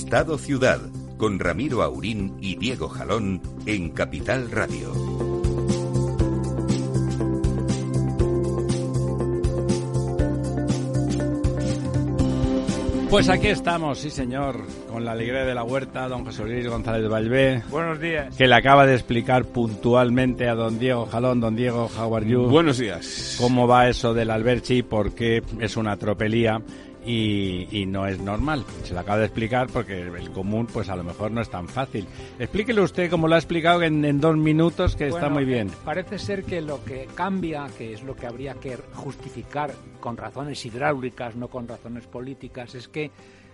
Estado 0.00 0.38
Ciudad, 0.38 0.80
con 1.18 1.38
Ramiro 1.38 1.82
Aurín 1.82 2.34
y 2.40 2.56
Diego 2.56 2.88
Jalón 2.88 3.42
en 3.66 3.90
Capital 3.90 4.50
Radio. 4.50 4.90
Pues 13.10 13.28
aquí 13.28 13.48
estamos, 13.48 13.98
sí 13.98 14.08
señor, 14.08 14.62
con 14.90 15.04
la 15.04 15.12
alegría 15.12 15.44
de 15.44 15.54
la 15.54 15.64
huerta, 15.64 16.08
don 16.08 16.24
José 16.24 16.44
Luis 16.44 16.66
González 16.66 17.06
Valvé. 17.06 17.62
Buenos 17.68 18.00
días. 18.00 18.34
Que 18.36 18.46
le 18.46 18.54
acaba 18.54 18.86
de 18.86 18.94
explicar 18.94 19.44
puntualmente 19.44 20.48
a 20.48 20.54
don 20.54 20.78
Diego 20.78 21.04
Jalón. 21.06 21.40
Don 21.40 21.54
Diego, 21.54 21.90
how 21.98 22.16
are 22.16 22.26
you? 22.26 22.48
Buenos 22.48 22.78
días. 22.78 23.36
¿Cómo 23.38 23.68
va 23.68 23.88
eso 23.88 24.14
del 24.14 24.30
Alberchi? 24.30 24.82
Porque 24.82 25.42
es 25.60 25.76
una 25.76 25.98
tropelía 25.98 26.62
y, 27.04 27.68
y, 27.70 27.86
no 27.86 28.06
es 28.06 28.18
normal. 28.18 28.64
Se 28.84 28.94
lo 28.94 29.00
acaba 29.00 29.18
de 29.18 29.26
explicar 29.26 29.68
porque 29.72 30.02
el 30.02 30.30
común 30.30 30.66
pues 30.66 30.88
a 30.88 30.96
lo 30.96 31.04
mejor 31.04 31.30
no 31.30 31.40
es 31.40 31.50
tan 31.50 31.68
fácil. 31.68 32.06
Explíquele 32.38 32.80
usted 32.80 33.10
como 33.10 33.28
lo 33.28 33.34
ha 33.34 33.38
explicado 33.38 33.82
en, 33.82 34.04
en 34.04 34.20
dos 34.20 34.36
minutos 34.36 34.96
que 34.96 35.04
bueno, 35.04 35.16
está 35.16 35.28
muy 35.28 35.44
bien. 35.44 35.68
Eh, 35.68 35.72
parece 35.84 36.18
ser 36.18 36.44
que 36.44 36.60
lo 36.60 36.84
que 36.84 37.08
cambia, 37.14 37.66
que 37.76 37.94
es 37.94 38.02
lo 38.02 38.14
que 38.14 38.26
habría 38.26 38.54
que 38.54 38.76
justificar 38.94 39.72
con 40.00 40.16
razones 40.16 40.64
hidráulicas, 40.64 41.36
no 41.36 41.48
con 41.48 41.68
razones 41.68 42.06
políticas, 42.06 42.74
es 42.74 42.88
que 42.88 43.10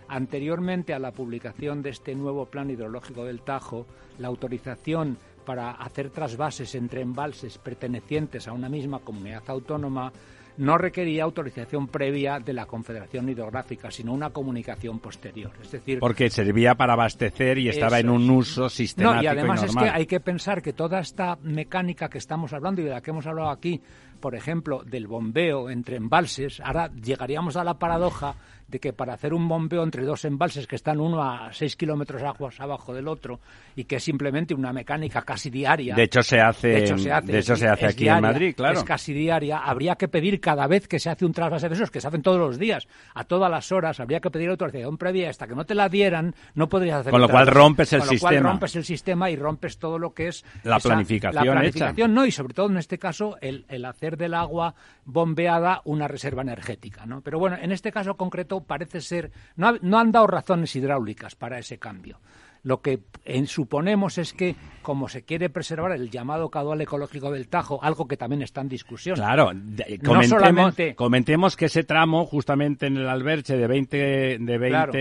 anteriormente 0.08 0.94
a 0.94 0.98
la 0.98 1.12
publicación 1.12 1.82
de 1.82 1.90
este 1.90 2.14
nuevo 2.14 2.46
plan 2.46 2.70
hidrológico 2.70 3.24
del 3.24 3.42
Tajo, 3.42 3.86
la 4.18 4.28
autorización 4.28 5.18
para 5.44 5.70
hacer 5.70 6.10
trasvases 6.10 6.74
entre 6.74 7.00
embalses 7.00 7.58
pertenecientes 7.58 8.48
a 8.48 8.52
una 8.52 8.68
misma 8.68 8.98
comunidad 8.98 9.44
autónoma 9.46 10.12
no 10.58 10.78
requería 10.78 11.24
autorización 11.24 11.88
previa 11.88 12.38
de 12.38 12.52
la 12.52 12.66
Confederación 12.66 13.28
Hidrográfica, 13.28 13.90
sino 13.90 14.12
una 14.12 14.30
comunicación 14.30 14.98
posterior. 14.98 15.52
Es 15.62 15.72
decir, 15.72 15.98
porque 15.98 16.30
servía 16.30 16.74
para 16.74 16.94
abastecer 16.94 17.58
y 17.58 17.68
estaba 17.68 17.98
en 17.98 18.10
un 18.10 18.28
uso 18.30 18.68
sistemático 18.68 19.16
no, 19.16 19.22
y 19.22 19.26
además 19.26 19.62
y 19.62 19.66
es 19.66 19.76
que 19.76 19.88
hay 19.88 20.06
que 20.06 20.20
pensar 20.20 20.62
que 20.62 20.72
toda 20.72 21.00
esta 21.00 21.38
mecánica 21.42 22.08
que 22.08 22.18
estamos 22.18 22.52
hablando 22.52 22.80
y 22.80 22.84
de 22.84 22.90
la 22.90 23.00
que 23.00 23.10
hemos 23.10 23.26
hablado 23.26 23.50
aquí, 23.50 23.80
por 24.16 24.34
ejemplo, 24.34 24.82
del 24.84 25.06
bombeo 25.06 25.70
entre 25.70 25.96
embalses, 25.96 26.60
ahora 26.60 26.90
llegaríamos 26.92 27.56
a 27.56 27.64
la 27.64 27.78
paradoja 27.78 28.36
de 28.68 28.80
que 28.80 28.92
para 28.92 29.14
hacer 29.14 29.32
un 29.32 29.48
bombeo 29.48 29.82
entre 29.84 30.04
dos 30.04 30.24
embalses 30.24 30.66
que 30.66 30.76
están 30.76 31.00
uno 31.00 31.22
a 31.22 31.52
seis 31.52 31.76
kilómetros 31.76 32.22
aguas 32.22 32.60
abajo 32.60 32.92
del 32.92 33.06
otro 33.06 33.40
y 33.76 33.84
que 33.84 33.96
es 33.96 34.04
simplemente 34.04 34.54
una 34.54 34.72
mecánica 34.72 35.22
casi 35.22 35.50
diaria. 35.50 35.94
De 35.94 36.04
hecho 36.04 36.22
se 36.22 36.40
hace, 36.40 36.68
de 36.68 36.78
hecho 36.84 36.98
se 36.98 37.12
hace, 37.12 37.32
de 37.32 37.38
hecho 37.38 37.56
se 37.56 37.68
hace 37.68 37.86
aquí 37.86 38.04
diaria, 38.04 38.16
en 38.16 38.22
Madrid, 38.22 38.54
claro. 38.56 38.78
Es 38.78 38.84
casi 38.84 39.12
diaria. 39.12 39.58
Habría 39.58 39.94
que 39.94 40.08
pedir 40.08 40.40
cada 40.40 40.66
vez 40.66 40.88
que 40.88 40.98
se 40.98 41.10
hace 41.10 41.24
un 41.24 41.32
trasvase 41.32 41.68
de 41.68 41.74
esos, 41.74 41.90
que 41.90 42.00
se 42.00 42.08
hacen 42.08 42.22
todos 42.22 42.38
los 42.38 42.58
días, 42.58 42.88
a 43.14 43.24
todas 43.24 43.50
las 43.50 43.70
horas, 43.70 44.00
habría 44.00 44.20
que 44.20 44.30
pedir 44.30 44.50
autorización 44.50 44.96
previa. 44.98 45.30
Hasta 45.30 45.46
que 45.46 45.54
no 45.54 45.64
te 45.64 45.74
la 45.74 45.88
dieran, 45.88 46.34
no 46.54 46.68
podrías 46.68 47.00
hacer 47.00 47.12
Con 47.12 47.20
lo 47.20 47.28
cual 47.28 47.46
rompes 47.46 47.92
el 47.92 48.00
Con 48.00 48.08
sistema. 48.08 48.32
Lo 48.32 48.40
cual 48.40 48.52
rompes 48.52 48.76
el 48.76 48.84
sistema 48.84 49.30
y 49.30 49.36
rompes 49.36 49.78
todo 49.78 49.98
lo 49.98 50.12
que 50.12 50.28
es 50.28 50.44
la 50.64 50.78
esa, 50.78 50.88
planificación, 50.88 51.46
la 51.46 51.52
planificación 51.52 52.10
hecha. 52.10 52.14
no 52.14 52.26
y 52.26 52.32
sobre 52.32 52.54
todo 52.54 52.68
en 52.68 52.78
este 52.78 52.98
caso 52.98 53.36
el, 53.40 53.64
el 53.68 53.84
hacer 53.84 54.05
del 54.14 54.34
agua 54.34 54.76
bombeada 55.04 55.82
una 55.84 56.06
reserva 56.06 56.42
energética, 56.42 57.06
¿no? 57.06 57.22
Pero 57.22 57.40
bueno, 57.40 57.56
en 57.60 57.72
este 57.72 57.90
caso 57.90 58.16
concreto 58.16 58.60
parece 58.60 59.00
ser 59.00 59.32
no, 59.56 59.66
ha, 59.68 59.74
no 59.82 59.98
han 59.98 60.12
dado 60.12 60.28
razones 60.28 60.76
hidráulicas 60.76 61.34
para 61.34 61.58
ese 61.58 61.78
cambio. 61.78 62.20
Lo 62.66 62.82
que 62.82 62.98
en, 63.24 63.46
suponemos 63.46 64.18
es 64.18 64.32
que, 64.32 64.56
como 64.82 65.08
se 65.08 65.22
quiere 65.22 65.50
preservar 65.50 65.92
el 65.92 66.10
llamado 66.10 66.50
caudal 66.50 66.80
ecológico 66.80 67.30
del 67.30 67.46
Tajo, 67.46 67.78
algo 67.80 68.08
que 68.08 68.16
también 68.16 68.42
está 68.42 68.60
en 68.60 68.68
discusión. 68.68 69.14
Claro, 69.14 69.52
de, 69.54 70.00
comentemos, 70.00 70.16
no 70.16 70.24
solamente... 70.24 70.94
comentemos 70.96 71.56
que 71.56 71.66
ese 71.66 71.84
tramo, 71.84 72.26
justamente 72.26 72.86
en 72.86 72.96
el 72.96 73.08
Alberche, 73.08 73.56
de 73.56 73.68
20, 73.68 73.96
de 74.40 74.58
20 74.58 74.68
claro. 74.68 74.92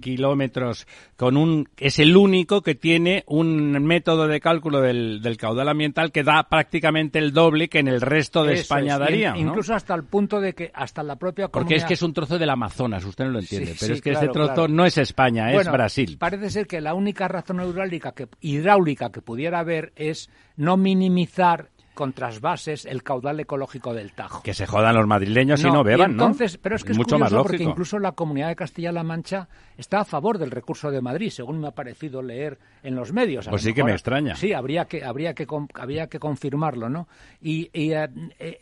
kilómetros, 0.00 0.88
con 1.14 1.36
un, 1.36 1.68
es 1.76 2.00
el 2.00 2.16
único 2.16 2.62
que 2.62 2.74
tiene 2.74 3.22
un 3.28 3.70
método 3.84 4.26
de 4.26 4.40
cálculo 4.40 4.80
del, 4.80 5.22
del, 5.22 5.36
caudal 5.36 5.68
ambiental 5.68 6.10
que 6.10 6.24
da 6.24 6.48
prácticamente 6.48 7.20
el 7.20 7.32
doble 7.32 7.68
que 7.68 7.78
en 7.78 7.86
el 7.86 8.00
resto 8.00 8.42
de 8.42 8.54
Eso 8.54 8.62
España 8.62 8.94
es, 8.94 8.98
daría. 8.98 9.30
¿no? 9.34 9.38
Incluso 9.38 9.72
hasta 9.72 9.94
el 9.94 10.02
punto 10.02 10.40
de 10.40 10.52
que 10.52 10.72
hasta 10.74 11.04
la 11.04 11.14
propia 11.14 11.46
comunidad... 11.46 11.68
Porque 11.68 11.76
es 11.76 11.84
que 11.84 11.94
es 11.94 12.02
un 12.02 12.12
trozo 12.12 12.40
del 12.40 12.50
Amazonas, 12.50 13.04
usted 13.04 13.26
no 13.26 13.30
lo 13.30 13.38
entiende, 13.38 13.68
sí, 13.68 13.76
pero 13.78 13.94
sí, 13.94 13.98
es 13.98 14.02
que 14.02 14.10
claro, 14.10 14.24
ese 14.24 14.32
trozo 14.32 14.54
claro. 14.54 14.68
no 14.68 14.84
es 14.84 14.98
España, 14.98 15.50
es 15.50 15.54
bueno, 15.54 15.70
Brasil. 15.70 16.16
Parece 16.18 16.50
ser 16.50 16.66
que 16.66 16.80
la 16.80 16.92
única 17.04 17.28
razón 17.28 17.60
hidráulica 17.60 18.12
que, 18.12 18.28
hidráulica 18.40 19.12
que 19.12 19.20
pudiera 19.20 19.58
haber 19.58 19.92
es 19.94 20.30
no 20.56 20.78
minimizar 20.78 21.68
con 21.92 22.12
trasvases 22.12 22.86
el 22.86 23.02
caudal 23.02 23.38
ecológico 23.40 23.94
del 23.94 24.12
Tajo. 24.12 24.42
Que 24.42 24.54
se 24.54 24.66
jodan 24.66 24.96
los 24.96 25.06
madrileños 25.06 25.62
no, 25.62 25.68
y 25.68 25.72
no 25.72 25.84
beban, 25.84 26.12
entonces, 26.12 26.54
¿no? 26.54 26.60
Pero 26.62 26.76
es 26.76 26.82
que 26.82 26.92
es 26.92 26.98
mucho 26.98 27.16
curioso 27.16 27.34
más 27.36 27.42
porque 27.42 27.58
lógico. 27.58 27.70
incluso 27.70 27.98
la 27.98 28.12
Comunidad 28.12 28.48
de 28.48 28.56
Castilla-La 28.56 29.04
Mancha 29.04 29.48
está 29.76 30.00
a 30.00 30.04
favor 30.04 30.38
del 30.38 30.50
recurso 30.50 30.90
de 30.90 31.00
Madrid, 31.00 31.30
según 31.30 31.60
me 31.60 31.68
ha 31.68 31.72
parecido 31.72 32.22
leer 32.22 32.58
en 32.84 32.94
los 32.94 33.12
medios. 33.12 33.48
A 33.48 33.50
pues 33.50 33.62
sí 33.62 33.68
mejor, 33.68 33.76
que 33.76 33.84
me 33.84 33.92
extraña. 33.92 34.36
Sí, 34.36 34.52
habría 34.52 34.84
que 34.84 35.04
habría 35.04 35.34
que 35.34 35.46
habría 35.74 36.06
que 36.06 36.18
confirmarlo, 36.18 36.88
¿no? 36.88 37.08
Y, 37.40 37.70
y 37.72 37.92
eh, 37.92 38.08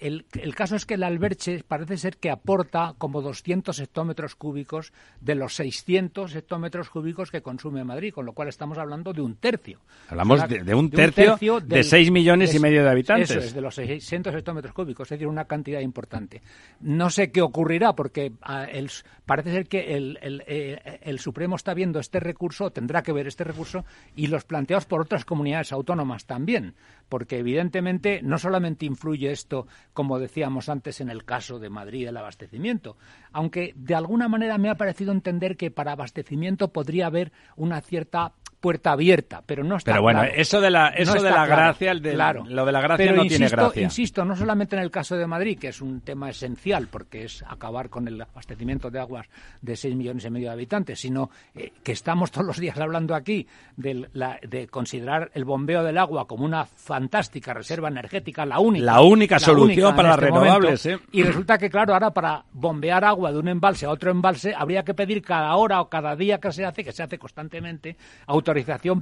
el, 0.00 0.24
el, 0.40 0.54
caso 0.54 0.76
es 0.76 0.86
que 0.86 0.94
el 0.94 1.02
Alberche 1.02 1.62
parece 1.66 1.96
ser 1.96 2.16
que 2.16 2.30
aporta 2.30 2.94
como 2.98 3.20
200 3.20 3.78
hectómetros 3.80 4.36
cúbicos 4.36 4.92
de 5.20 5.34
los 5.34 5.54
600 5.56 6.34
hectómetros 6.34 6.88
cúbicos 6.88 7.30
que 7.30 7.42
consume 7.42 7.84
Madrid, 7.84 8.14
con 8.14 8.24
lo 8.24 8.32
cual 8.32 8.48
estamos 8.48 8.78
hablando 8.78 9.12
de 9.12 9.20
un 9.20 9.36
tercio. 9.36 9.80
Hablamos 10.08 10.36
o 10.36 10.46
sea, 10.46 10.48
de, 10.48 10.64
de, 10.64 10.74
un 10.74 10.90
tercio 10.90 11.24
de, 11.24 11.50
un 11.50 11.60
tercio 11.60 11.60
de 11.60 11.82
6 11.82 12.10
millones 12.10 12.54
y 12.54 12.60
medio 12.60 12.84
de 12.84 12.90
habitantes. 12.90 13.30
Eso 13.30 13.40
es, 13.40 13.54
de 13.54 13.60
los 13.60 13.74
600 13.74 14.34
hectómetros 14.34 14.72
cúbicos, 14.72 15.06
es 15.06 15.18
decir, 15.18 15.26
una 15.26 15.46
cantidad 15.46 15.80
importante. 15.80 16.42
No 16.80 17.10
sé 17.10 17.30
qué 17.32 17.42
ocurrirá 17.42 17.94
porque 17.94 18.32
uh, 18.48 18.66
el, 18.70 18.90
parece 19.26 19.52
ser 19.52 19.66
que 19.66 19.96
el, 19.96 20.18
el, 20.22 20.42
eh, 20.46 21.00
el, 21.02 21.18
Supremo 21.18 21.56
está 21.56 21.74
viendo 21.74 21.98
este 21.98 22.20
recurso, 22.20 22.70
tendrá 22.70 23.02
que 23.02 23.12
ver 23.12 23.26
este 23.26 23.44
recurso, 23.44 23.84
y 24.14 24.26
los 24.26 24.44
planteados 24.44 24.86
por 24.86 25.00
otras 25.00 25.24
comunidades 25.24 25.72
autónomas 25.72 26.26
también, 26.26 26.74
porque 27.08 27.38
evidentemente 27.38 28.20
no 28.22 28.38
solamente 28.38 28.86
influye 28.86 29.30
esto, 29.30 29.66
como 29.92 30.18
decíamos 30.18 30.68
antes 30.68 31.00
en 31.00 31.10
el 31.10 31.24
caso 31.24 31.58
de 31.58 31.70
Madrid, 31.70 32.08
el 32.08 32.16
abastecimiento, 32.16 32.96
aunque 33.32 33.72
de 33.76 33.94
alguna 33.94 34.28
manera 34.28 34.58
me 34.58 34.70
ha 34.70 34.76
parecido 34.76 35.12
entender 35.12 35.56
que 35.56 35.70
para 35.70 35.92
abastecimiento 35.92 36.72
podría 36.72 37.06
haber 37.06 37.32
una 37.56 37.80
cierta 37.80 38.34
puerta 38.62 38.92
abierta, 38.92 39.42
pero 39.44 39.64
no 39.64 39.76
está 39.76 39.90
Pero 39.90 40.02
bueno, 40.02 40.20
claro. 40.20 40.34
eso 40.36 40.60
de 40.60 40.70
la 40.70 40.88
eso 40.90 41.16
no 41.16 41.22
de 41.22 41.30
la 41.30 41.46
claro, 41.46 41.50
gracia, 41.50 41.90
el 41.90 42.00
de, 42.00 42.12
claro. 42.12 42.44
lo 42.48 42.64
de 42.64 42.70
la 42.70 42.80
gracia 42.80 43.04
pero 43.04 43.16
no 43.16 43.24
insisto, 43.24 43.38
tiene 43.38 43.50
gracia. 43.50 43.82
Insisto, 43.82 44.24
no 44.24 44.36
solamente 44.36 44.76
en 44.76 44.82
el 44.82 44.90
caso 44.90 45.16
de 45.16 45.26
Madrid, 45.26 45.58
que 45.58 45.68
es 45.68 45.80
un 45.82 46.00
tema 46.00 46.30
esencial 46.30 46.86
porque 46.86 47.24
es 47.24 47.44
acabar 47.46 47.90
con 47.90 48.06
el 48.06 48.22
abastecimiento 48.22 48.88
de 48.88 49.00
aguas 49.00 49.26
de 49.60 49.74
6 49.74 49.96
millones 49.96 50.24
y 50.24 50.30
medio 50.30 50.46
de 50.46 50.52
habitantes, 50.52 51.00
sino 51.00 51.28
eh, 51.56 51.72
que 51.82 51.90
estamos 51.90 52.30
todos 52.30 52.46
los 52.46 52.58
días 52.58 52.78
hablando 52.78 53.16
aquí 53.16 53.48
de, 53.76 54.08
la, 54.12 54.38
de, 54.48 54.68
considerar 54.68 55.32
el 55.34 55.44
bombeo 55.44 55.82
del 55.82 55.98
agua 55.98 56.28
como 56.28 56.44
una 56.44 56.64
fantástica 56.64 57.52
reserva 57.52 57.88
energética, 57.88 58.46
la 58.46 58.60
única. 58.60 58.86
La 58.86 59.00
única 59.00 59.34
la 59.34 59.40
solución 59.40 59.86
única 59.88 59.96
para 59.96 60.08
las 60.10 60.18
este 60.18 60.26
renovables. 60.26 60.86
Momento, 60.86 61.04
¿eh? 61.04 61.08
Y 61.10 61.24
resulta 61.24 61.58
que, 61.58 61.68
claro, 61.68 61.94
ahora 61.94 62.12
para 62.12 62.44
bombear 62.52 63.04
agua 63.04 63.32
de 63.32 63.40
un 63.40 63.48
embalse 63.48 63.86
a 63.86 63.90
otro 63.90 64.12
embalse 64.12 64.54
habría 64.56 64.84
que 64.84 64.94
pedir 64.94 65.20
cada 65.20 65.56
hora 65.56 65.80
o 65.80 65.88
cada 65.88 66.14
día 66.14 66.38
que 66.38 66.52
se 66.52 66.64
hace, 66.64 66.84
que 66.84 66.92
se 66.92 67.02
hace 67.02 67.18
constantemente, 67.18 67.96
autorización 68.26 68.51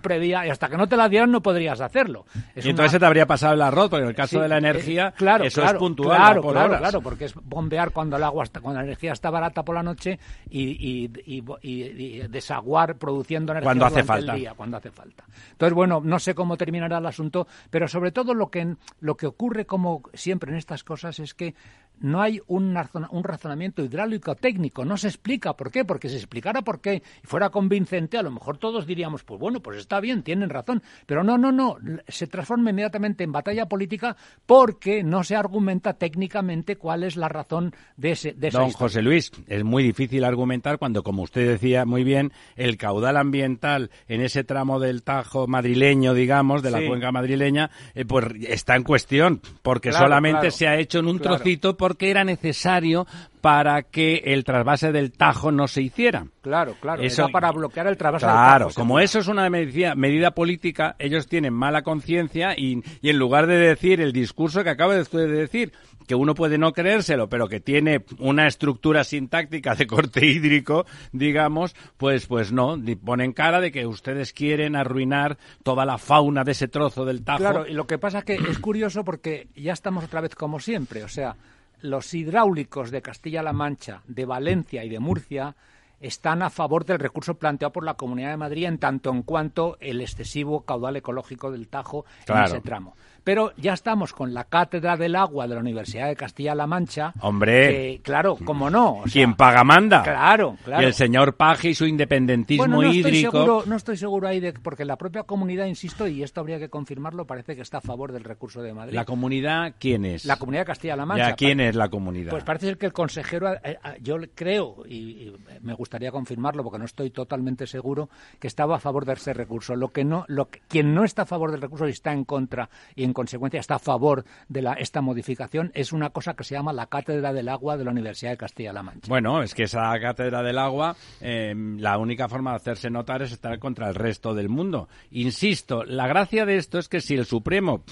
previa 0.01 0.47
y 0.47 0.51
hasta 0.51 0.69
que 0.69 0.77
no 0.77 0.87
te 0.87 0.97
la 0.97 1.09
dieran 1.09 1.31
no 1.31 1.43
podrías 1.43 1.81
hacerlo. 1.81 2.25
Es 2.55 2.65
y 2.65 2.71
entonces 2.71 2.93
una... 2.93 2.97
se 2.97 2.99
te 3.01 3.07
habría 3.07 3.27
pasado 3.27 3.55
el 3.55 3.63
arroz, 3.63 3.91
porque 3.91 4.03
en 4.03 4.09
el 4.09 4.15
caso 4.15 4.37
sí, 4.37 4.43
de 4.43 4.49
la 4.49 4.59
energía, 4.59 5.09
eh, 5.09 5.13
claro, 5.17 5.45
eso 5.45 5.61
claro, 5.61 5.77
es 5.77 5.81
puntual. 5.81 6.17
Claro, 6.17 6.43
por 6.43 6.53
claro, 6.53 6.69
horas. 6.69 6.81
claro, 6.81 7.01
porque 7.01 7.25
es 7.27 7.35
bombear 7.35 7.91
cuando 7.91 8.17
el 8.17 8.23
agua 8.23 8.45
está, 8.45 8.61
cuando 8.61 8.81
la 8.81 8.87
energía 8.87 9.13
está 9.13 9.31
barata 9.31 9.65
por 9.65 9.75
la 9.75 9.83
noche 9.83 10.19
y, 10.49 10.63
y, 10.63 11.11
y, 11.27 11.43
y 11.63 12.29
desaguar 12.29 12.97
produciendo 12.97 13.53
energía 13.53 13.67
cuando 13.67 13.87
hace 13.87 14.03
durante 14.03 14.13
falta. 14.13 14.33
el 14.33 14.39
día, 14.39 14.55
cuando 14.55 14.77
hace 14.77 14.91
falta. 14.91 15.25
Entonces, 15.53 15.75
bueno, 15.75 16.01
no 16.03 16.19
sé 16.19 16.35
cómo 16.35 16.57
terminará 16.57 16.99
el 16.99 17.07
asunto, 17.07 17.47
pero 17.71 17.89
sobre 17.89 18.13
todo 18.13 18.35
lo 18.35 18.51
que, 18.51 18.77
lo 19.01 19.17
que 19.17 19.27
ocurre 19.27 19.67
como 19.67 20.03
siempre 20.15 20.51
en 20.51 20.59
estas 20.59 20.85
cosas 20.85 21.19
es 21.19 21.35
que 21.35 21.55
no 22.01 22.21
hay 22.21 22.41
un, 22.47 22.77
un 23.11 23.25
razonamiento 23.25 23.85
hidráulico 23.85 24.35
técnico, 24.35 24.85
no 24.85 24.97
se 24.97 25.09
explica 25.09 25.55
por 25.55 25.71
qué, 25.71 25.85
porque 25.85 26.09
si 26.09 26.15
se 26.15 26.21
explicara 26.21 26.63
por 26.63 26.81
qué 26.81 27.03
y 27.23 27.27
fuera 27.27 27.51
convincente, 27.51 28.19
a 28.19 28.23
lo 28.23 28.31
mejor 28.31 28.59
todos 28.59 28.87
diríamos, 28.87 29.23
pues 29.23 29.41
bueno, 29.41 29.61
pues 29.61 29.79
está 29.79 30.01
bien, 30.01 30.23
tienen 30.23 30.51
razón, 30.51 30.83
pero 31.07 31.23
no, 31.23 31.39
no, 31.39 31.53
no, 31.53 31.77
se 32.09 32.27
transforma 32.27 32.71
inmediatamente 32.71 33.25
en 33.25 33.33
batalla 33.33 33.67
política 33.67 34.17
porque 34.47 35.03
no 35.03 35.25
se 35.25 35.37
argumenta 35.37 35.95
técnicamente 35.95 36.77
cuál 36.77 37.05
es 37.05 37.17
la 37.17 37.29
razón 37.29 37.75
de 37.97 38.13
ese 38.13 38.33
de 38.33 38.51
Don 38.51 38.71
José 38.71 39.03
Luis, 39.03 39.31
es 39.47 39.65
muy 39.65 39.83
difícil 39.83 40.25
argumentar 40.25 40.79
cuando, 40.79 41.03
como 41.03 41.23
usted 41.23 41.47
decía 41.47 41.85
muy 41.85 42.05
bien, 42.05 42.33
el 42.57 42.77
caudal 42.77 43.17
ambiental 43.17 43.91
en 44.09 44.23
ese 44.23 44.45
tramo 44.45 44.81
del 44.81 45.03
Tajo 45.03 45.47
madrileño, 45.47 46.15
digamos, 46.15 46.63
de 46.63 46.71
la 46.71 46.85
cuenca 46.87 47.13
madrileña, 47.13 47.71
eh, 47.95 48.05
pues 48.05 48.27
está 48.49 48.77
en 48.77 48.83
cuestión, 48.83 49.41
porque 49.63 49.93
solamente 49.93 50.51
se 50.51 50.67
ha 50.67 50.79
hecho 50.79 50.99
en 50.99 51.07
un 51.07 51.19
trocito 51.19 51.77
porque 51.91 52.09
era 52.09 52.23
necesario 52.23 53.05
para 53.41 53.83
que 53.83 54.23
el 54.27 54.45
trasvase 54.45 54.93
del 54.93 55.11
Tajo 55.11 55.51
no 55.51 55.67
se 55.67 55.83
hiciera. 55.83 56.25
Claro, 56.41 56.77
claro. 56.79 57.03
Eso 57.03 57.29
para 57.31 57.51
bloquear 57.51 57.89
el 57.89 57.97
trasvase 57.97 58.27
del 58.27 58.33
Tajo. 58.33 58.47
Claro, 58.47 58.69
como 58.77 59.01
eso 59.01 59.19
es 59.19 59.27
una 59.27 59.51
medida, 59.51 59.97
medida 59.97 60.31
política, 60.31 60.95
ellos 61.01 61.27
tienen 61.27 61.53
mala 61.53 61.83
conciencia 61.83 62.55
y, 62.57 62.81
y, 63.03 63.11
en 63.11 63.19
lugar 63.19 63.49
de 63.49 63.57
decir 63.57 64.01
el 64.01 64.13
discurso 64.13 64.63
que 64.63 64.71
acaba 64.71 64.95
de 64.95 65.27
decir, 65.27 65.73
que 66.07 66.15
uno 66.15 66.37
puede 66.37 66.59
no 66.59 66.73
creérselo, 66.73 67.29
pero 67.29 67.49
que 67.49 67.59
tiene 67.59 68.05
una 68.19 68.47
estructura 68.47 69.03
sintáctica 69.03 69.75
de 69.75 69.89
corte 69.89 70.25
hídrico, 70.27 70.87
digamos, 71.11 71.75
pues, 71.97 72.27
pues 72.27 72.53
no, 72.53 72.79
ponen 73.05 73.33
cara 73.33 73.61
de 73.61 73.73
que 73.73 73.85
ustedes 73.85 74.33
quieren 74.33 74.77
arruinar 74.77 75.39
toda 75.65 75.85
la 75.85 75.99
fauna 75.99 76.45
de 76.45 76.53
ese 76.53 76.69
trozo 76.69 77.05
del 77.05 77.25
Tajo. 77.25 77.39
Claro, 77.39 77.67
y 77.67 77.73
lo 77.73 77.89
que 77.89 77.99
pasa 77.99 78.19
es 78.19 78.25
que 78.25 78.35
es 78.35 78.61
curioso 78.61 79.05
porque 79.05 79.49
ya 79.57 79.73
estamos 79.73 80.05
otra 80.05 80.21
vez 80.21 80.37
como 80.37 80.61
siempre, 80.61 81.03
o 81.03 81.09
sea, 81.09 81.35
los 81.83 82.15
hidráulicos 82.15 82.91
de 82.91 83.03
Castilla-La 83.03 83.53
Mancha, 83.53 84.03
de 84.07 84.25
Valencia 84.25 84.85
y 84.85 84.89
de 84.89 85.01
Murcia 85.01 85.57
están 86.01 86.43
a 86.43 86.51
favor 86.51 86.85
del 86.85 86.99
recurso 86.99 87.35
planteado 87.35 87.73
por 87.73 87.85
la 87.85 87.95
Comunidad 87.95 88.31
de 88.31 88.37
Madrid 88.39 88.65
en 88.65 88.79
tanto 88.79 89.11
en 89.11 89.23
cuanto 89.23 89.77
el 89.81 90.01
excesivo 90.01 90.63
caudal 90.63 90.97
ecológico 90.97 91.51
del 91.51 91.69
Tajo 91.69 92.07
en 92.27 92.39
ese 92.39 92.61
tramo. 92.61 92.97
Pero 93.31 93.53
ya 93.57 93.75
estamos 93.75 94.13
con 94.13 94.35
la 94.35 94.43
cátedra 94.43 94.97
del 94.97 95.15
agua 95.15 95.47
de 95.47 95.55
la 95.55 95.61
Universidad 95.61 96.09
de 96.09 96.17
Castilla-La 96.17 96.67
Mancha. 96.67 97.13
Hombre. 97.21 98.01
claro, 98.03 98.37
cómo 98.45 98.69
no. 98.71 99.03
Quien 99.05 99.37
paga 99.37 99.63
manda. 99.63 100.03
Claro, 100.03 100.57
claro. 100.65 100.83
Y 100.83 100.87
el 100.87 100.95
señor 100.95 101.37
Paje 101.37 101.69
y 101.69 101.75
su 101.77 101.87
independentismo 101.87 102.67
no 102.67 102.83
hídrico. 102.83 103.07
Estoy 103.07 103.21
seguro, 103.21 103.63
no 103.67 103.77
estoy 103.77 103.97
seguro 103.99 104.27
ahí 104.27 104.41
de. 104.41 104.53
Porque 104.55 104.85
la 104.85 104.97
propia 104.97 105.23
comunidad, 105.23 105.67
insisto, 105.67 106.09
y 106.09 106.25
esto 106.25 106.41
habría 106.41 106.59
que 106.59 106.69
confirmarlo, 106.69 107.25
parece 107.25 107.55
que 107.55 107.63
está 107.63 107.79
a 107.79 107.81
favor 107.81 108.11
del 108.11 108.25
recurso 108.25 108.63
de 108.63 108.75
Madrid. 108.75 108.95
¿La 108.95 109.05
comunidad 109.05 109.75
quién 109.79 110.07
es? 110.07 110.25
La 110.25 110.35
comunidad 110.35 110.63
de 110.63 110.67
Castilla-La 110.67 111.07
Mancha. 111.07 111.37
¿quién 111.37 111.61
es 111.61 111.77
la 111.77 111.89
comunidad? 111.89 112.33
Pues 112.33 112.43
parece 112.43 112.67
ser 112.67 112.79
que 112.79 112.87
el 112.87 112.93
consejero. 112.93 113.53
Eh, 113.53 113.61
eh, 113.65 113.79
yo 114.03 114.17
creo, 114.35 114.83
y, 114.89 115.33
me 115.61 115.75
gustaría 115.75 116.11
confirmarlo 116.11 116.65
porque 116.65 116.81
no 116.81 116.85
estoy 116.85 117.11
totalmente 117.11 117.69
seguro, 117.69 118.11
que 118.41 118.49
estaba 118.49 118.75
a 118.75 118.81
favor 118.81 119.05
de 119.05 119.13
ese 119.13 119.33
recurso. 119.35 119.77
Lo 119.77 119.93
que 119.93 120.05
no, 120.05 120.25
lo 120.27 120.49
quien 120.67 120.95
no 120.95 121.05
está 121.05 121.23
a 121.23 121.27
favor 121.27 121.53
del 121.53 121.61
recurso 121.61 121.87
y 121.87 121.93
está 121.93 122.13
en 122.13 122.25
contra 122.25 122.69
y 122.97 123.05
en 123.05 123.13
consecuencia 123.21 123.61
está 123.61 123.75
a 123.75 123.79
favor 123.79 124.25
de 124.49 124.63
la, 124.63 124.73
esta 124.73 125.03
modificación 125.03 125.71
es 125.75 125.93
una 125.93 126.09
cosa 126.09 126.33
que 126.33 126.43
se 126.43 126.55
llama 126.55 126.73
la 126.73 126.87
Cátedra 126.87 127.35
del 127.35 127.51
Agua 127.51 127.77
de 127.77 127.85
la 127.85 127.91
Universidad 127.91 128.31
de 128.31 128.39
Castilla-La 128.39 128.83
Mancha. 128.83 129.09
Bueno, 129.11 129.43
es 129.43 129.55
que 129.55 129.65
esa 129.65 129.93
Cátedra 130.01 130.43
del 130.43 130.57
Agua, 130.57 130.97
eh, 131.21 131.53
la 131.55 131.99
única 131.99 132.31
forma 132.31 132.53
de 132.53 132.57
hacerse 132.57 132.89
notar 132.89 133.21
es 133.21 133.33
estar 133.33 133.59
contra 133.59 133.89
el 133.89 133.95
resto 133.95 134.33
del 134.33 134.49
mundo. 134.49 134.89
Insisto, 135.11 135.85
la 135.85 136.07
gracia 136.07 136.47
de 136.47 136.57
esto 136.57 136.79
es 136.79 136.89
que 136.89 137.03
si 137.03 137.15
el 137.15 137.27
Supremo 137.27 137.85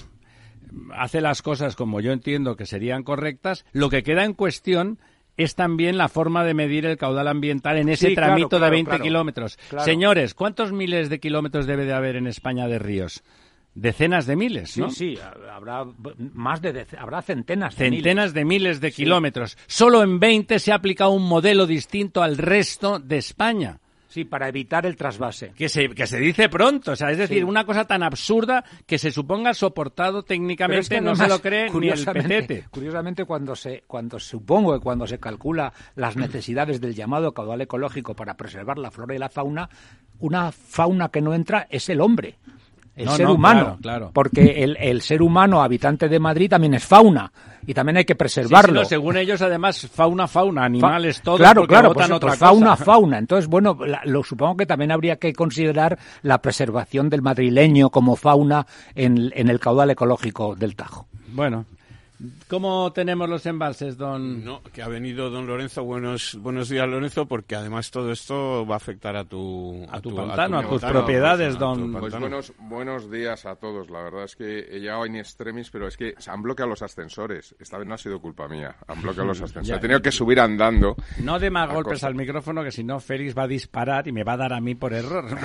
hace 0.95 1.21
las 1.21 1.43
cosas 1.43 1.75
como 1.75 2.01
yo 2.01 2.11
entiendo 2.11 2.55
que 2.55 2.65
serían 2.65 3.03
correctas, 3.03 3.65
lo 3.71 3.91
que 3.91 4.01
queda 4.01 4.25
en 4.25 4.33
cuestión 4.33 4.97
es 5.37 5.53
también 5.53 5.99
la 5.99 6.09
forma 6.09 6.43
de 6.43 6.55
medir 6.55 6.87
el 6.87 6.97
caudal 6.97 7.27
ambiental 7.27 7.77
en 7.77 7.89
ese 7.89 8.15
tramito 8.15 8.59
de 8.59 8.69
20 8.71 8.99
kilómetros. 8.99 9.59
Señores, 9.85 10.33
¿cuántos 10.33 10.71
miles 10.71 11.09
de 11.09 11.19
kilómetros 11.19 11.67
debe 11.67 11.85
de 11.85 11.93
haber 11.93 12.15
en 12.15 12.25
España 12.25 12.67
de 12.67 12.79
ríos? 12.79 13.23
Decenas 13.81 14.25
de 14.25 14.35
miles, 14.35 14.77
¿no? 14.77 14.89
Sí, 14.89 15.15
sí, 15.15 15.21
habrá 15.51 15.85
más 16.33 16.61
de 16.61 16.85
habrá 16.97 17.21
centenas 17.21 17.75
de 17.75 17.89
centenas 17.89 18.33
de 18.33 18.45
miles 18.45 18.81
de 18.81 18.91
kilómetros. 18.91 19.57
Solo 19.67 20.03
en 20.03 20.19
20 20.19 20.59
se 20.59 20.71
ha 20.71 20.75
aplicado 20.75 21.11
un 21.11 21.27
modelo 21.27 21.65
distinto 21.65 22.21
al 22.21 22.37
resto 22.37 22.99
de 22.99 23.17
España. 23.17 23.79
Sí, 24.09 24.25
para 24.25 24.47
evitar 24.47 24.87
el 24.87 24.95
trasvase. 24.95 25.51
Que 25.55 25.69
se, 25.69 25.89
que 25.89 26.07
se 26.07 26.17
dice 26.17 26.49
pronto, 26.49 26.93
o 26.93 26.95
sea, 26.95 27.11
es 27.11 27.19
decir, 27.19 27.45
una 27.45 27.63
cosa 27.63 27.85
tan 27.85 28.01
absurda 28.01 28.65
que 28.87 28.97
se 28.97 29.11
suponga 29.11 29.53
soportado 29.53 30.23
técnicamente, 30.23 30.99
no 30.99 31.15
se 31.15 31.27
lo 31.27 31.39
cree 31.39 31.69
ni 31.69 31.89
el 31.89 32.03
petete. 32.03 32.65
Curiosamente, 32.71 33.25
cuando 33.25 33.55
se, 33.55 33.83
cuando 33.85 34.19
supongo 34.19 34.73
que 34.73 34.79
cuando 34.79 35.05
se 35.05 35.19
calcula 35.19 35.71
las 35.95 36.15
necesidades 36.15 36.81
del 36.81 36.95
llamado 36.95 37.35
caudal 37.35 37.61
ecológico 37.61 38.15
para 38.15 38.35
preservar 38.35 38.79
la 38.79 38.89
flora 38.89 39.13
y 39.13 39.19
la 39.19 39.29
fauna, 39.29 39.69
una 40.17 40.51
fauna 40.51 41.09
que 41.09 41.21
no 41.21 41.35
entra 41.35 41.67
es 41.69 41.87
el 41.89 42.01
hombre 42.01 42.39
el 42.99 43.09
ser 43.09 43.27
humano. 43.27 43.77
Claro, 43.81 44.11
Porque 44.13 44.63
el, 44.63 45.01
ser 45.01 45.21
humano 45.21 45.61
habitante 45.61 46.09
de 46.09 46.19
Madrid 46.19 46.49
también 46.49 46.73
es 46.73 46.83
fauna 46.83 47.31
y 47.65 47.73
también 47.73 47.97
hay 47.97 48.05
que 48.05 48.15
preservarlo. 48.15 48.83
según 48.85 49.17
ellos, 49.17 49.41
además, 49.41 49.87
fauna, 49.91 50.27
fauna, 50.27 50.65
animales, 50.65 51.21
todo. 51.21 51.37
Claro, 51.37 51.65
claro, 51.65 51.93
pues, 51.93 52.09
pues 52.19 52.37
fauna, 52.37 52.75
fauna. 52.75 53.17
Entonces, 53.17 53.47
bueno, 53.47 53.77
lo 54.03 54.23
supongo 54.23 54.57
que 54.57 54.65
también 54.65 54.91
habría 54.91 55.15
que 55.17 55.33
considerar 55.33 55.97
la 56.21 56.41
preservación 56.41 57.09
del 57.09 57.21
madrileño 57.21 57.89
como 57.89 58.15
fauna 58.15 58.65
en, 58.95 59.31
en 59.33 59.49
el 59.49 59.59
caudal 59.59 59.91
ecológico 59.91 60.55
del 60.55 60.75
Tajo. 60.75 61.07
Bueno, 61.31 61.65
¿Cómo 62.49 62.91
tenemos 62.93 63.29
los 63.29 63.45
embalses, 63.45 63.95
don? 63.95 64.43
No, 64.43 64.63
que 64.73 64.81
ha 64.81 64.87
venido 64.87 65.29
don 65.29 65.45
Lorenzo. 65.45 65.83
Buenos, 65.83 66.35
buenos 66.41 66.67
días, 66.67 66.89
Lorenzo, 66.89 67.27
porque 67.27 67.55
además 67.55 67.91
todo 67.91 68.11
esto 68.11 68.65
va 68.65 68.73
a 68.73 68.77
afectar 68.77 69.15
a 69.15 69.23
tu, 69.23 69.85
a, 69.87 70.01
tu, 70.01 70.15
pantano, 70.15 70.57
a, 70.57 70.67
tus 70.67 70.81
propiedades, 70.81 71.59
don. 71.59 71.91
Pues 71.91 72.19
buenos, 72.19 72.51
buenos 72.57 73.11
días 73.11 73.45
a 73.45 73.55
todos. 73.55 73.91
La 73.91 74.01
verdad 74.01 74.23
es 74.23 74.35
que 74.35 74.61
he 74.61 74.79
llegado 74.79 75.05
en 75.05 75.17
extremis, 75.17 75.69
pero 75.69 75.87
es 75.87 75.95
que 75.95 76.15
se 76.17 76.31
han 76.31 76.41
bloqueado 76.41 76.71
los 76.71 76.81
ascensores. 76.81 77.55
Esta 77.59 77.77
vez 77.77 77.87
no 77.87 77.93
ha 77.93 77.99
sido 77.99 78.19
culpa 78.19 78.47
mía. 78.47 78.75
Han 78.87 78.99
bloqueado 78.99 79.27
los 79.27 79.41
ascensores. 79.43 79.77
he 79.77 79.79
tenido 79.79 80.01
que 80.01 80.11
subir 80.11 80.39
andando. 80.39 80.95
No 81.19 81.37
de 81.37 81.51
más 81.51 81.71
golpes 81.71 82.03
al 82.03 82.15
micrófono, 82.15 82.63
que 82.63 82.71
si 82.71 82.83
no, 82.83 82.99
Félix 82.99 83.37
va 83.37 83.43
a 83.43 83.47
disparar 83.47 84.07
y 84.07 84.11
me 84.11 84.23
va 84.23 84.33
a 84.33 84.37
dar 84.37 84.53
a 84.53 84.59
mí 84.59 84.73
por 84.73 84.91
error. 84.95 85.27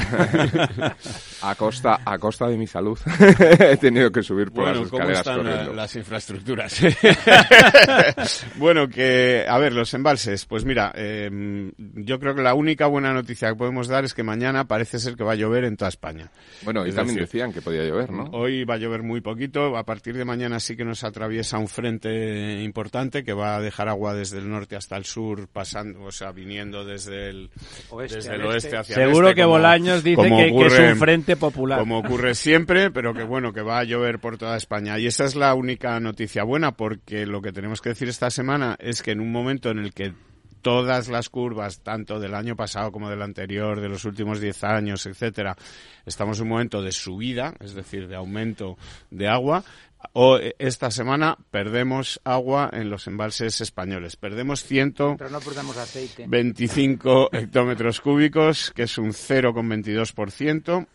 a 1.42 1.54
costa, 1.54 2.00
a 2.02 2.16
costa 2.16 2.48
de 2.48 2.56
mi 2.56 2.66
salud. 2.66 2.98
he 3.60 3.76
tenido 3.76 4.10
que 4.10 4.22
subir 4.22 4.50
por 4.50 4.68
las 4.68 4.78
escaleras 4.78 5.22
¿cómo 5.22 5.50
están 5.50 5.76
las 5.76 5.96
infraestructuras? 5.96 6.93
bueno, 8.56 8.88
que, 8.88 9.44
a 9.48 9.58
ver, 9.58 9.72
los 9.72 9.92
embalses. 9.94 10.46
Pues 10.46 10.64
mira, 10.64 10.92
em, 10.94 11.72
yo 11.78 12.18
creo 12.18 12.34
que 12.34 12.42
la 12.42 12.54
única 12.54 12.86
buena 12.86 13.12
noticia 13.12 13.48
que 13.50 13.54
podemos 13.54 13.86
dar 13.88 14.04
es 14.04 14.14
que 14.14 14.22
mañana 14.22 14.64
parece 14.64 14.98
ser 14.98 15.14
que 15.14 15.24
va 15.24 15.32
a 15.32 15.36
llover 15.36 15.64
en 15.64 15.76
toda 15.76 15.90
España. 15.90 16.30
Bueno, 16.62 16.86
y 16.86 16.92
también 16.92 17.18
decían 17.18 17.52
que 17.52 17.60
podía 17.60 17.84
llover, 17.84 18.10
¿no? 18.10 18.24
Hoy 18.32 18.64
va 18.64 18.74
a 18.74 18.78
llover 18.78 19.02
muy 19.02 19.20
poquito. 19.20 19.76
A 19.76 19.84
partir 19.84 20.16
de 20.16 20.24
mañana 20.24 20.58
sí 20.60 20.76
que 20.76 20.84
nos 20.84 21.04
atraviesa 21.04 21.58
un 21.58 21.68
frente 21.68 22.62
importante 22.62 23.24
que 23.24 23.32
va 23.32 23.56
a 23.56 23.60
dejar 23.60 23.88
agua 23.88 24.14
desde 24.14 24.38
el 24.38 24.48
norte 24.48 24.76
hasta 24.76 24.96
el 24.96 25.04
sur, 25.04 25.48
pasando, 25.48 26.02
o 26.02 26.12
sea, 26.12 26.32
viniendo 26.32 26.84
desde 26.84 27.28
el 27.28 27.50
oeste, 27.90 28.16
desde 28.16 28.34
el 28.34 28.46
oeste 28.46 28.76
hacia 28.76 28.94
Seguro 28.96 29.26
el 29.26 29.32
este, 29.32 29.42
que 29.42 29.44
Bolaños 29.44 30.02
dice 30.02 30.22
que, 30.22 30.66
es 30.66 30.78
un 30.78 30.96
frente 30.96 31.36
popular. 31.36 31.78
Como 31.78 31.98
ocurre 31.98 32.34
siempre, 32.34 32.90
pero 32.90 33.14
que 33.14 33.22
bueno, 33.22 33.52
que 33.52 33.62
va 33.62 33.80
a 33.80 33.84
llover 33.84 34.18
por 34.18 34.38
toda 34.38 34.56
España. 34.56 34.98
Y 34.98 35.06
esa 35.06 35.24
es 35.24 35.36
la 35.36 35.54
única 35.54 36.00
noticia 36.00 36.42
buena 36.42 36.54
buena 36.54 36.76
porque 36.84 37.24
lo 37.24 37.40
que 37.40 37.50
tenemos 37.50 37.80
que 37.80 37.88
decir 37.88 38.10
esta 38.10 38.28
semana 38.28 38.76
es 38.78 39.02
que 39.02 39.12
en 39.12 39.20
un 39.20 39.32
momento 39.32 39.70
en 39.70 39.78
el 39.78 39.94
que 39.94 40.12
todas 40.60 41.08
las 41.08 41.30
curvas, 41.30 41.80
tanto 41.80 42.20
del 42.20 42.34
año 42.34 42.56
pasado 42.56 42.92
como 42.92 43.08
del 43.08 43.22
anterior, 43.22 43.80
de 43.80 43.88
los 43.88 44.04
últimos 44.04 44.38
10 44.38 44.64
años, 44.64 45.06
etcétera, 45.06 45.56
estamos 46.04 46.36
en 46.36 46.42
un 46.42 46.50
momento 46.50 46.82
de 46.82 46.92
subida, 46.92 47.54
es 47.58 47.72
decir, 47.72 48.06
de 48.06 48.16
aumento 48.16 48.76
de 49.10 49.28
agua. 49.28 49.64
O 50.12 50.36
esta 50.58 50.90
semana 50.90 51.38
perdemos 51.50 52.20
agua 52.22 52.68
en 52.70 52.90
los 52.90 53.06
embalses 53.06 53.62
españoles. 53.62 54.16
Perdemos 54.16 54.62
125 54.64 57.30
hectómetros 57.32 58.02
cúbicos, 58.02 58.72
que 58.72 58.82
es 58.82 58.98
un 58.98 59.14
0,22% 59.14 60.86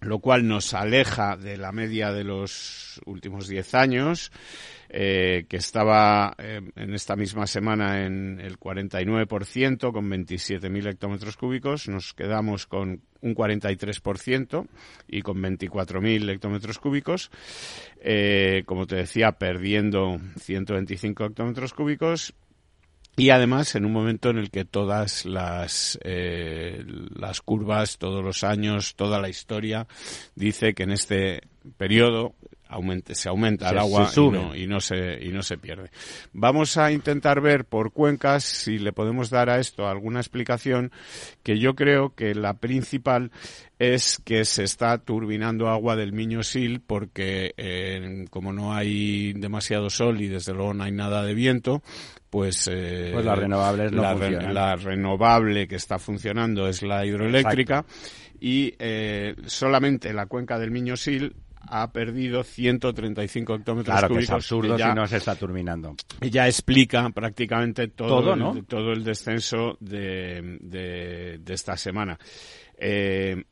lo 0.00 0.18
cual 0.18 0.46
nos 0.46 0.74
aleja 0.74 1.36
de 1.36 1.56
la 1.56 1.72
media 1.72 2.12
de 2.12 2.24
los 2.24 3.00
últimos 3.06 3.48
10 3.48 3.74
años 3.74 4.30
eh, 4.88 5.46
que 5.48 5.56
estaba 5.56 6.34
eh, 6.38 6.60
en 6.76 6.94
esta 6.94 7.16
misma 7.16 7.46
semana 7.46 8.04
en 8.04 8.40
el 8.40 8.58
49% 8.58 9.92
con 9.92 10.08
27.000 10.10 10.90
hectómetros 10.90 11.36
cúbicos. 11.36 11.88
Nos 11.88 12.14
quedamos 12.14 12.66
con 12.66 13.02
un 13.20 13.34
43% 13.34 14.66
y 15.08 15.22
con 15.22 15.42
24.000 15.42 16.30
hectómetros 16.30 16.78
cúbicos. 16.78 17.30
Eh, 18.00 18.62
como 18.66 18.86
te 18.86 18.96
decía, 18.96 19.32
perdiendo 19.32 20.18
125 20.38 21.24
hectómetros 21.24 21.72
cúbicos 21.72 22.34
y 23.16 23.30
además 23.30 23.74
en 23.74 23.84
un 23.84 23.92
momento 23.92 24.30
en 24.30 24.38
el 24.38 24.50
que 24.50 24.64
todas 24.64 25.24
las, 25.24 25.98
las 26.02 27.40
curvas, 27.40 27.98
todos 27.98 28.22
los 28.22 28.44
años, 28.44 28.94
toda 28.94 29.20
la 29.20 29.28
historia 29.28 29.86
dice 30.34 30.74
que 30.74 30.82
en 30.82 30.92
este 30.92 31.42
periodo 31.78 32.34
se 33.12 33.28
aumenta 33.28 33.70
el 33.70 33.78
agua 33.78 34.10
y, 34.54 34.66
no, 34.66 34.80
se, 34.80 35.18
y 35.22 35.28
no 35.28 35.42
se 35.42 35.58
pierde. 35.58 35.90
Vamos 36.32 36.76
a 36.76 36.92
intentar 36.92 37.40
ver 37.40 37.64
por 37.64 37.92
cuencas 37.92 38.44
si 38.44 38.78
le 38.78 38.92
podemos 38.92 39.30
dar 39.30 39.50
a 39.50 39.58
esto 39.58 39.86
alguna 39.86 40.20
explicación 40.20 40.92
que 41.42 41.58
yo 41.58 41.74
creo 41.74 42.14
que 42.14 42.34
la 42.34 42.54
principal 42.54 43.30
es 43.78 44.20
que 44.24 44.44
se 44.44 44.64
está 44.64 44.98
turbinando 44.98 45.68
agua 45.68 45.96
del 45.96 46.12
Miño 46.12 46.42
Sil 46.42 46.80
porque 46.86 47.54
eh, 47.56 48.24
como 48.30 48.52
no 48.52 48.74
hay 48.74 49.32
demasiado 49.34 49.90
sol 49.90 50.20
y 50.20 50.28
desde 50.28 50.54
luego 50.54 50.74
no 50.74 50.84
hay 50.84 50.92
nada 50.92 51.22
de 51.24 51.34
viento, 51.34 51.82
pues, 52.30 52.68
eh, 52.70 53.10
pues 53.12 53.24
la 53.24 53.34
renovable 53.34 53.90
no 53.90 54.02
la, 54.02 54.76
renovable 54.76 55.68
que 55.68 55.76
está 55.76 55.98
funcionando 55.98 56.68
es 56.68 56.82
la 56.82 57.04
hidroeléctrica 57.04 57.84
y 58.40 58.74
eh, 58.78 59.34
solamente 59.46 60.12
la 60.12 60.26
cuenca 60.26 60.58
del 60.58 60.70
Miño 60.70 60.96
Sil 61.00 61.36
ha 61.68 61.90
perdido 61.92 62.42
135 62.42 63.54
hectómetros 63.54 63.92
claro 63.92 64.08
cúbicos. 64.08 64.18
Que 64.18 64.24
es 64.24 64.30
absurdo 64.30 64.78
si 64.78 64.94
no 64.94 65.06
se 65.06 65.16
está 65.16 65.34
turbinando. 65.36 65.94
Ya 66.20 66.46
explica 66.46 67.08
prácticamente 67.10 67.88
todo, 67.88 68.34
el, 68.34 68.64
todo 68.66 68.92
el 68.92 69.04
descenso 69.04 69.76
de, 69.80 70.58
de, 70.60 71.38
de 71.40 71.54
esta 71.54 71.76
semana. 71.76 72.18
Eh, 72.78 73.42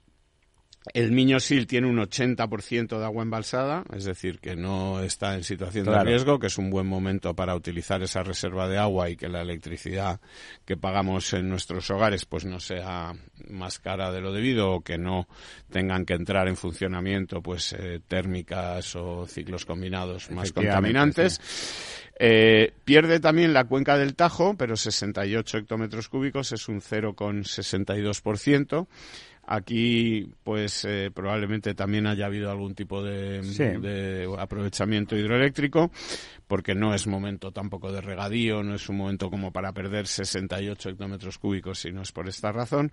el 0.92 1.12
Miño 1.12 1.40
Sil 1.40 1.64
tiene 1.66 1.86
un 1.86 1.96
80% 1.96 2.98
de 2.98 3.04
agua 3.04 3.22
embalsada, 3.22 3.84
es 3.94 4.04
decir, 4.04 4.38
que 4.38 4.54
no 4.54 5.00
está 5.00 5.34
en 5.34 5.42
situación 5.42 5.86
de 5.86 6.04
riesgo, 6.04 6.38
que 6.38 6.48
es 6.48 6.58
un 6.58 6.68
buen 6.68 6.86
momento 6.86 7.34
para 7.34 7.54
utilizar 7.54 8.02
esa 8.02 8.22
reserva 8.22 8.68
de 8.68 8.76
agua 8.76 9.08
y 9.08 9.16
que 9.16 9.28
la 9.28 9.40
electricidad 9.40 10.20
que 10.66 10.76
pagamos 10.76 11.32
en 11.32 11.48
nuestros 11.48 11.90
hogares 11.90 12.26
pues 12.26 12.44
no 12.44 12.60
sea 12.60 13.14
más 13.48 13.78
cara 13.78 14.12
de 14.12 14.20
lo 14.20 14.32
debido 14.32 14.72
o 14.72 14.80
que 14.82 14.98
no 14.98 15.26
tengan 15.70 16.04
que 16.04 16.14
entrar 16.14 16.48
en 16.48 16.56
funcionamiento 16.56 17.40
pues 17.40 17.72
eh, 17.72 18.00
térmicas 18.06 18.94
o 18.94 19.26
ciclos 19.26 19.64
combinados 19.64 20.30
más 20.30 20.52
contaminantes. 20.52 21.40
Eh, 22.16 22.72
pierde 22.84 23.18
también 23.20 23.52
la 23.52 23.64
cuenca 23.64 23.98
del 23.98 24.14
Tajo, 24.14 24.54
pero 24.56 24.76
68 24.76 25.58
hectómetros 25.58 26.08
cúbicos 26.08 26.52
es 26.52 26.68
un 26.68 26.80
0,62%. 26.80 28.86
Aquí, 29.46 30.32
pues 30.42 30.86
eh, 30.86 31.10
probablemente 31.12 31.74
también 31.74 32.06
haya 32.06 32.24
habido 32.26 32.50
algún 32.50 32.74
tipo 32.74 33.02
de, 33.02 34.26
aprovechamiento 34.38 35.16
hidroeléctrico, 35.16 35.90
porque 36.46 36.74
no 36.74 36.94
es 36.94 37.06
momento 37.06 37.52
tampoco 37.52 37.92
de 37.92 38.00
regadío, 38.00 38.62
no 38.62 38.74
es 38.74 38.88
un 38.88 38.96
momento 38.96 39.28
como 39.30 39.52
para 39.52 39.72
perder 39.72 40.06
68 40.06 40.88
hectómetros 40.90 41.36
cúbicos, 41.38 41.80
si 41.80 41.92
no 41.92 42.00
es 42.02 42.12
por 42.12 42.28
esta 42.28 42.52
razón. 42.52 42.92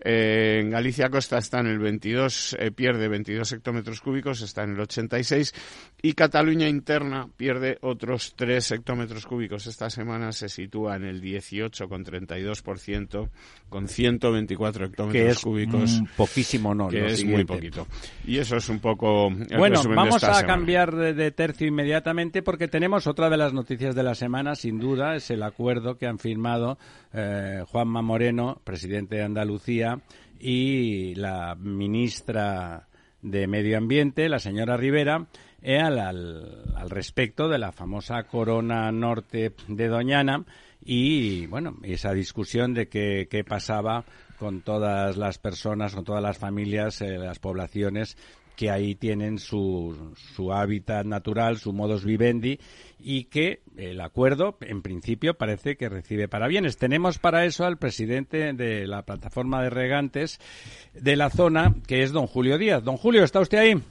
Eh, 0.06 0.60
en 0.60 0.70
Galicia 0.70 1.10
Costa 1.10 1.38
está 1.38 1.62
en 1.62 1.68
el 1.68 1.80
22, 1.80 2.58
eh, 2.60 2.72
pierde 2.72 3.08
22 3.08 3.54
hectómetros 3.54 4.02
cúbicos, 4.02 4.42
está 4.42 4.64
en 4.64 4.72
el 4.72 4.82
86. 4.82 5.54
Y 6.02 6.12
Cataluña 6.14 6.68
interna 6.68 7.30
pierde 7.38 7.78
otros 7.82 8.34
3 8.36 8.72
hectómetros 8.72 9.26
cúbicos. 9.26 9.66
Esta 9.68 9.90
semana 9.90 10.34
se 10.34 10.50
sitúa 10.50 10.98
en 10.98 11.06
el 11.06 11.22
18,32%, 11.22 13.30
con 13.70 13.88
124 13.88 14.88
hectómetros 14.88 15.42
cúbicos. 15.42 16.02
poquísimo, 16.18 16.76
¿no? 16.76 16.90
Que 16.90 17.06
es 17.06 17.24
muy 17.24 17.46
poquito. 17.46 17.88
Y 18.28 18.40
eso 18.40 18.58
es 18.58 18.68
un 18.68 18.80
poco. 18.80 19.30
bueno, 19.58 19.82
vamos 19.84 20.22
a 20.26 20.46
cambiar 20.46 20.94
de, 20.94 21.32
tercio 21.32 21.66
inmediatamente 21.68 22.44
porque 22.44 22.68
tenemos 22.68 23.08
otra 23.08 23.30
de 23.30 23.38
las 23.38 23.54
noticias 23.54 23.96
de 23.96 24.04
la 24.04 24.16
semana, 24.16 24.56
sin 24.56 24.80
duda, 24.80 25.16
es 25.16 25.32
el 25.32 25.44
acuerdo 25.44 25.98
que 25.98 26.08
han 26.08 26.20
firmado 26.20 26.78
eh, 27.14 27.64
Juanma 27.84 28.02
Moreno, 28.02 28.62
presidente 28.64 29.18
de 29.18 29.24
Andalucía, 29.24 30.00
y 30.40 31.16
la 31.16 31.54
ministra 31.56 32.88
de 33.22 33.46
Medio 33.46 33.78
Ambiente, 33.78 34.30
la 34.30 34.40
señora 34.40 34.78
Rivera, 34.78 35.28
eh, 35.62 35.80
al, 35.80 36.64
respecto 36.88 37.50
de 37.50 37.58
la 37.58 37.74
famosa 37.74 38.24
corona 38.24 38.90
norte 38.94 39.54
de 39.68 39.88
Doñana 39.90 40.46
y, 40.82 41.46
bueno, 41.48 41.76
esa 41.84 42.14
discusión 42.14 42.74
de 42.74 42.88
qué, 42.88 43.28
qué 43.30 43.44
pasaba 43.44 44.06
con 44.40 44.62
todas 44.62 45.18
las 45.18 45.38
personas, 45.38 45.94
con 45.94 46.06
todas 46.06 46.24
las 46.24 46.38
familias, 46.38 47.02
eh, 47.02 47.18
las 47.18 47.40
poblaciones 47.40 48.16
que 48.56 48.70
ahí 48.70 48.96
tienen 48.96 49.40
su, 49.40 50.14
su 50.36 50.54
hábitat 50.54 51.06
natural, 51.06 51.58
su 51.58 51.74
modus 51.74 52.06
vivendi 52.06 52.60
y 53.00 53.26
que 53.26 53.62
el 53.78 54.00
acuerdo, 54.02 54.58
en 54.62 54.82
principio, 54.82 55.34
parece 55.34 55.76
que 55.76 55.90
recibe 55.90 56.28
para 56.28 56.48
bienes. 56.48 56.78
Tenemos 56.78 57.20
para 57.20 57.46
eso 57.46 57.66
al 57.66 57.78
presidente 57.78 58.54
de 58.54 58.88
la 58.88 59.04
plataforma 59.04 59.62
de 59.64 59.70
regantes 59.70 60.40
de 60.94 61.16
la 61.16 61.30
zona, 61.30 61.76
que 61.88 62.04
es 62.04 62.12
don 62.12 62.28
Julio 62.28 62.58
Díaz. 62.58 62.84
Don 62.84 62.98
Julio, 62.98 63.24
¿está 63.24 63.40
usted 63.40 63.58
ahí? 63.58 63.82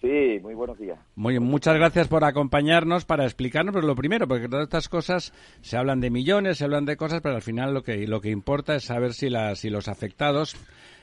Sí, 0.00 0.38
muy 0.40 0.54
buenos 0.54 0.78
días. 0.78 0.98
Muy, 1.14 1.38
muchas 1.38 1.74
gracias 1.74 2.08
por 2.08 2.24
acompañarnos 2.24 3.04
para 3.04 3.24
explicarnos 3.24 3.84
lo 3.84 3.94
primero, 3.94 4.26
porque 4.26 4.48
todas 4.48 4.64
estas 4.64 4.88
cosas 4.88 5.32
se 5.60 5.76
hablan 5.76 6.00
de 6.00 6.10
millones, 6.10 6.58
se 6.58 6.64
hablan 6.64 6.86
de 6.86 6.96
cosas, 6.96 7.20
pero 7.20 7.34
al 7.34 7.42
final 7.42 7.74
lo 7.74 7.82
que, 7.82 8.06
lo 8.06 8.20
que 8.20 8.30
importa 8.30 8.76
es 8.76 8.84
saber 8.84 9.12
si, 9.12 9.28
la, 9.28 9.54
si 9.56 9.68
los 9.68 9.88
afectados 9.88 10.56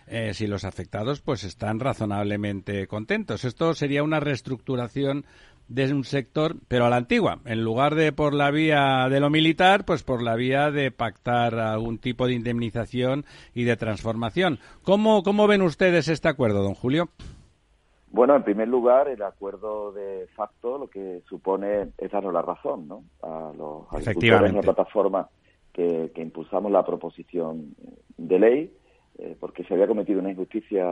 eh, 0.09 0.33
si 0.33 0.47
los 0.47 0.63
afectados 0.63 1.19
pues 1.19 1.43
están 1.43 1.81
razonablemente 1.81 2.87
contentos. 2.87 3.43
Esto 3.43 3.73
sería 3.73 4.03
una 4.03 4.21
reestructuración 4.21 5.25
de 5.67 5.93
un 5.93 6.05
sector, 6.05 6.55
pero 6.69 6.85
a 6.85 6.89
la 6.89 6.95
antigua, 6.95 7.41
en 7.43 7.61
lugar 7.61 7.95
de 7.95 8.13
por 8.13 8.33
la 8.33 8.49
vía 8.49 9.07
de 9.09 9.19
lo 9.19 9.29
militar, 9.29 9.83
pues 9.83 10.03
por 10.03 10.23
la 10.23 10.35
vía 10.35 10.71
de 10.71 10.91
pactar 10.91 11.55
algún 11.55 11.97
tipo 11.97 12.25
de 12.25 12.35
indemnización 12.35 13.25
y 13.53 13.65
de 13.65 13.75
transformación. 13.75 14.59
¿Cómo, 14.81 15.23
cómo 15.23 15.45
ven 15.45 15.61
ustedes 15.61 16.07
este 16.07 16.29
acuerdo, 16.29 16.63
don 16.63 16.73
Julio? 16.73 17.09
Bueno, 18.11 18.35
en 18.35 18.43
primer 18.43 18.67
lugar, 18.67 19.07
el 19.09 19.21
acuerdo 19.21 19.91
de 19.91 20.27
facto 20.35 20.77
lo 20.77 20.87
que 20.87 21.21
supone 21.27 21.89
es 21.97 22.11
darnos 22.11 22.33
la 22.33 22.41
razón 22.41 22.87
¿no? 22.87 23.03
a 23.21 23.51
los 23.55 23.91
agricultores 23.91 24.49
en 24.49 24.55
la 24.55 24.61
plataforma 24.61 25.29
que, 25.73 26.11
que 26.15 26.21
impulsamos 26.21 26.71
la 26.71 26.85
proposición 26.85 27.75
de 28.17 28.39
ley 28.39 28.73
eh, 29.19 29.35
porque 29.39 29.63
se 29.63 29.73
había 29.73 29.87
cometido 29.87 30.19
una 30.19 30.29
injusticia 30.29 30.85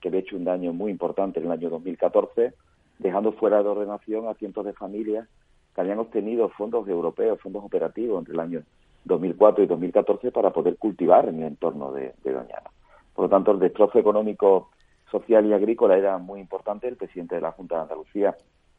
que 0.00 0.08
había 0.08 0.20
hecho 0.20 0.36
un 0.36 0.44
daño 0.44 0.72
muy 0.72 0.90
importante 0.90 1.40
en 1.40 1.46
el 1.46 1.52
año 1.52 1.68
2014, 1.68 2.54
dejando 2.98 3.32
fuera 3.32 3.62
de 3.62 3.68
ordenación 3.68 4.28
a 4.28 4.34
cientos 4.34 4.64
de 4.64 4.72
familias 4.72 5.28
que 5.74 5.80
habían 5.82 5.98
obtenido 5.98 6.48
fondos 6.48 6.88
europeos, 6.88 7.38
fondos 7.40 7.62
operativos 7.62 8.18
entre 8.18 8.32
el 8.32 8.40
año 8.40 8.62
2004 9.04 9.64
y 9.64 9.66
2014 9.66 10.32
para 10.32 10.50
poder 10.50 10.78
cultivar 10.78 11.28
en 11.28 11.40
el 11.40 11.48
entorno 11.48 11.92
de, 11.92 12.14
Doñana. 12.24 12.70
Por 13.14 13.26
lo 13.26 13.28
tanto, 13.28 13.52
el 13.52 13.58
destrozo 13.58 13.98
económico, 13.98 14.70
social 15.18 15.46
y 15.46 15.52
agrícola 15.52 15.96
era 15.96 16.18
muy 16.18 16.40
importante. 16.40 16.88
El 16.88 16.96
presidente 16.96 17.36
de 17.36 17.40
la 17.40 17.52
Junta 17.52 17.76
de 17.76 17.82
Andalucía 17.82 18.36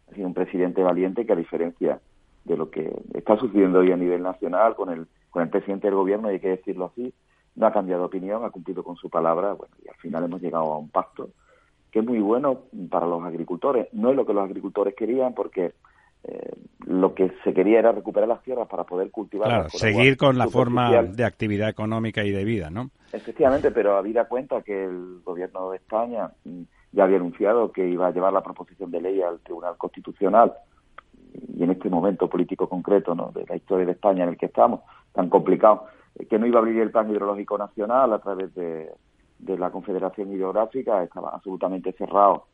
ha 0.09 0.15
sido 0.15 0.27
un 0.27 0.33
presidente 0.33 0.83
valiente 0.83 1.25
que, 1.25 1.33
a 1.33 1.35
diferencia 1.35 1.99
de 2.45 2.57
lo 2.57 2.69
que 2.69 2.93
está 3.13 3.37
sucediendo 3.37 3.79
hoy 3.79 3.91
a 3.91 3.97
nivel 3.97 4.23
nacional 4.23 4.75
con 4.75 4.89
el, 4.89 5.07
con 5.29 5.43
el 5.43 5.49
presidente 5.49 5.87
del 5.87 5.95
gobierno, 5.95 6.29
hay 6.29 6.39
que 6.39 6.49
decirlo 6.49 6.85
así, 6.85 7.13
no 7.55 7.67
ha 7.67 7.73
cambiado 7.73 8.05
opinión, 8.05 8.45
ha 8.45 8.51
cumplido 8.51 8.83
con 8.83 8.95
su 8.95 9.09
palabra, 9.09 9.53
bueno, 9.53 9.73
y 9.83 9.89
al 9.89 9.95
final 9.95 10.23
hemos 10.23 10.41
llegado 10.41 10.73
a 10.73 10.77
un 10.77 10.89
pacto 10.89 11.29
que 11.91 11.99
es 11.99 12.05
muy 12.05 12.19
bueno 12.19 12.59
para 12.89 13.07
los 13.07 13.23
agricultores. 13.23 13.87
No 13.93 14.11
es 14.11 14.15
lo 14.15 14.25
que 14.25 14.33
los 14.33 14.43
agricultores 14.43 14.93
querían 14.95 15.33
porque 15.33 15.73
eh, 16.27 16.51
lo 16.85 17.13
que 17.13 17.31
se 17.43 17.53
quería 17.53 17.79
era 17.79 17.91
recuperar 17.91 18.27
las 18.27 18.43
tierras 18.43 18.67
para 18.67 18.83
poder 18.83 19.11
cultivar. 19.11 19.47
Claro, 19.47 19.69
seguir 19.69 20.17
con 20.17 20.37
la 20.37 20.47
forma 20.47 21.03
de 21.03 21.23
actividad 21.25 21.69
económica 21.69 22.23
y 22.23 22.31
de 22.31 22.43
vida, 22.43 22.69
¿no? 22.69 22.91
Efectivamente, 23.11 23.71
pero 23.71 23.97
habida 23.97 24.25
cuenta 24.25 24.61
que 24.61 24.85
el 24.85 25.21
gobierno 25.23 25.71
de 25.71 25.77
España 25.77 26.29
mm, 26.43 26.61
ya 26.91 27.03
había 27.03 27.17
anunciado 27.17 27.71
que 27.71 27.87
iba 27.87 28.07
a 28.07 28.11
llevar 28.11 28.33
la 28.33 28.43
proposición 28.43 28.91
de 28.91 29.01
ley 29.01 29.21
al 29.21 29.39
Tribunal 29.39 29.77
Constitucional 29.77 30.53
y 31.33 31.63
en 31.63 31.71
este 31.71 31.89
momento 31.89 32.29
político 32.29 32.67
concreto 32.67 33.15
¿no? 33.15 33.31
de 33.31 33.45
la 33.47 33.55
historia 33.55 33.85
de 33.85 33.91
España 33.93 34.23
en 34.23 34.29
el 34.29 34.37
que 34.37 34.47
estamos, 34.47 34.81
tan 35.13 35.29
complicado, 35.29 35.85
que 36.29 36.39
no 36.39 36.47
iba 36.47 36.59
a 36.59 36.61
abrir 36.61 36.81
el 36.81 36.91
plan 36.91 37.09
hidrológico 37.09 37.57
nacional 37.57 38.13
a 38.13 38.19
través 38.19 38.53
de, 38.55 38.91
la 39.39 39.69
Confederación 39.69 40.31
Hidrográfica, 40.31 41.03
estaba 41.03 41.29
absolutamente 41.29 41.91
cerrado 41.93 42.47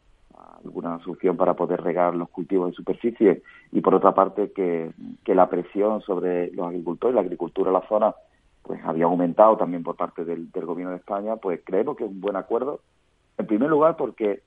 alguna 0.63 0.99
solución 0.99 1.37
para 1.37 1.55
poder 1.55 1.81
regar 1.81 2.15
los 2.15 2.29
cultivos 2.29 2.69
de 2.69 2.75
superficie 2.75 3.43
y 3.71 3.81
por 3.81 3.95
otra 3.95 4.13
parte 4.13 4.51
que, 4.51 4.91
la 5.25 5.49
presión 5.49 6.01
sobre 6.01 6.51
los 6.51 6.67
agricultores, 6.67 7.15
la 7.15 7.21
agricultura 7.21 7.69
en 7.69 7.73
la 7.73 7.87
zona, 7.87 8.13
pues 8.61 8.79
había 8.85 9.05
aumentado 9.05 9.57
también 9.57 9.83
por 9.83 9.95
parte 9.95 10.23
del, 10.23 10.49
gobierno 10.53 10.91
de 10.91 10.97
España, 10.97 11.35
pues 11.37 11.61
creemos 11.63 11.97
que 11.97 12.05
es 12.05 12.09
un 12.09 12.21
buen 12.21 12.35
acuerdo 12.35 12.79
En 13.37 13.47
primer 13.47 13.69
lugar, 13.69 13.97
porque 13.97 14.41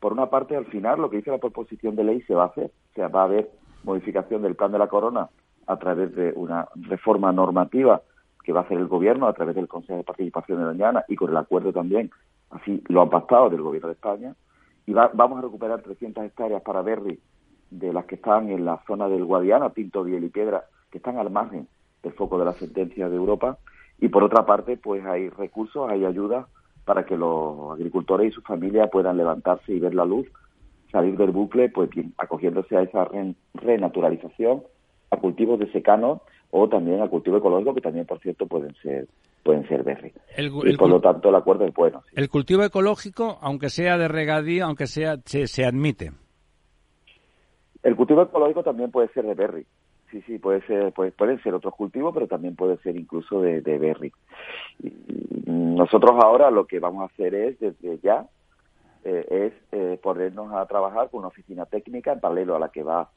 por 0.00 0.12
una 0.12 0.26
parte, 0.26 0.56
al 0.56 0.66
final, 0.66 1.00
lo 1.00 1.08
que 1.08 1.18
dice 1.18 1.30
la 1.30 1.38
proposición 1.38 1.96
de 1.96 2.04
ley 2.04 2.20
se 2.22 2.34
va 2.34 2.44
a 2.44 2.46
hacer. 2.48 2.66
O 2.66 2.94
sea, 2.94 3.08
va 3.08 3.22
a 3.22 3.24
haber 3.24 3.50
modificación 3.84 4.42
del 4.42 4.54
plan 4.54 4.72
de 4.72 4.78
la 4.78 4.88
corona 4.88 5.30
a 5.66 5.76
través 5.78 6.14
de 6.14 6.32
una 6.36 6.68
reforma 6.74 7.32
normativa 7.32 8.02
que 8.42 8.52
va 8.52 8.60
a 8.60 8.62
hacer 8.64 8.76
el 8.76 8.86
gobierno 8.86 9.26
a 9.26 9.32
través 9.32 9.54
del 9.54 9.68
Consejo 9.68 9.96
de 9.96 10.04
Participación 10.04 10.58
de 10.58 10.64
Doñana 10.64 11.04
y 11.08 11.16
con 11.16 11.30
el 11.30 11.36
acuerdo 11.36 11.72
también, 11.72 12.10
así 12.50 12.82
lo 12.88 13.00
han 13.00 13.08
pactado 13.08 13.48
del 13.48 13.62
gobierno 13.62 13.88
de 13.88 13.94
España. 13.94 14.34
Y 14.86 14.92
vamos 14.92 15.38
a 15.38 15.42
recuperar 15.42 15.82
300 15.82 16.24
hectáreas 16.24 16.62
para 16.62 16.82
Berry 16.82 17.18
de 17.70 17.92
las 17.92 18.04
que 18.04 18.16
están 18.16 18.50
en 18.50 18.64
la 18.64 18.82
zona 18.86 19.08
del 19.08 19.24
Guadiana, 19.24 19.70
Pinto, 19.70 20.04
Biel 20.04 20.24
y 20.24 20.28
Piedra, 20.28 20.64
que 20.90 20.98
están 20.98 21.18
al 21.18 21.30
margen 21.30 21.66
del 22.02 22.12
foco 22.12 22.38
de 22.38 22.44
la 22.44 22.52
sentencia 22.52 23.08
de 23.08 23.16
Europa. 23.16 23.58
Y 23.98 24.08
por 24.08 24.22
otra 24.22 24.44
parte, 24.44 24.76
pues 24.76 25.04
hay 25.04 25.28
recursos, 25.30 25.90
hay 25.90 26.04
ayudas 26.04 26.46
para 26.84 27.06
que 27.06 27.16
los 27.16 27.72
agricultores 27.72 28.30
y 28.30 28.34
sus 28.34 28.44
familias 28.44 28.90
puedan 28.92 29.16
levantarse 29.16 29.72
y 29.72 29.80
ver 29.80 29.94
la 29.94 30.04
luz, 30.04 30.26
salir 30.92 31.16
del 31.16 31.30
bucle, 31.30 31.70
pues 31.70 31.88
bien, 31.90 32.12
acogiéndose 32.18 32.76
a 32.76 32.82
esa 32.82 33.08
renaturalización, 33.54 34.62
a 35.10 35.16
cultivos 35.16 35.58
de 35.58 35.72
secano 35.72 36.20
o 36.50 36.68
también 36.68 37.00
a 37.00 37.08
cultivo 37.08 37.38
ecológico, 37.38 37.74
que 37.74 37.80
también, 37.80 38.06
por 38.06 38.20
cierto, 38.20 38.46
pueden 38.46 38.74
ser 38.76 39.08
pueden 39.44 39.68
ser 39.68 39.84
berry. 39.84 40.12
y 40.36 40.76
por 40.76 40.88
lo 40.88 41.00
tanto, 41.00 41.28
el 41.28 41.34
acuerdo 41.36 41.66
es 41.66 41.74
bueno. 41.74 42.02
El 42.14 42.28
cultivo 42.28 42.64
ecológico, 42.64 43.38
aunque 43.40 43.68
sea 43.68 43.96
de 43.96 44.08
regadío, 44.08 44.64
aunque 44.64 44.86
sea, 44.86 45.18
se, 45.24 45.46
se 45.46 45.64
admite. 45.64 46.10
El 47.82 47.94
cultivo 47.94 48.22
ecológico 48.22 48.64
también 48.64 48.90
puede 48.90 49.08
ser 49.08 49.26
de 49.26 49.34
berry. 49.34 49.66
Sí, 50.10 50.22
sí, 50.22 50.38
puede 50.38 50.62
ser, 50.66 50.92
puede, 50.92 51.12
pueden 51.12 51.42
ser 51.42 51.54
otros 51.54 51.74
cultivos, 51.74 52.14
pero 52.14 52.26
también 52.26 52.56
puede 52.56 52.78
ser 52.78 52.96
incluso 52.96 53.40
de, 53.40 53.60
de 53.60 53.78
berry. 53.78 54.12
nosotros 55.46 56.12
ahora 56.22 56.50
lo 56.50 56.66
que 56.66 56.78
vamos 56.78 57.02
a 57.02 57.12
hacer 57.12 57.34
es, 57.34 57.58
desde 57.60 57.98
ya, 57.98 58.26
eh, 59.04 59.26
es 59.28 59.52
eh, 59.72 59.98
ponernos 60.02 60.52
a 60.54 60.64
trabajar 60.66 61.10
con 61.10 61.18
una 61.18 61.28
oficina 61.28 61.66
técnica 61.66 62.12
en 62.12 62.20
paralelo 62.20 62.56
a 62.56 62.58
la 62.58 62.70
que 62.70 62.82
va 62.82 63.10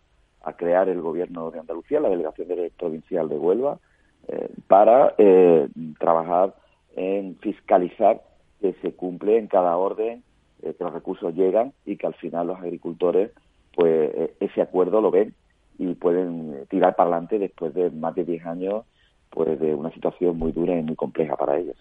a 0.44 0.54
crear 0.54 0.90
el 0.90 1.02
gobierno 1.02 1.50
de 1.52 1.60
Andalucía, 1.60 2.00
la 2.00 2.10
delegación 2.10 2.48
provincial 2.78 3.30
de 3.30 3.38
Huelva, 3.38 3.80
eh, 4.28 4.50
para 4.68 5.14
eh, 5.18 5.68
trabajar 6.00 6.56
en 6.96 7.38
fiscalizar 7.38 8.22
que 8.62 8.74
se 8.82 8.94
cumple 8.94 9.38
en 9.38 9.48
cada 9.48 9.78
orden, 9.78 10.24
que 10.62 10.76
los 10.80 10.94
recursos 10.94 11.36
llegan 11.36 11.74
y 11.86 11.98
que 11.98 12.08
al 12.08 12.16
final 12.16 12.48
los 12.48 12.58
agricultores 12.58 13.32
pues 13.76 14.12
ese 14.40 14.60
acuerdo 14.60 15.02
lo 15.02 15.12
ven 15.12 15.36
y 15.78 15.94
pueden 15.94 16.66
tirar 16.68 16.96
para 16.96 17.12
adelante 17.12 17.38
después 17.38 17.76
de 17.76 17.92
más 17.92 18.16
de 18.16 18.26
10 18.26 18.46
años 18.48 18.86
pues 19.30 19.60
de 19.60 19.76
una 19.76 19.92
situación 19.92 20.38
muy 20.38 20.52
dura 20.52 20.78
y 20.78 20.82
muy 20.82 20.96
compleja 20.96 21.36
para 21.36 21.58
ellos. 21.58 21.76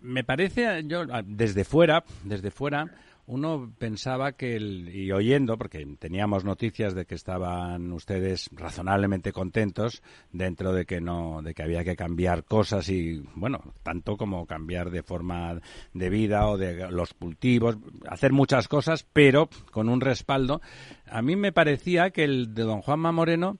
me 0.00 0.24
parece, 0.24 0.82
yo 0.84 1.04
desde 1.24 1.64
fuera, 1.64 2.04
desde 2.24 2.50
fuera, 2.50 2.86
uno 3.30 3.72
pensaba 3.78 4.32
que, 4.32 4.56
y 4.58 5.12
oyendo, 5.12 5.56
porque 5.56 5.86
teníamos 6.00 6.44
noticias 6.44 6.96
de 6.96 7.06
que 7.06 7.14
estaban 7.14 7.92
ustedes 7.92 8.50
razonablemente 8.50 9.32
contentos 9.32 10.02
dentro 10.32 10.72
de 10.72 10.84
que 10.84 11.00
no, 11.00 11.40
de 11.40 11.54
que 11.54 11.62
había 11.62 11.84
que 11.84 11.94
cambiar 11.94 12.42
cosas 12.42 12.88
y, 12.88 13.22
bueno, 13.36 13.62
tanto 13.84 14.16
como 14.16 14.46
cambiar 14.46 14.90
de 14.90 15.04
forma 15.04 15.60
de 15.94 16.10
vida 16.10 16.48
o 16.48 16.58
de 16.58 16.90
los 16.90 17.14
cultivos, 17.14 17.78
hacer 18.08 18.32
muchas 18.32 18.66
cosas, 18.66 19.06
pero 19.12 19.48
con 19.70 19.88
un 19.88 20.00
respaldo. 20.00 20.60
A 21.08 21.22
mí 21.22 21.36
me 21.36 21.52
parecía 21.52 22.10
que 22.10 22.24
el 22.24 22.52
de 22.52 22.64
don 22.64 22.82
Juanma 22.82 23.12
Moreno 23.12 23.58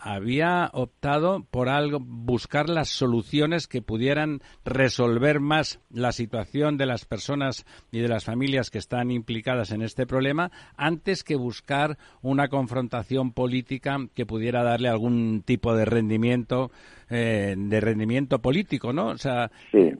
había 0.00 0.70
optado 0.72 1.44
por 1.50 1.68
algo, 1.68 1.98
buscar 2.00 2.68
las 2.68 2.88
soluciones 2.88 3.66
que 3.66 3.82
pudieran 3.82 4.40
resolver 4.64 5.40
más 5.40 5.80
la 5.90 6.12
situación 6.12 6.76
de 6.76 6.86
las 6.86 7.04
personas 7.04 7.66
y 7.92 8.00
de 8.00 8.08
las 8.08 8.24
familias 8.24 8.70
que 8.70 8.78
están 8.78 9.10
implicadas 9.10 9.70
en 9.70 9.82
este 9.82 10.06
problema 10.06 10.50
antes 10.76 11.24
que 11.24 11.36
buscar 11.36 11.98
una 12.22 12.48
confrontación 12.48 13.32
política 13.32 13.98
que 14.14 14.26
pudiera 14.26 14.62
darle 14.62 14.88
algún 14.88 15.42
tipo 15.44 15.74
de 15.74 15.84
rendimiento 15.84 16.70
eh, 17.08 17.54
de 17.58 17.80
rendimiento 17.80 18.40
político, 18.40 18.92
¿no? 18.92 19.08
O 19.08 19.18
sea, 19.18 19.50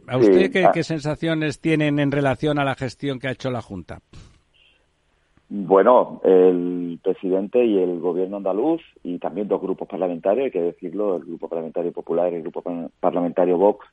¿a 0.07 0.17
usted 0.17 0.53
qué, 0.53 0.65
ah. 0.67 0.71
qué 0.73 0.85
sensaciones 0.85 1.61
tienen 1.61 1.99
en 1.99 2.13
relación 2.13 2.59
a 2.59 2.65
la 2.65 2.77
gestión 2.77 3.19
que 3.19 3.29
ha 3.29 3.33
hecho 3.33 3.51
la 3.51 3.61
Junta? 3.61 4.01
Bueno, 5.53 6.21
el 6.23 7.01
presidente 7.03 7.65
y 7.65 7.77
el 7.77 7.99
gobierno 7.99 8.37
andaluz 8.37 8.81
y 9.03 9.19
también 9.19 9.49
dos 9.49 9.61
grupos 9.61 9.89
parlamentarios, 9.89 10.45
hay 10.45 10.51
que 10.53 10.63
decirlo, 10.63 11.17
el 11.17 11.25
Grupo 11.25 11.49
Parlamentario 11.49 11.91
Popular 11.91 12.33
y 12.33 12.37
el 12.37 12.43
Grupo 12.43 12.63
Parlamentario 13.01 13.59
Vox, 13.59 13.85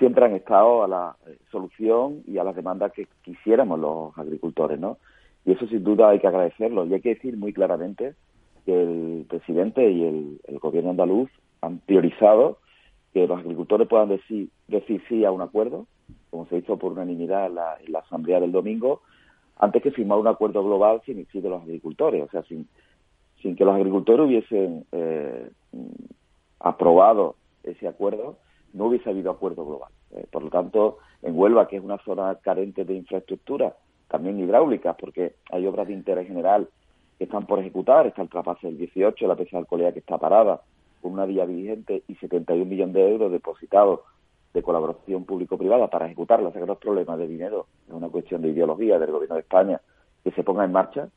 siempre 0.00 0.24
han 0.24 0.34
estado 0.34 0.82
a 0.82 0.88
la 0.88 1.16
eh, 1.28 1.38
solución 1.52 2.24
y 2.26 2.38
a 2.38 2.44
las 2.44 2.56
demandas 2.56 2.90
que 2.92 3.06
quisiéramos 3.22 3.78
los 3.78 4.18
agricultores, 4.18 4.80
¿no? 4.80 4.98
Y 5.44 5.52
eso 5.52 5.64
sin 5.68 5.84
duda 5.84 6.08
hay 6.08 6.18
que 6.18 6.26
agradecerlo. 6.26 6.84
Y 6.84 6.94
hay 6.94 7.00
que 7.00 7.14
decir 7.14 7.36
muy 7.36 7.52
claramente 7.52 8.14
que 8.66 8.82
el 8.82 9.26
presidente 9.28 9.88
y 9.88 10.02
el, 10.48 10.58
gobierno 10.58 10.90
andaluz 10.90 11.30
han 11.60 11.78
priorizado 11.78 12.58
que 13.14 13.28
los 13.28 13.38
agricultores 13.38 13.86
puedan 13.86 14.08
decir, 14.08 14.48
decir 14.66 15.00
sí 15.08 15.24
a 15.24 15.30
un 15.30 15.40
acuerdo, 15.40 15.86
como 16.30 16.46
se 16.46 16.56
hizo 16.56 16.78
por 16.78 16.90
unanimidad 16.90 17.46
en 17.46 17.92
la 17.92 17.98
asamblea 18.00 18.40
del 18.40 18.50
domingo, 18.50 19.02
antes 19.60 19.82
que 19.82 19.90
firmar 19.90 20.18
un 20.18 20.26
acuerdo 20.26 20.64
global 20.64 21.02
sin 21.04 21.18
incluir 21.18 21.44
los 21.44 21.62
agricultores, 21.62 22.22
o 22.22 22.30
sea, 22.30 22.42
sin, 22.44 22.66
sin 23.42 23.54
que 23.54 23.64
los 23.64 23.74
agricultores 23.74 24.26
hubiesen 24.26 24.86
eh, 24.90 25.50
aprobado 26.58 27.36
ese 27.62 27.86
acuerdo, 27.86 28.38
no 28.72 28.86
hubiese 28.86 29.10
habido 29.10 29.30
acuerdo 29.30 29.66
global. 29.66 29.92
Eh, 30.12 30.26
por 30.30 30.42
lo 30.42 30.48
tanto, 30.48 30.98
en 31.22 31.38
Huelva, 31.38 31.68
que 31.68 31.76
es 31.76 31.84
una 31.84 31.98
zona 31.98 32.34
carente 32.36 32.86
de 32.86 32.94
infraestructura, 32.94 33.76
también 34.08 34.40
hidráulicas, 34.40 34.96
porque 34.98 35.34
hay 35.50 35.66
obras 35.66 35.88
de 35.88 35.92
interés 35.92 36.26
general 36.26 36.66
que 37.18 37.24
están 37.24 37.46
por 37.46 37.58
ejecutar, 37.58 38.06
está 38.06 38.22
el 38.22 38.30
trapase 38.30 38.66
del 38.66 38.78
18, 38.78 39.26
la 39.28 39.36
pesa 39.36 39.50
de 39.52 39.58
Alcolea 39.58 39.92
que 39.92 39.98
está 39.98 40.16
parada, 40.16 40.62
con 41.02 41.12
una 41.12 41.26
vía 41.26 41.44
vigente 41.44 42.02
y 42.08 42.14
71 42.14 42.64
millones 42.64 42.94
de 42.94 43.10
euros 43.10 43.30
depositados 43.30 44.00
de 44.52 44.62
colaboración 44.62 45.24
público-privada 45.24 45.88
para 45.88 46.06
ejecutarla, 46.06 46.48
o 46.48 46.52
sea 46.52 46.64
que 46.64 47.16
de 47.16 47.28
dinero, 47.28 47.66
es 47.86 47.94
una 47.94 48.08
cuestión 48.08 48.42
de 48.42 48.48
ideología 48.48 48.98
del 48.98 49.12
gobierno 49.12 49.36
de 49.36 49.42
España 49.42 49.80
que 50.24 50.32
se 50.32 50.42
ponga 50.42 50.64
en 50.64 50.72
marcha, 50.72 51.08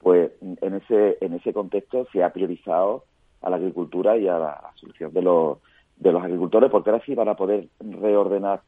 pues 0.00 0.30
en 0.40 0.74
ese, 0.74 1.18
en 1.20 1.34
ese 1.34 1.52
contexto 1.52 2.06
se 2.12 2.22
ha 2.22 2.32
priorizado 2.32 3.04
a 3.42 3.50
la 3.50 3.56
agricultura 3.56 4.16
y 4.16 4.28
a 4.28 4.38
la 4.38 4.72
solución 4.76 5.12
de 5.12 5.22
los, 5.22 5.58
de 5.96 6.12
los 6.12 6.22
agricultores, 6.22 6.70
porque 6.70 6.90
ahora 6.90 7.04
sí 7.04 7.14
van 7.14 7.28
a 7.28 7.36
poder 7.36 7.68
reordenar 7.80 8.62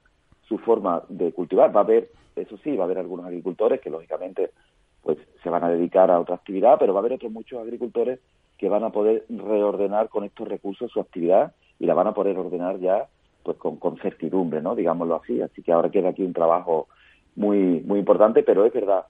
su 0.49 0.59
forma 0.59 1.03
de 1.09 1.33
cultivar. 1.33 1.75
Va 1.75 1.81
a 1.81 1.85
haber, 1.85 2.11
eso 2.37 2.57
sí, 2.59 2.77
va 2.77 2.85
a 2.85 2.87
haber 2.87 2.99
algunos 2.99 3.27
agricultores 3.27 3.81
que 3.81 3.91
lógicamente 3.91 4.51
pues 5.03 5.19
se 5.43 5.51
van 5.51 5.65
a 5.65 5.71
dedicar 5.71 6.11
a 6.11 6.21
otra 6.21 6.35
actividad, 6.35 6.77
pero 6.79 6.93
va 6.93 7.01
a 7.01 7.03
haber 7.03 7.15
otros 7.15 7.33
muchos 7.33 7.61
agricultores 7.61 8.21
que 8.59 8.69
van 8.69 8.85
a 8.85 8.91
poder 8.91 9.25
reordenar 9.29 10.09
con 10.09 10.25
estos 10.25 10.49
recursos 10.49 10.91
su 10.91 11.01
actividad 11.01 11.53
y 11.79 11.87
la 11.87 11.95
van 11.95 12.09
a 12.09 12.15
poder 12.15 12.37
ordenar 12.37 12.79
ya 12.81 13.07
pues 13.57 13.79
con, 13.79 13.97
certidumbre, 13.99 14.61
¿no? 14.61 14.75
Digámoslo 14.75 15.17
así. 15.17 15.41
Así 15.41 15.63
que 15.63 15.73
ahora 15.73 15.91
queda 15.91 16.11
aquí 16.11 16.23
un 16.23 16.35
trabajo 16.35 16.89
muy, 17.37 17.81
muy 17.81 17.99
importante, 17.99 18.43
pero 18.43 18.67
es 18.67 18.73
verdad 18.73 19.07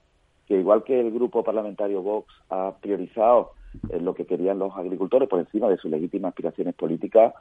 que 0.46 0.58
igual 0.58 0.84
que 0.84 1.00
el 1.00 1.10
grupo 1.10 1.42
parlamentario 1.42 2.02
Vox 2.02 2.32
ha 2.50 2.72
priorizado 2.80 3.52
eh, 3.90 4.00
lo 4.00 4.14
que 4.14 4.26
querían 4.26 4.58
los 4.58 4.76
agricultores 4.76 5.28
por 5.28 5.40
encima 5.40 5.68
de 5.68 5.76
sus 5.76 5.90
legítimas 5.90 6.30
aspiraciones 6.30 6.74
políticas, 6.74 7.34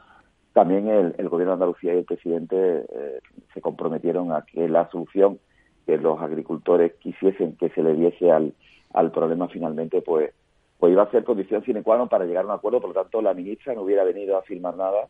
también 0.54 0.88
el, 0.88 1.30
gobierno 1.30 1.52
de 1.52 1.54
Andalucía 1.54 1.94
y 1.94 2.00
el 2.00 2.06
presidente 2.06 2.56
eh, 2.58 3.20
se 3.54 3.62
comprometieron 3.62 4.32
a 4.32 4.42
que 4.42 4.68
la 4.68 4.90
solución 4.90 5.40
que 5.86 5.98
los 5.98 6.20
agricultores 6.20 6.94
quisiesen 6.96 7.56
que 7.58 7.70
se 7.70 7.84
le 7.84 7.94
diese 7.94 8.32
al, 8.32 8.54
al 8.94 9.12
problema 9.12 9.48
finalmente, 9.50 10.02
pues, 10.02 10.34
pues 10.80 10.92
iba 10.92 11.04
a 11.04 11.12
ser 11.12 11.24
condición 11.24 11.64
sine 11.64 11.84
qua 11.84 11.98
non 11.98 12.10
para 12.10 12.26
llegar 12.26 12.44
a 12.44 12.48
un 12.48 12.54
acuerdo. 12.54 12.82
Por 12.82 12.90
lo 12.90 13.02
tanto, 13.02 13.22
la 13.22 13.34
ministra 13.34 13.76
no 13.76 13.84
hubiera 13.84 14.04
venido 14.04 14.36
a 14.36 14.42
firmar 14.42 14.76
nada 14.76 15.08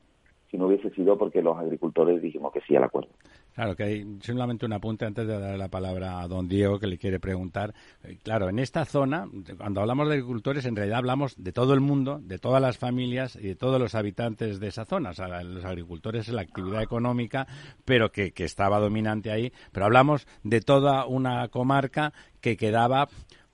si 0.50 0.58
no 0.58 0.68
hubiese 0.68 0.90
sido 0.92 1.18
porque 1.18 1.42
los 1.42 1.58
agricultores 1.58 2.22
dijimos 2.22 2.52
que 2.54 2.62
sí 2.62 2.76
al 2.76 2.86
acuerdo. 2.86 3.10
Claro, 3.54 3.76
que 3.76 3.84
hay 3.84 4.18
simplemente 4.22 4.68
un 4.68 4.74
apunte 4.74 5.06
antes 5.06 5.28
de 5.28 5.40
dar 5.40 5.58
la 5.58 5.68
palabra 5.68 6.22
a 6.22 6.28
don 6.28 6.48
Diego 6.48 6.80
que 6.80 6.86
le 6.86 7.00
quiere 7.00 7.20
preguntar. 7.20 7.74
Eh, 8.04 8.18
claro, 8.22 8.50
en 8.50 8.60
esta 8.60 8.86
zona, 8.86 9.28
cuando 9.58 9.82
hablamos 9.82 10.08
de 10.08 10.14
agricultores, 10.14 10.66
en 10.66 10.76
realidad 10.76 11.00
hablamos 11.00 11.42
de 11.44 11.52
todo 11.52 11.74
el 11.74 11.82
mundo, 11.82 12.20
de 12.22 12.38
todas 12.38 12.62
las 12.62 12.78
familias 12.78 13.36
y 13.36 13.48
de 13.48 13.56
todos 13.56 13.80
los 13.80 13.96
habitantes 13.96 14.60
de 14.60 14.68
esa 14.68 14.86
zona. 14.86 15.10
O 15.10 15.14
sea, 15.14 15.44
los 15.44 15.66
agricultores 15.66 16.28
es 16.28 16.36
la 16.36 16.44
actividad 16.44 16.84
económica, 16.84 17.48
pero 17.84 18.12
que, 18.12 18.32
que 18.32 18.44
estaba 18.44 18.80
dominante 18.80 19.32
ahí. 19.32 19.52
Pero 19.72 19.88
hablamos 19.88 20.28
de 20.44 20.62
toda 20.62 21.08
una 21.08 21.48
comarca 21.48 22.14
que 22.42 22.58
quedaba 22.58 23.08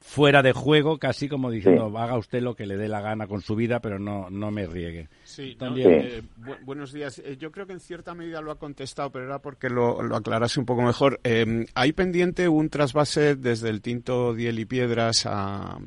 fuera 0.03 0.43
de 0.43 0.51
juego, 0.51 0.99
casi 0.99 1.29
como 1.29 1.49
diciendo, 1.49 1.85
haga 1.97 2.17
usted 2.17 2.41
lo 2.41 2.55
que 2.55 2.67
le 2.67 2.75
dé 2.75 2.89
la 2.89 2.99
gana 2.99 3.25
con 3.25 3.41
su 3.41 3.55
vida, 3.55 3.79
pero 3.79 3.97
no, 3.97 4.29
no 4.29 4.51
me 4.51 4.67
riegue. 4.67 5.07
Sí, 5.23 5.55
También, 5.57 5.91
eh, 5.91 6.21
buenos 6.65 6.91
días. 6.91 7.19
Eh, 7.19 7.37
yo 7.39 7.51
creo 7.51 7.65
que 7.65 7.73
en 7.73 7.79
cierta 7.79 8.13
medida 8.13 8.41
lo 8.41 8.51
ha 8.51 8.59
contestado, 8.59 9.11
pero 9.11 9.25
era 9.25 9.39
porque 9.39 9.69
lo, 9.69 10.03
lo 10.03 10.15
aclarase 10.17 10.59
un 10.59 10.65
poco 10.65 10.81
mejor. 10.81 11.21
Eh, 11.23 11.65
hay 11.73 11.93
pendiente 11.93 12.49
un 12.49 12.69
trasvase 12.69 13.35
desde 13.35 13.69
el 13.69 13.81
Tinto 13.81 14.33
Diel 14.35 14.59
y 14.59 14.65
Piedras 14.65 15.25
a, 15.25 15.79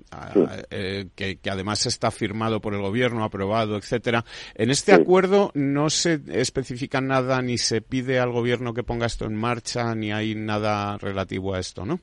que, 1.14 1.38
además 1.48 1.84
está 1.86 2.10
firmado 2.10 2.60
por 2.60 2.74
el 2.74 2.80
gobierno, 2.80 3.22
aprobado, 3.22 3.76
etcétera. 3.76 4.24
En 4.54 4.70
este 4.70 4.92
acuerdo 4.92 5.52
no 5.54 5.90
se 5.90 6.20
especifica 6.32 7.02
nada 7.02 7.42
ni 7.42 7.58
se 7.58 7.82
pide 7.82 8.18
al 8.18 8.32
gobierno 8.32 8.72
que 8.72 8.82
ponga 8.82 9.06
esto 9.06 9.26
en 9.26 9.36
marcha 9.36 9.94
ni 9.94 10.10
hay 10.10 10.34
nada 10.34 10.96
relativo 10.96 11.54
a 11.54 11.60
esto, 11.60 11.84
¿no? 11.84 12.00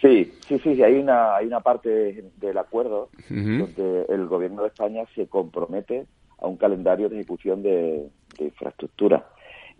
Sí, 0.00 0.32
sí, 0.46 0.58
sí, 0.58 0.82
hay 0.82 0.94
una, 0.94 1.36
hay 1.36 1.46
una 1.46 1.60
parte 1.60 2.24
del 2.36 2.58
acuerdo 2.58 3.08
donde 3.30 4.06
el 4.08 4.26
gobierno 4.26 4.62
de 4.62 4.68
España 4.68 5.04
se 5.14 5.26
compromete 5.26 6.06
a 6.38 6.46
un 6.46 6.56
calendario 6.56 7.08
de 7.08 7.16
ejecución 7.16 7.62
de, 7.62 8.08
infraestructura. 8.38 9.26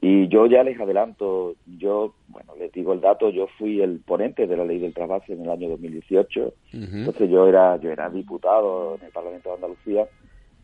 Y 0.01 0.29
yo 0.29 0.47
ya 0.47 0.63
les 0.63 0.79
adelanto, 0.79 1.57
yo, 1.79 2.15
bueno, 2.29 2.55
les 2.59 2.73
digo 2.73 2.93
el 2.93 3.01
dato, 3.01 3.31
yo 3.31 3.47
fui 3.59 3.81
el 3.81 4.01
ponente 4.01 4.47
de 4.47 4.57
la 4.57 4.65
ley 4.65 4.79
del 4.79 4.95
trasvase 4.95 5.33
en 5.33 5.43
el 5.43 5.51
año 5.51 5.71
2018, 5.71 6.55
entonces 6.73 7.31
yo 7.31 7.47
era, 7.47 7.77
yo 7.77 7.91
era 7.91 8.09
diputado 8.11 8.97
en 8.97 9.07
el 9.07 9.13
Parlamento 9.13 9.51
de 9.51 9.55
Andalucía 9.55 10.07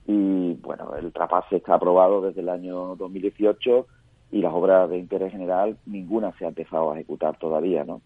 y, 0.06 0.54
bueno, 0.54 0.94
el 0.96 1.12
trasvase 1.12 1.56
está 1.56 1.74
aprobado 1.74 2.20
desde 2.20 2.40
el 2.40 2.48
año 2.48 2.96
2018 2.96 3.86
y 4.32 4.40
las 4.40 4.52
obras 4.52 4.88
de 4.88 4.98
interés 4.98 5.30
general 5.30 5.76
ninguna 5.84 6.32
se 6.38 6.46
ha 6.46 6.48
empezado 6.48 6.90
a 6.90 6.94
ejecutar 6.94 7.38
todavía, 7.38 7.84
¿no? 7.84 8.00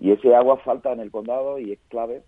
Y 0.00 0.10
ese 0.10 0.34
agua 0.34 0.58
falta 0.58 0.92
en 0.92 0.98
el 0.98 1.12
condado 1.12 1.58
y 1.60 1.72
es 1.72 1.78
clave 1.88 2.22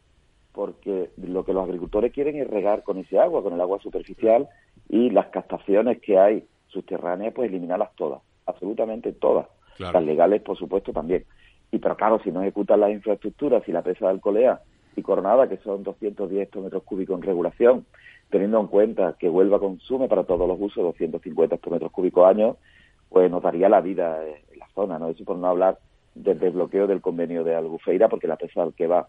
porque 0.53 1.11
lo 1.17 1.45
que 1.45 1.53
los 1.53 1.65
agricultores 1.65 2.13
quieren 2.13 2.37
es 2.37 2.49
regar 2.49 2.85
con 2.85 2.99
ese 2.99 3.19
agua, 3.19 3.43
con 3.43 3.53
el 3.53 3.61
agua 3.61 3.81
superficial 3.81 4.49
y 4.89 5.11
las 5.11 5.27
captaciones 5.27 6.01
que 6.01 6.17
hay 6.17 6.45
subterráneas, 6.69 7.35
pues 7.35 7.49
eliminarlas 7.49 7.91
todas, 7.97 8.23
absolutamente 8.47 9.13
todas. 9.13 9.47
Las 9.79 10.05
legales, 10.05 10.43
por 10.43 10.59
supuesto, 10.59 10.93
también. 10.93 11.25
Y 11.73 11.79
pero 11.79 11.97
claro, 11.97 12.21
si 12.23 12.31
no 12.31 12.43
ejecutan 12.43 12.81
las 12.81 12.91
infraestructuras, 12.91 13.65
si 13.65 13.73
la 13.73 13.83
presa 13.83 14.07
de 14.07 14.13
Alcolea 14.13 14.61
y 14.95 15.03
Coronada, 15.03 15.49
que 15.49 15.57
son 15.59 15.83
210 15.83 16.43
hectómetros 16.43 16.83
cúbicos 16.83 17.17
en 17.17 17.23
regulación, 17.23 17.87
teniendo 18.29 18.61
en 18.61 18.67
cuenta 18.67 19.17
que 19.19 19.31
Huelva 19.31 19.59
consume 19.59 20.07
para 20.07 20.25
todos 20.25 20.47
los 20.47 20.61
usos 20.61 20.85
250 20.85 21.57
hectómetros 21.57 21.91
cúbicos 21.91 22.29
año, 22.29 22.57
pues 23.11 23.31
nos 23.31 23.43
daría 23.43 23.69
la 23.69 23.81
vida 23.81 24.25
en 24.25 24.59
la 24.59 24.69
zona, 24.75 24.99
¿no? 24.99 25.09
Eso 25.09 25.25
por 25.25 25.37
no 25.37 25.49
hablar 25.49 25.79
del 26.15 26.39
desbloqueo 26.39 26.87
del 26.87 27.01
convenio 27.01 27.45
de 27.45 27.55
Albufeira, 27.55 28.09
porque 28.09 28.29
la 28.29 28.37
presa 28.37 28.67
que 28.77 28.87
va, 28.87 29.09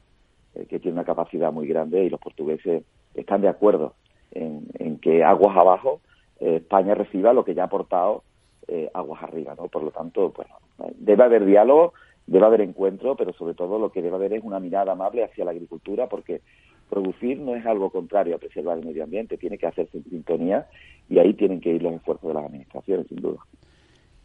eh, 0.55 0.65
que 0.65 0.79
tiene 0.79 0.95
una 0.95 1.05
capacidad 1.05 1.51
muy 1.51 1.67
grande 1.67 2.03
y 2.03 2.09
los 2.09 2.19
portugueses 2.19 2.83
están 3.13 3.41
de 3.41 3.47
acuerdo 3.47 3.93
en, 4.31 4.97
que 4.99 5.23
aguas 5.23 5.57
abajo 5.57 5.99
eh, 6.39 6.57
España 6.57 6.95
reciba 6.95 7.33
lo 7.33 7.43
que 7.43 7.53
ya 7.53 7.63
ha 7.63 7.65
aportado 7.65 8.23
eh, 8.67 8.89
aguas 8.93 9.23
arriba, 9.23 9.55
¿no? 9.55 9.67
Por 9.67 9.83
lo 9.83 9.91
tanto, 9.91 10.31
bueno, 10.35 10.55
debe 10.95 11.23
haber 11.23 11.45
diálogo, 11.45 11.93
debe 12.27 12.45
haber 12.45 12.61
encuentro, 12.61 13.15
pero 13.15 13.33
sobre 13.33 13.53
todo 13.53 13.79
lo 13.79 13.91
que 13.91 14.01
debe 14.01 14.15
haber 14.15 14.33
es 14.33 14.43
una 14.43 14.59
mirada 14.59 14.93
amable 14.93 15.23
hacia 15.23 15.45
la 15.45 15.51
agricultura, 15.51 16.07
porque 16.07 16.41
producir 16.89 17.39
no 17.39 17.55
es 17.55 17.65
algo 17.65 17.89
contrario 17.89 18.35
a 18.35 18.39
preservar 18.39 18.77
el 18.77 18.85
medio 18.85 19.03
ambiente, 19.03 19.37
tiene 19.37 19.57
que 19.57 19.67
hacerse 19.67 19.97
en 19.97 20.03
sintonía 20.05 20.67
y 21.09 21.19
ahí 21.19 21.33
tienen 21.33 21.61
que 21.61 21.73
ir 21.73 21.81
los 21.81 21.93
esfuerzos 21.93 22.27
de 22.27 22.33
las 22.33 22.45
administraciones, 22.45 23.07
sin 23.07 23.21
duda. 23.21 23.39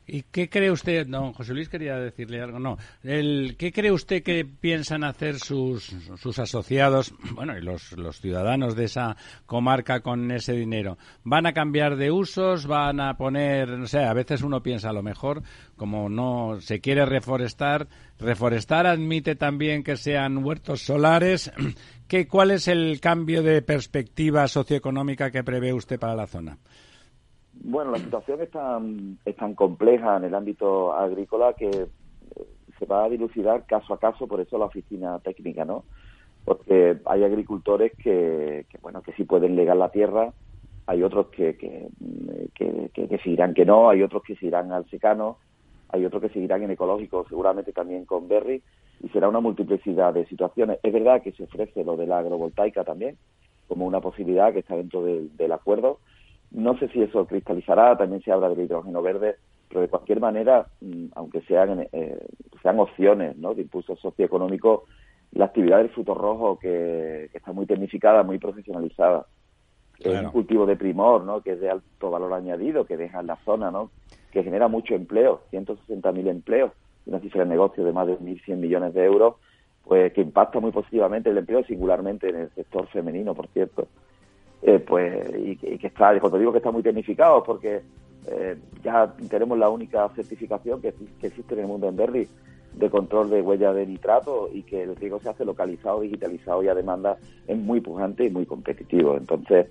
¿Y 0.09 0.23
qué 0.23 0.49
cree 0.49 0.71
usted, 0.71 1.07
don 1.09 1.33
José 1.33 1.53
Luis 1.53 1.69
quería 1.69 1.97
decirle 1.97 2.41
algo, 2.41 2.61
no, 2.61 2.79
el, 3.03 3.57
¿qué 3.59 3.73
cree 3.73 3.91
usted 3.91 4.23
que 4.23 4.45
piensan 4.45 5.03
hacer 5.03 5.41
sus, 5.41 5.97
sus 6.17 6.39
asociados, 6.39 7.13
bueno, 7.35 7.59
y 7.59 7.61
los, 7.61 7.91
los 7.93 8.21
ciudadanos 8.21 8.77
de 8.77 8.85
esa 8.85 9.17
comarca 9.47 10.01
con 10.01 10.31
ese 10.31 10.53
dinero? 10.53 10.97
¿Van 11.25 11.47
a 11.47 11.53
cambiar 11.53 11.97
de 11.97 12.13
usos? 12.13 12.69
¿Van 12.69 13.01
a 13.01 13.17
poner, 13.17 13.69
no 13.69 13.89
sé, 13.89 14.05
a 14.05 14.13
veces 14.13 14.43
uno 14.43 14.63
piensa 14.63 14.91
a 14.91 14.93
lo 14.93 15.03
mejor, 15.03 15.43
como 15.77 16.09
no 16.09 16.61
se 16.61 16.81
quiere 16.81 17.05
reforestar, 17.05 17.89
reforestar 18.21 18.87
admite 18.87 19.35
también 19.35 19.83
que 19.83 19.97
sean 19.97 20.45
huertos 20.45 20.83
solares, 20.83 21.51
¿Qué, 22.09 22.29
¿cuál 22.29 22.53
es 22.53 22.69
el 22.69 23.01
cambio 23.01 23.43
de 23.43 23.63
perspectiva 23.63 24.47
socioeconómica 24.47 25.33
que 25.33 25.43
prevé 25.43 25.73
usted 25.73 25.99
para 25.99 26.15
la 26.15 26.29
zona? 26.29 26.57
Bueno, 27.63 27.91
la 27.91 27.99
situación 27.99 28.41
es 28.43 28.51
tan, 28.51 29.19
es 29.25 29.37
tan 29.37 29.55
compleja 29.55 30.17
en 30.17 30.25
el 30.25 30.35
ámbito 30.35 30.93
agrícola 30.93 31.55
que 31.55 31.69
eh, 31.69 31.89
se 32.79 32.87
va 32.87 33.05
a 33.05 33.09
dilucidar 33.09 33.67
caso 33.67 33.95
a 33.95 33.99
caso, 33.99 34.27
por 34.27 34.41
eso 34.41 34.59
la 34.59 34.67
oficina 34.67 35.19
técnica, 35.21 35.65
¿no? 35.65 35.85
Porque 36.45 36.99
hay 37.05 37.25
agricultores 37.25 37.93
que, 37.97 38.67
bueno, 38.83 39.03
que 39.03 39.13
sí 39.15 39.25
pueden 39.25 39.57
legar 39.57 39.77
la 39.77 39.91
tierra, 39.91 40.33
hay 40.87 41.03
otros 41.03 41.27
que, 41.29 41.57
que, 41.57 41.89
que, 42.55 42.91
que, 42.95 43.09
que 43.09 43.55
que 43.55 43.65
no, 43.65 43.91
hay 43.91 44.03
otros 44.03 44.23
que 44.23 44.37
se 44.37 44.47
irán 44.47 44.71
al 44.71 44.89
secano, 44.89 45.39
hay 45.89 46.05
otros 46.05 46.23
que 46.23 46.29
seguirán 46.29 46.63
en 46.63 46.71
ecológico, 46.71 47.27
seguramente 47.29 47.73
también 47.73 48.05
con 48.05 48.29
berry, 48.29 48.63
y 49.03 49.09
será 49.09 49.29
una 49.29 49.41
multiplicidad 49.41 50.15
de 50.15 50.27
situaciones. 50.27 50.79
Es 50.85 50.93
verdad 50.93 51.23
que 51.23 51.33
se 51.33 51.45
ofrece 51.45 51.83
lo 51.83 51.97
de 51.97 52.07
la 52.07 52.19
agrovoltaica 52.19 52.85
también, 52.85 53.19
como 53.67 53.87
una 53.87 54.01
posibilidad 54.01 54.53
que 54.53 54.61
está 54.61 54.77
dentro 54.77 55.03
del 55.03 55.53
acuerdo, 55.53 55.99
no 56.51 56.79
sé 56.79 56.89
si 56.89 57.03
eso 57.03 57.27
cristalizará, 57.27 57.97
también 57.97 58.23
se 58.23 58.33
habla 58.33 58.49
del 58.49 58.61
hidrógeno 58.61 59.03
verde, 59.03 59.37
pero 59.69 59.81
de 59.81 59.89
cualquier 59.89 60.21
manera, 60.21 60.67
mm, 60.81 61.07
aunque 61.15 61.41
sean, 61.43 61.87
eh, 61.93 62.19
sean 62.63 62.79
opciones 62.79 63.37
¿no? 63.37 63.55
de 63.55 63.63
impulso 63.63 63.97
socioeconómico, 63.97 64.85
la 65.33 65.47
actividad 65.47 65.79
del 65.79 65.91
fruto 65.91 66.15
rojo, 66.15 66.59
que, 66.59 67.31
está 67.35 67.53
muy 67.53 67.67
tecnificada, 67.67 68.23
muy 68.23 68.39
profesionalizada, 68.39 69.27
es 69.99 70.21
un 70.21 70.31
cultivo 70.31 70.67
de 70.67 70.77
primor, 70.77 71.25
¿no? 71.25 71.41
que 71.41 71.53
es 71.53 71.61
de 71.61 71.71
alto 71.71 72.11
valor 72.11 72.33
añadido, 72.35 72.85
que 72.85 72.97
deja 72.97 73.21
en 73.21 73.27
la 73.27 73.37
zona, 73.45 73.71
¿no? 73.71 73.91
que 74.31 74.43
genera 74.43 74.69
mucho 74.69 74.95
empleo, 74.95 75.41
160.000 75.53 76.29
empleos, 76.29 76.73
una 77.07 77.21
cifra 77.21 77.45
de 77.45 77.51
negocio 77.51 77.85
de 77.85 77.93
más 77.93 78.07
de 78.07 78.19
1.100 78.19 78.57
millones 78.57 78.95
de 78.95 79.05
euros, 79.05 79.37
pues 79.85 80.13
que 80.13 80.21
impacta 80.21 80.61
muy 80.61 80.73
positivamente 80.73 81.31
el 81.31 81.39
empleo, 81.39 81.65
singularmente 81.65 82.29
en 82.29 82.37
el 82.37 82.51
sector 82.51 82.89
femenino, 82.89 83.35
por 83.35 83.47
cierto. 83.49 83.89
Eh, 84.63 84.79
pues 84.81 85.31
y, 85.39 85.57
que 85.57 85.87
está, 85.87 86.19
cuando 86.19 86.39
digo 86.39 86.51
que 86.51 86.59
está 86.59 86.71
muy 86.71 86.83
tecnificado, 86.83 87.43
porque 87.43 87.83
eh, 88.27 88.57
ya 88.83 89.15
tenemos 89.29 89.59
la 89.59 89.69
única 89.69 90.09
certificación 90.11 90.81
que, 90.81 90.89
existe 91.23 91.55
en 91.55 91.61
el 91.61 91.67
mundo 91.67 91.89
en 91.89 91.97
Berry 91.97 92.29
de 92.75 92.91
control 92.91 93.31
de 93.31 93.41
huella 93.41 93.73
de 93.73 93.87
nitrato 93.87 94.51
y 94.53 94.63
que 94.63 94.83
el 94.83 94.97
riego 94.97 95.21
se 95.21 95.31
hace 95.31 95.45
localizado, 95.45 96.01
digitalizado 96.01 96.63
y 96.63 96.69
a 96.69 96.75
demanda 96.75 97.17
es 97.47 97.57
muy 97.57 97.81
pujante 97.81 98.25
y 98.25 98.31
muy 98.31 98.45
competitivo. 98.45 99.17
Entonces, 99.17 99.69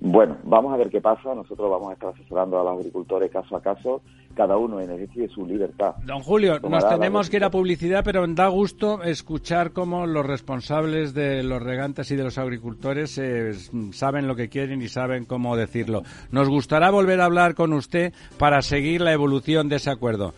bueno, 0.00 0.36
vamos 0.44 0.72
a 0.72 0.76
ver 0.76 0.90
qué 0.90 1.00
pasa. 1.00 1.34
Nosotros 1.34 1.70
vamos 1.70 1.90
a 1.90 1.92
estar 1.94 2.10
asesorando 2.10 2.60
a 2.60 2.64
los 2.64 2.78
agricultores 2.78 3.30
caso 3.30 3.56
a 3.56 3.62
caso, 3.62 4.02
cada 4.34 4.56
uno 4.56 4.80
en 4.80 4.90
ejercicio 4.90 5.22
de 5.22 5.28
su 5.28 5.46
libertad. 5.46 5.94
Don 6.04 6.20
Julio, 6.20 6.58
nos 6.60 6.88
tenemos 6.88 7.30
que 7.30 7.36
ir 7.38 7.44
a 7.44 7.50
publicidad, 7.50 8.02
pero 8.04 8.26
da 8.26 8.48
gusto 8.48 9.02
escuchar 9.02 9.72
cómo 9.72 10.06
los 10.06 10.26
responsables 10.26 11.14
de 11.14 11.42
los 11.42 11.62
regantes 11.62 12.10
y 12.10 12.16
de 12.16 12.24
los 12.24 12.38
agricultores 12.38 13.16
eh, 13.18 13.52
saben 13.92 14.26
lo 14.26 14.36
que 14.36 14.48
quieren 14.48 14.82
y 14.82 14.88
saben 14.88 15.24
cómo 15.24 15.56
decirlo. 15.56 16.02
Nos 16.30 16.48
gustará 16.48 16.90
volver 16.90 17.20
a 17.20 17.26
hablar 17.26 17.54
con 17.54 17.72
usted 17.72 18.12
para 18.38 18.62
seguir 18.62 19.00
la 19.00 19.12
evolución 19.12 19.68
de 19.68 19.76
ese 19.76 19.90
acuerdo. 19.90 20.34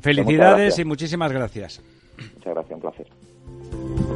Felicidades 0.00 0.78
y 0.78 0.84
muchísimas 0.84 1.32
gracias. 1.32 1.82
Muchas 2.34 2.54
gracias, 2.54 2.74
un 2.74 2.80
placer. 2.80 4.15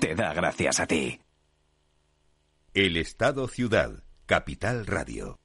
te 0.00 0.14
da 0.14 0.32
gracias 0.32 0.80
a 0.80 0.86
ti. 0.86 1.20
El 2.72 2.96
Estado 2.96 3.48
Ciudad, 3.48 4.02
Capital 4.26 4.86
Radio. 4.86 5.38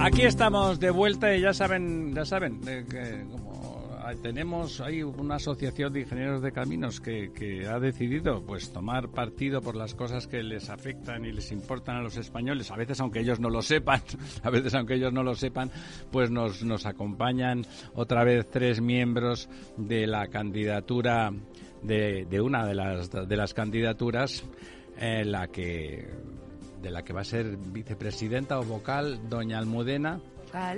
Aquí 0.00 0.22
estamos 0.22 0.80
de 0.80 0.90
vuelta 0.90 1.34
y 1.34 1.40
ya 1.42 1.52
saben, 1.52 2.14
ya 2.14 2.24
saben, 2.24 2.60
que 2.60 3.24
tenemos 4.16 4.80
hay 4.80 5.02
una 5.02 5.36
asociación 5.36 5.92
de 5.92 6.00
ingenieros 6.00 6.42
de 6.42 6.52
caminos 6.52 7.00
que, 7.00 7.30
ha 7.68 7.78
decidido 7.78 8.42
pues 8.44 8.72
tomar 8.72 9.08
partido 9.08 9.60
por 9.60 9.76
las 9.76 9.94
cosas 9.94 10.26
que 10.26 10.42
les 10.42 10.70
afectan 10.70 11.24
y 11.24 11.32
les 11.32 11.52
importan 11.52 11.96
a 11.96 12.02
los 12.02 12.16
españoles, 12.16 12.70
a 12.70 12.76
veces 12.76 13.00
aunque 13.00 13.20
ellos 13.20 13.40
no 13.40 13.50
lo 13.50 13.62
sepan, 13.62 14.00
a 14.42 14.50
veces 14.50 14.74
aunque 14.74 14.94
ellos 14.94 15.12
no 15.12 15.22
lo 15.22 15.34
sepan, 15.34 15.70
pues 16.10 16.30
nos, 16.30 16.86
acompañan 16.86 17.64
otra 17.94 18.24
vez 18.24 18.48
tres 18.50 18.80
miembros 18.80 19.48
de 19.76 20.06
la 20.06 20.28
candidatura 20.28 21.32
de, 21.82 22.40
una 22.40 22.66
de 22.66 22.74
las, 22.74 23.10
de 23.10 23.36
las 23.36 23.54
candidaturas 23.54 24.44
en 24.96 25.32
la 25.32 25.48
que 25.48 26.08
de 26.82 26.90
la 26.90 27.02
que 27.02 27.12
va 27.12 27.22
a 27.22 27.24
ser 27.24 27.56
vicepresidenta 27.56 28.58
o 28.60 28.62
vocal 28.62 29.28
doña 29.28 29.58
Almudena 29.58 30.20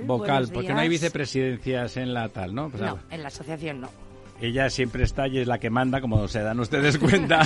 Vocal, 0.05 0.49
porque 0.53 0.73
no 0.73 0.79
hay 0.79 0.89
vicepresidencias 0.89 1.97
en 1.97 2.13
la 2.13 2.29
tal, 2.29 2.53
¿no? 2.53 2.69
no, 2.69 2.99
en 3.09 3.21
la 3.21 3.27
asociación 3.27 3.81
no. 3.81 3.89
Ella 4.41 4.71
siempre 4.71 5.03
está 5.03 5.27
y 5.27 5.37
es 5.37 5.47
la 5.47 5.59
que 5.59 5.69
manda, 5.69 6.01
como 6.01 6.27
se 6.27 6.41
dan 6.41 6.59
ustedes 6.59 6.97
cuenta, 6.97 7.41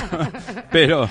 pero 0.71 1.09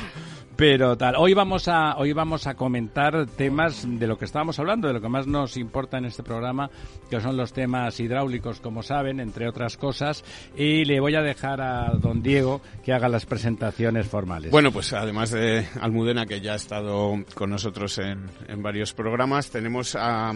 pero 0.57 0.97
tal, 0.97 1.17
hoy 1.17 1.35
vamos 1.35 1.69
a 1.69 1.97
hoy 1.97 2.13
vamos 2.13 2.47
a 2.47 2.55
comentar 2.55 3.27
temas 3.27 3.87
de 3.87 4.07
lo 4.07 4.17
que 4.17 4.25
estábamos 4.25 4.59
hablando, 4.59 4.89
de 4.89 4.95
lo 4.95 5.01
que 5.01 5.09
más 5.09 5.27
nos 5.27 5.57
importa 5.57 5.99
en 5.99 6.05
este 6.05 6.23
programa, 6.23 6.71
que 7.11 7.21
son 7.21 7.37
los 7.37 7.53
temas 7.53 7.99
hidráulicos, 7.99 8.61
como 8.61 8.83
saben, 8.83 9.21
entre 9.21 9.49
otras 9.49 9.77
cosas, 9.77 10.25
y 10.57 10.85
le 10.85 11.01
voy 11.01 11.15
a 11.17 11.23
dejar 11.23 11.61
a 11.61 11.91
don 11.95 12.23
Diego 12.23 12.61
que 12.85 12.93
haga 12.93 13.09
las 13.09 13.27
presentaciones 13.27 14.07
formales. 14.07 14.51
Bueno, 14.51 14.71
pues 14.71 14.93
además 14.93 15.31
de 15.31 15.67
Almudena 15.81 16.27
que 16.27 16.41
ya 16.41 16.53
ha 16.53 16.57
estado 16.57 17.15
con 17.35 17.51
nosotros 17.51 17.99
en, 17.99 18.31
en 18.47 18.63
varios 18.63 18.93
programas, 18.93 19.51
tenemos 19.51 19.97
a, 19.99 20.33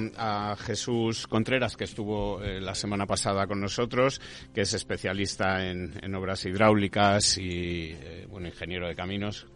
Jesús 0.59 1.27
Contreras 1.27 1.77
que 1.77 1.85
estuvo 1.85 2.43
eh, 2.43 2.61
la 2.61 2.75
semana 2.75 3.07
pasada 3.07 3.47
con 3.47 3.61
nosotros, 3.61 4.21
que 4.55 4.63
es 4.63 4.75
especialista 4.75 5.67
en, 5.69 5.99
en 6.03 6.15
obras 6.15 6.45
hidráulicas 6.45 7.39
y 7.39 7.91
eh, 7.93 8.27
bueno 8.29 8.49
ingeniero 8.49 8.89
de 8.89 8.95
caminos. 8.95 9.47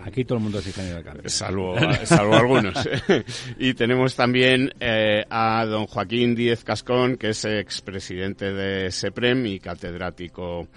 Aquí 0.00 0.24
todo 0.24 0.38
el 0.38 0.44
mundo 0.44 0.58
es 0.58 0.66
ingeniero 0.66 0.98
de 0.98 1.04
caminos. 1.04 1.32
Salvo, 1.32 1.74
salvo 2.04 2.34
algunos. 2.34 2.88
y 3.58 3.74
tenemos 3.74 4.14
también 4.16 4.72
eh, 4.80 5.24
a 5.28 5.64
don 5.66 5.86
Joaquín 5.86 6.34
Díez 6.34 6.64
Cascón, 6.64 7.16
que 7.16 7.30
es 7.30 7.44
expresidente 7.44 8.52
de 8.52 8.90
SEPREM 8.90 9.46
y 9.46 9.60
catedrático 9.60 10.68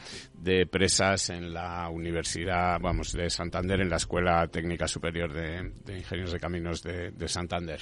de 0.45 0.67
presas 0.67 1.31
en 1.31 1.55
la 1.55 1.89
Universidad, 1.89 2.79
vamos, 2.79 3.13
de 3.13 3.31
Santander, 3.31 3.81
en 3.81 3.89
la 3.89 3.95
Escuela 3.95 4.47
Técnica 4.47 4.87
Superior 4.87 5.33
de, 5.33 5.71
Ingenieros 5.97 6.33
de 6.33 6.39
Caminos 6.39 6.83
de, 6.83 7.27
Santander. 7.27 7.79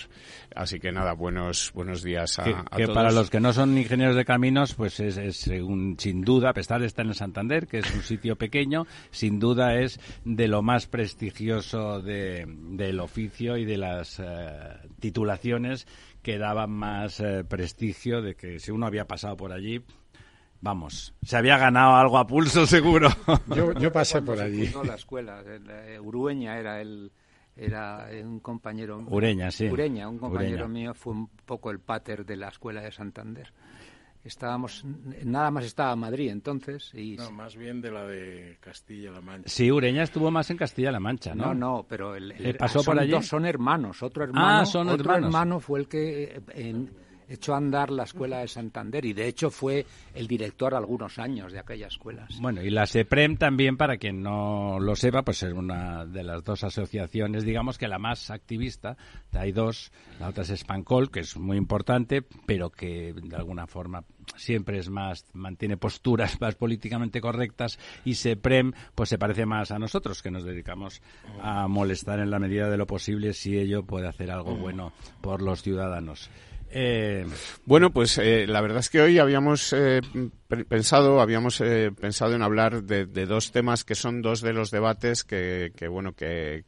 Así 0.56 0.80
que 0.80 0.94
nada, 0.94 1.12
buenos 1.12 1.74
buenos 1.74 2.02
días 2.02 2.40
a, 2.40 2.46
que, 2.74 2.88
Para 2.88 3.12
los 3.12 3.30
que 3.30 3.42
no 3.42 3.52
son 3.52 3.78
ingenieros 3.78 4.16
de 4.16 4.24
caminos, 4.24 4.76
pues 4.76 5.02
es, 5.02 5.18
es 5.18 5.48
un, 5.48 5.98
sin 6.00 6.22
duda, 6.22 6.54
de 6.54 6.62
estar 6.62 7.06
en 7.06 7.14
Santander, 7.14 7.68
que 7.68 7.80
es 7.80 7.94
un 7.94 8.02
sitio 8.02 8.38
pequeño, 8.38 8.88
sin 9.12 9.40
duda 9.40 9.76
es 9.76 10.00
de 10.24 10.48
lo 10.48 10.62
más 10.62 10.88
prestigioso 10.88 12.02
de, 12.02 12.46
del 12.48 13.02
oficio 13.02 13.58
y 13.58 13.66
de 13.66 13.76
las 13.76 14.22
eh, 14.24 14.24
titulaciones 15.02 15.86
que 16.22 16.38
daban 16.38 16.72
más 16.72 17.20
eh, 17.20 17.44
prestigio 17.44 18.22
de 18.22 18.36
que 18.36 18.60
si 18.60 18.72
uno 18.72 18.86
había 18.86 19.06
pasado 19.06 19.36
por 19.36 19.52
allí, 19.52 19.82
vamos, 20.64 21.14
se 21.22 21.36
había 21.36 21.58
ganado 21.58 21.96
algo 21.96 22.18
a 22.18 22.26
pulso 22.26 22.66
seguro. 22.68 23.10
yo, 23.54 23.74
yo 23.74 23.92
pasé 23.92 24.22
por 24.22 24.40
allí. 24.40 24.72
la 24.86 24.96
escuela, 24.96 25.44
eh, 25.46 26.00
Urueña 26.00 26.58
era 26.58 26.82
el 26.82 27.12
era 27.56 28.08
un 28.24 28.40
compañero 28.40 28.98
Ureña, 29.08 29.52
sí. 29.52 29.68
Ureña, 29.68 30.10
un 30.10 30.18
compañero 30.18 30.68
mío 30.68 30.96
fue 30.96 31.14
un 31.14 31.28
poco 31.28 31.70
el 31.70 31.80
pater 31.80 32.26
de 32.26 32.36
la 32.36 32.48
escuela 32.48 32.82
de 32.82 32.92
Santander. 32.92 33.54
Estábamos 34.24 34.86
nada 35.26 35.52
más 35.52 35.66
estaba 35.66 35.96
Madrid 35.98 36.32
entonces 36.32 36.92
y 36.96 37.18
no, 37.18 37.30
más 37.32 37.58
bien 37.58 37.82
de 37.82 37.92
la 37.92 38.08
de 38.08 38.58
Castilla-La 38.62 39.20
Mancha. 39.20 39.50
Sí, 39.50 39.70
Ureña 39.70 40.02
estuvo 40.02 40.32
más 40.32 40.50
en 40.50 40.58
Castilla-La 40.58 41.00
Mancha, 41.00 41.36
¿no? 41.36 41.48
No, 41.48 41.54
no, 41.54 41.86
pero 41.88 42.16
el, 42.16 42.32
el, 42.32 42.56
pasó 42.56 42.82
son, 42.82 42.94
por 42.94 43.04
allí. 43.04 43.12
Dos 43.12 43.28
son 43.28 43.46
hermanos, 43.46 44.02
otro 44.02 44.24
hermano, 44.24 44.62
ah, 44.62 44.66
son 44.66 44.88
otro 44.88 45.14
hermano 45.14 45.60
fue 45.60 45.82
el 45.82 45.88
que 45.90 46.42
en, 46.56 46.90
echó 47.28 47.54
a 47.54 47.58
andar 47.58 47.92
la 47.92 48.04
escuela 48.04 48.40
de 48.40 48.48
Santander 48.48 49.06
y 49.06 49.14
de 49.14 49.28
hecho 49.28 49.50
fue 49.50 49.86
el 50.14 50.28
director 50.28 50.74
algunos 50.74 51.20
años 51.20 51.52
de 51.52 51.60
aquella 51.60 51.88
escuela. 51.88 52.28
Bueno, 52.40 52.62
y 52.62 52.70
la 52.70 52.86
SEPREM 52.86 53.38
también, 53.38 53.78
para 53.78 53.98
quien 53.98 54.22
no 54.22 54.80
lo 54.80 54.96
sepa, 54.96 55.24
pues 55.24 55.44
es 55.44 55.54
una 55.54 56.06
de 56.06 56.24
las 56.24 56.44
dos 56.44 56.64
asociaciones, 56.64 57.44
digamos 57.44 57.78
que 57.78 57.88
la 57.88 58.00
más 58.00 58.30
activista, 58.32 58.98
hay 59.32 59.52
dos, 59.52 59.92
la 60.20 60.30
otra 60.30 60.44
es 60.44 60.60
Spancol, 60.60 61.12
que 61.12 61.22
es 61.22 61.38
muy 61.38 61.58
importante, 61.58 62.24
pero 62.46 62.70
que 62.70 63.14
de 63.14 63.36
alguna 63.36 63.68
forma 63.68 64.04
siempre 64.36 64.80
es 64.80 64.90
más, 64.90 65.26
mantiene 65.34 65.78
posturas 65.78 66.40
más 66.42 66.56
políticamente 66.56 67.22
correctas 67.22 67.80
y 68.06 68.16
SEPREM 68.16 68.74
pues 68.96 69.10
se 69.10 69.18
parece 69.18 69.46
más 69.46 69.72
a 69.72 69.80
nosotros 69.80 70.22
que 70.22 70.32
nos 70.32 70.44
dedicamos 70.44 71.02
a 71.42 71.68
molestar 71.68 72.20
en 72.20 72.32
la 72.32 72.40
medida 72.40 72.70
de 72.70 72.78
lo 72.78 72.88
posible 72.88 73.34
si 73.34 73.58
ello 73.58 73.84
puede 73.84 74.08
hacer 74.08 74.32
algo 74.32 74.56
bueno 74.56 74.94
por 75.22 75.42
los 75.42 75.62
ciudadanos. 75.62 76.30
Eh, 76.76 77.28
bueno, 77.66 77.92
pues 77.92 78.18
eh, 78.18 78.48
la 78.48 78.60
verdad 78.60 78.80
es 78.80 78.90
que 78.90 79.00
hoy 79.00 79.20
habíamos 79.20 79.74
eh, 79.74 80.02
pensado, 80.68 81.22
habíamos 81.22 81.62
pensado 82.02 82.34
en 82.34 82.42
hablar 82.42 82.82
de, 82.84 83.06
dos 83.28 83.52
temas 83.52 83.84
que 83.84 83.94
son 83.94 84.24
dos 84.24 84.42
de 84.42 84.54
los 84.54 84.72
debates 84.72 85.24
que, 85.24 85.72
que 85.76 85.88
bueno, 85.88 86.14
que 86.14 86.66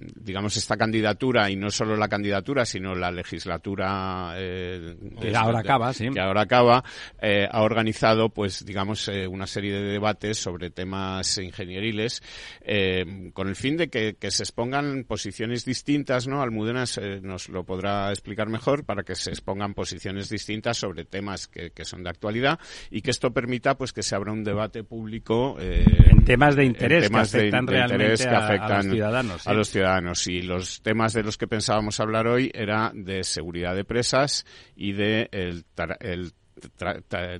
digamos, 0.00 0.56
esta 0.56 0.76
candidatura, 0.76 1.50
y 1.50 1.56
no 1.56 1.70
solo 1.70 1.96
la 1.96 2.08
candidatura, 2.08 2.64
sino 2.64 2.94
la 2.94 3.10
legislatura 3.10 4.34
eh, 4.36 4.96
que 5.20 5.36
ahora 5.36 5.60
acaba, 5.60 5.92
sí. 5.92 6.08
que 6.10 6.20
ahora 6.20 6.42
acaba, 6.42 6.82
eh, 7.20 7.46
ha 7.50 7.62
organizado, 7.62 8.30
pues, 8.30 8.64
digamos, 8.64 9.08
eh, 9.08 9.26
una 9.26 9.46
serie 9.46 9.74
de 9.74 9.82
debates 9.82 10.38
sobre 10.38 10.70
temas 10.70 11.38
ingenieriles, 11.38 12.22
eh, 12.62 13.30
con 13.34 13.48
el 13.48 13.56
fin 13.56 13.76
de 13.76 13.88
que, 13.88 14.16
que, 14.18 14.30
se 14.30 14.42
expongan 14.42 15.04
posiciones 15.04 15.64
distintas, 15.64 16.26
¿no? 16.26 16.40
Almudena 16.40 16.84
nos 17.22 17.48
lo 17.48 17.64
podrá 17.64 18.10
explicar 18.10 18.48
mejor, 18.48 18.84
para 18.84 19.02
que 19.02 19.14
se 19.14 19.30
expongan 19.30 19.74
posiciones 19.74 20.30
distintas 20.30 20.78
sobre 20.78 21.04
temas 21.04 21.46
que, 21.46 21.72
que 21.72 21.84
son 21.84 22.02
de 22.02 22.10
actualidad 22.10 22.58
y 22.90 23.02
que 23.02 23.10
esto 23.10 23.32
permita, 23.32 23.76
pues, 23.76 23.92
que 23.92 24.02
se 24.02 24.14
abra 24.14 24.32
un 24.32 24.44
debate 24.44 24.82
público 24.82 25.58
en 25.60 26.24
temas 26.24 26.56
de 26.56 26.64
interés, 26.64 27.10
que, 27.10 27.16
afectan 27.16 27.66
realmente 27.66 28.28
a, 28.28 28.76
los 28.76 28.86
ciudadanos, 28.86 29.46
a 29.46 29.52
los 29.52 29.68
ciudadanos 29.68 29.89
ciudadanos. 29.90 30.26
Y 30.26 30.42
los 30.42 30.82
temas 30.82 31.12
de 31.12 31.22
los 31.22 31.36
que 31.36 31.46
pensábamos 31.46 32.00
hablar 32.00 32.26
hoy 32.26 32.50
era 32.54 32.92
de 32.94 33.24
seguridad 33.24 33.74
de 33.74 33.84
presas 33.84 34.46
y 34.76 34.92
de 34.92 35.28
el, 35.32 35.64
el 36.00 36.32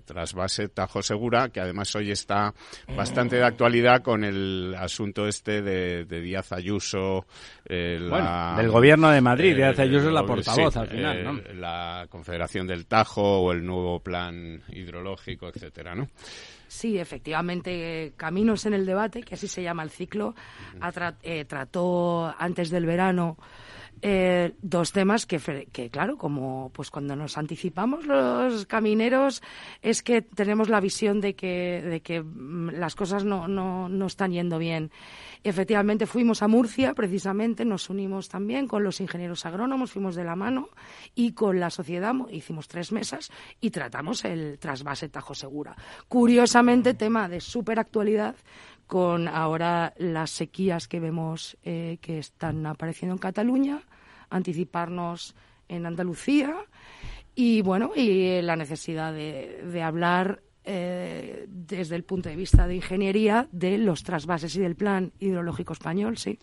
trasvase 0.04 0.68
Tajo 0.68 1.02
Segura, 1.02 1.50
que 1.50 1.60
además 1.60 1.94
hoy 1.94 2.10
está 2.10 2.54
bastante 2.96 3.36
de 3.36 3.44
actualidad 3.44 4.02
con 4.02 4.24
el 4.24 4.74
asunto 4.78 5.26
este 5.26 5.60
de, 5.62 6.04
Díaz 6.04 6.52
Ayuso. 6.52 7.26
Eh, 7.66 7.98
del 8.56 8.70
gobierno 8.70 9.10
de 9.10 9.20
Madrid, 9.20 9.56
Díaz 9.56 9.78
eh, 9.78 9.82
Ayuso 9.82 10.08
es 10.08 10.14
la 10.14 10.24
portavoz 10.24 10.76
al 10.76 10.88
final, 10.88 11.24
¿no? 11.24 11.38
Eh, 11.38 11.54
la 11.54 12.06
Confederación 12.08 12.66
del 12.66 12.86
Tajo 12.86 13.40
o 13.40 13.52
el 13.52 13.64
nuevo 13.64 14.00
plan 14.00 14.62
hidrológico, 14.68 15.48
etcétera, 15.48 15.94
¿no? 15.94 16.08
Sí, 16.70 17.00
efectivamente, 17.00 18.12
Caminos 18.16 18.64
en 18.64 18.74
el 18.74 18.87
debate, 18.87 19.24
que 19.24 19.35
así 19.35 19.48
se 19.48 19.61
llama 19.61 19.83
el 19.83 19.90
ciclo, 19.90 20.37
trató 21.48 22.33
antes 22.38 22.70
del 22.70 22.87
verano 22.87 23.37
eh, 24.02 24.52
dos 24.62 24.92
temas 24.92 25.26
que, 25.26 25.38
que, 25.72 25.90
claro, 25.90 26.16
como 26.16 26.70
pues 26.74 26.90
cuando 26.90 27.16
nos 27.16 27.38
anticipamos 27.38 28.06
los 28.06 28.66
camineros 28.66 29.42
es 29.82 30.02
que 30.02 30.22
tenemos 30.22 30.68
la 30.68 30.80
visión 30.80 31.20
de 31.20 31.34
que, 31.34 31.82
de 31.82 32.00
que 32.00 32.22
mm, 32.22 32.70
las 32.70 32.94
cosas 32.94 33.24
no, 33.24 33.46
no, 33.48 33.88
no 33.88 34.06
están 34.06 34.32
yendo 34.32 34.58
bien. 34.58 34.90
Efectivamente, 35.42 36.06
fuimos 36.06 36.42
a 36.42 36.48
Murcia, 36.48 36.92
precisamente, 36.92 37.64
nos 37.64 37.88
unimos 37.88 38.28
también 38.28 38.66
con 38.66 38.84
los 38.84 39.00
ingenieros 39.00 39.46
agrónomos, 39.46 39.92
fuimos 39.92 40.14
de 40.14 40.24
la 40.24 40.36
mano 40.36 40.68
y 41.14 41.32
con 41.32 41.60
la 41.60 41.70
sociedad 41.70 42.14
hicimos 42.30 42.68
tres 42.68 42.92
mesas 42.92 43.30
y 43.60 43.70
tratamos 43.70 44.24
el 44.24 44.58
trasvase 44.58 45.08
Tajo 45.08 45.34
Segura. 45.34 45.76
Curiosamente, 46.08 46.94
tema 46.94 47.28
de 47.28 47.40
súper 47.40 47.78
actualidad, 47.78 48.36
con 48.90 49.29
ahora 49.29 49.94
las 49.98 50.31
sequías 50.31 50.88
que 50.88 50.98
vemos 50.98 51.57
eh, 51.62 51.98
que 52.00 52.18
están 52.18 52.66
apareciendo 52.66 53.14
en 53.14 53.20
Cataluña, 53.20 53.83
anticiparnos 54.31 55.37
en 55.68 55.87
Andalucía 55.87 56.57
y 57.37 57.62
bueno 57.62 57.92
y 57.94 58.42
la 58.42 58.57
necesidad 58.57 59.14
de, 59.14 59.81
hablar 59.81 60.42
eh, 60.64 61.46
desde 61.48 61.94
el 61.94 62.03
punto 62.03 62.31
de 62.31 62.35
vista 62.35 62.66
de 62.66 62.74
ingeniería 62.74 63.46
de 63.53 63.79
los 63.79 64.03
trasvases 64.03 64.57
y 64.57 64.61
del 64.61 64.74
plan 64.74 65.12
hidrológico 65.20 65.72
español, 65.72 66.18
sí. 66.18 66.37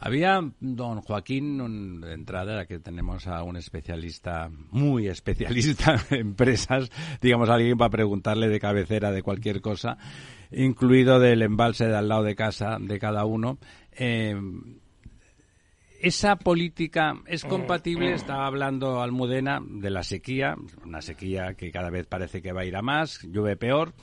Había, 0.00 0.40
don 0.60 1.00
Joaquín, 1.00 2.00
de 2.00 2.12
entrada, 2.12 2.66
que 2.66 2.78
tenemos 2.78 3.26
a 3.26 3.42
un 3.42 3.56
especialista, 3.56 4.48
muy 4.70 5.08
especialista 5.08 6.00
en 6.10 6.20
empresas, 6.20 6.90
digamos, 7.20 7.48
alguien 7.48 7.76
para 7.76 7.90
preguntarle 7.90 8.48
de 8.48 8.60
cabecera 8.60 9.10
de 9.10 9.24
cualquier 9.24 9.60
cosa, 9.60 9.98
incluido 10.50 11.18
del 11.18 11.42
embalse 11.42 11.86
de 11.86 11.96
al 11.96 12.08
lado 12.08 12.22
de 12.22 12.34
casa 12.34 12.78
de 12.80 12.98
cada 12.98 13.24
uno. 13.24 13.58
Eh, 13.92 14.34
esa 16.00 16.36
política 16.36 17.14
es 17.26 17.44
compatible, 17.44 18.12
estaba 18.12 18.46
hablando 18.46 19.02
Almudena 19.02 19.60
de 19.60 19.90
la 19.90 20.04
sequía, 20.04 20.54
una 20.84 21.02
sequía 21.02 21.54
que 21.54 21.72
cada 21.72 21.90
vez 21.90 22.06
parece 22.06 22.40
que 22.40 22.52
va 22.52 22.60
a 22.60 22.64
ir 22.64 22.76
a 22.76 22.82
más, 22.82 23.20
llueve 23.24 23.56
peor, 23.56 23.94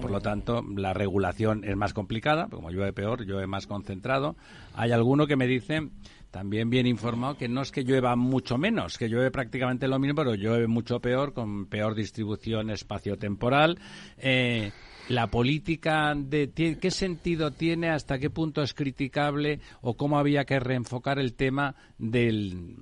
por 0.00 0.12
lo 0.12 0.20
tanto 0.20 0.62
la 0.76 0.92
regulación 0.94 1.64
es 1.64 1.76
más 1.76 1.94
complicada, 1.94 2.46
como 2.48 2.70
llueve 2.70 2.92
peor, 2.92 3.26
llueve 3.26 3.48
más 3.48 3.66
concentrado. 3.66 4.36
Hay 4.74 4.92
alguno 4.92 5.26
que 5.26 5.34
me 5.34 5.48
dice, 5.48 5.88
también 6.30 6.70
bien 6.70 6.86
informado, 6.86 7.36
que 7.36 7.48
no 7.48 7.62
es 7.62 7.72
que 7.72 7.82
llueva 7.82 8.14
mucho 8.14 8.56
menos, 8.56 8.96
que 8.96 9.08
llueve 9.08 9.32
prácticamente 9.32 9.88
lo 9.88 9.98
mismo, 9.98 10.14
pero 10.14 10.34
llueve 10.36 10.68
mucho 10.68 11.00
peor, 11.00 11.32
con 11.34 11.66
peor 11.66 11.96
distribución 11.96 12.70
espaciotemporal. 12.70 13.80
Eh, 14.16 14.70
la 15.08 15.28
política 15.28 16.14
de 16.16 16.50
qué 16.80 16.90
sentido 16.90 17.50
tiene, 17.50 17.90
hasta 17.90 18.18
qué 18.18 18.30
punto 18.30 18.62
es 18.62 18.74
criticable 18.74 19.60
o 19.80 19.96
cómo 19.96 20.18
había 20.18 20.44
que 20.44 20.60
reenfocar 20.60 21.18
el 21.18 21.34
tema 21.34 21.74
del 21.98 22.76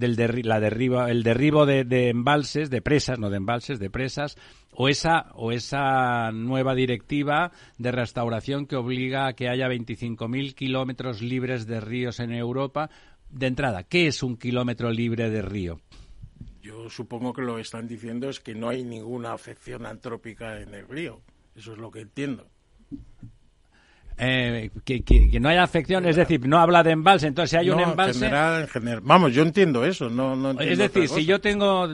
del 0.00 0.42
la 0.44 0.60
derriba, 0.60 1.10
el 1.10 1.22
derribo 1.22 1.66
de, 1.66 2.08
embalses, 2.08 2.70
de 2.70 2.82
presas, 2.82 3.18
no 3.18 3.30
de 3.30 3.36
embalses, 3.36 3.78
de 3.78 3.90
presas, 3.90 4.36
o 4.72 4.88
esa, 4.88 5.30
o 5.34 5.52
esa 5.52 6.32
nueva 6.32 6.74
directiva 6.74 7.52
de 7.78 7.92
restauración 7.92 8.66
que 8.66 8.76
obliga 8.76 9.26
a 9.26 9.34
que 9.34 9.48
haya 9.48 9.68
25.000 9.68 10.54
kilómetros 10.54 11.20
libres 11.20 11.66
de 11.66 11.80
ríos 11.80 12.18
en 12.20 12.32
Europa. 12.32 12.90
De 13.28 13.46
entrada, 13.46 13.84
¿qué 13.84 14.06
es 14.06 14.22
un 14.22 14.36
kilómetro 14.36 14.90
libre 14.90 15.28
de 15.30 15.42
río? 15.42 15.80
Yo 16.70 16.88
supongo 16.88 17.32
que 17.32 17.42
lo 17.42 17.56
que 17.56 17.62
están 17.62 17.88
diciendo 17.88 18.28
es 18.28 18.38
que 18.38 18.54
no 18.54 18.68
hay 18.68 18.84
ninguna 18.84 19.32
afección 19.32 19.86
antrópica 19.86 20.60
en 20.60 20.72
el 20.72 20.86
río. 20.86 21.20
Eso 21.56 21.72
es 21.72 21.78
lo 21.78 21.90
que 21.90 22.00
entiendo. 22.00 22.46
Eh, 24.18 24.70
que, 24.84 25.02
que, 25.02 25.40
no 25.40 25.48
haya 25.48 25.64
afección, 25.64 26.06
es 26.06 26.14
decir, 26.14 26.46
no 26.46 26.58
habla 26.58 26.82
de 26.82 26.90
embalse, 26.90 27.26
entonces 27.26 27.50
si 27.50 27.56
hay 27.56 27.70
un 27.70 27.80
embalse... 27.80 28.20
General, 28.20 28.68
general, 28.68 29.00
vamos, 29.02 29.32
yo 29.32 29.42
entiendo 29.42 29.84
eso, 29.84 30.10
no, 30.10 30.36
no 30.36 30.60
Es 30.60 30.76
decir, 30.76 31.08
si 31.08 31.24
yo 31.24 31.40
tengo 31.40 31.88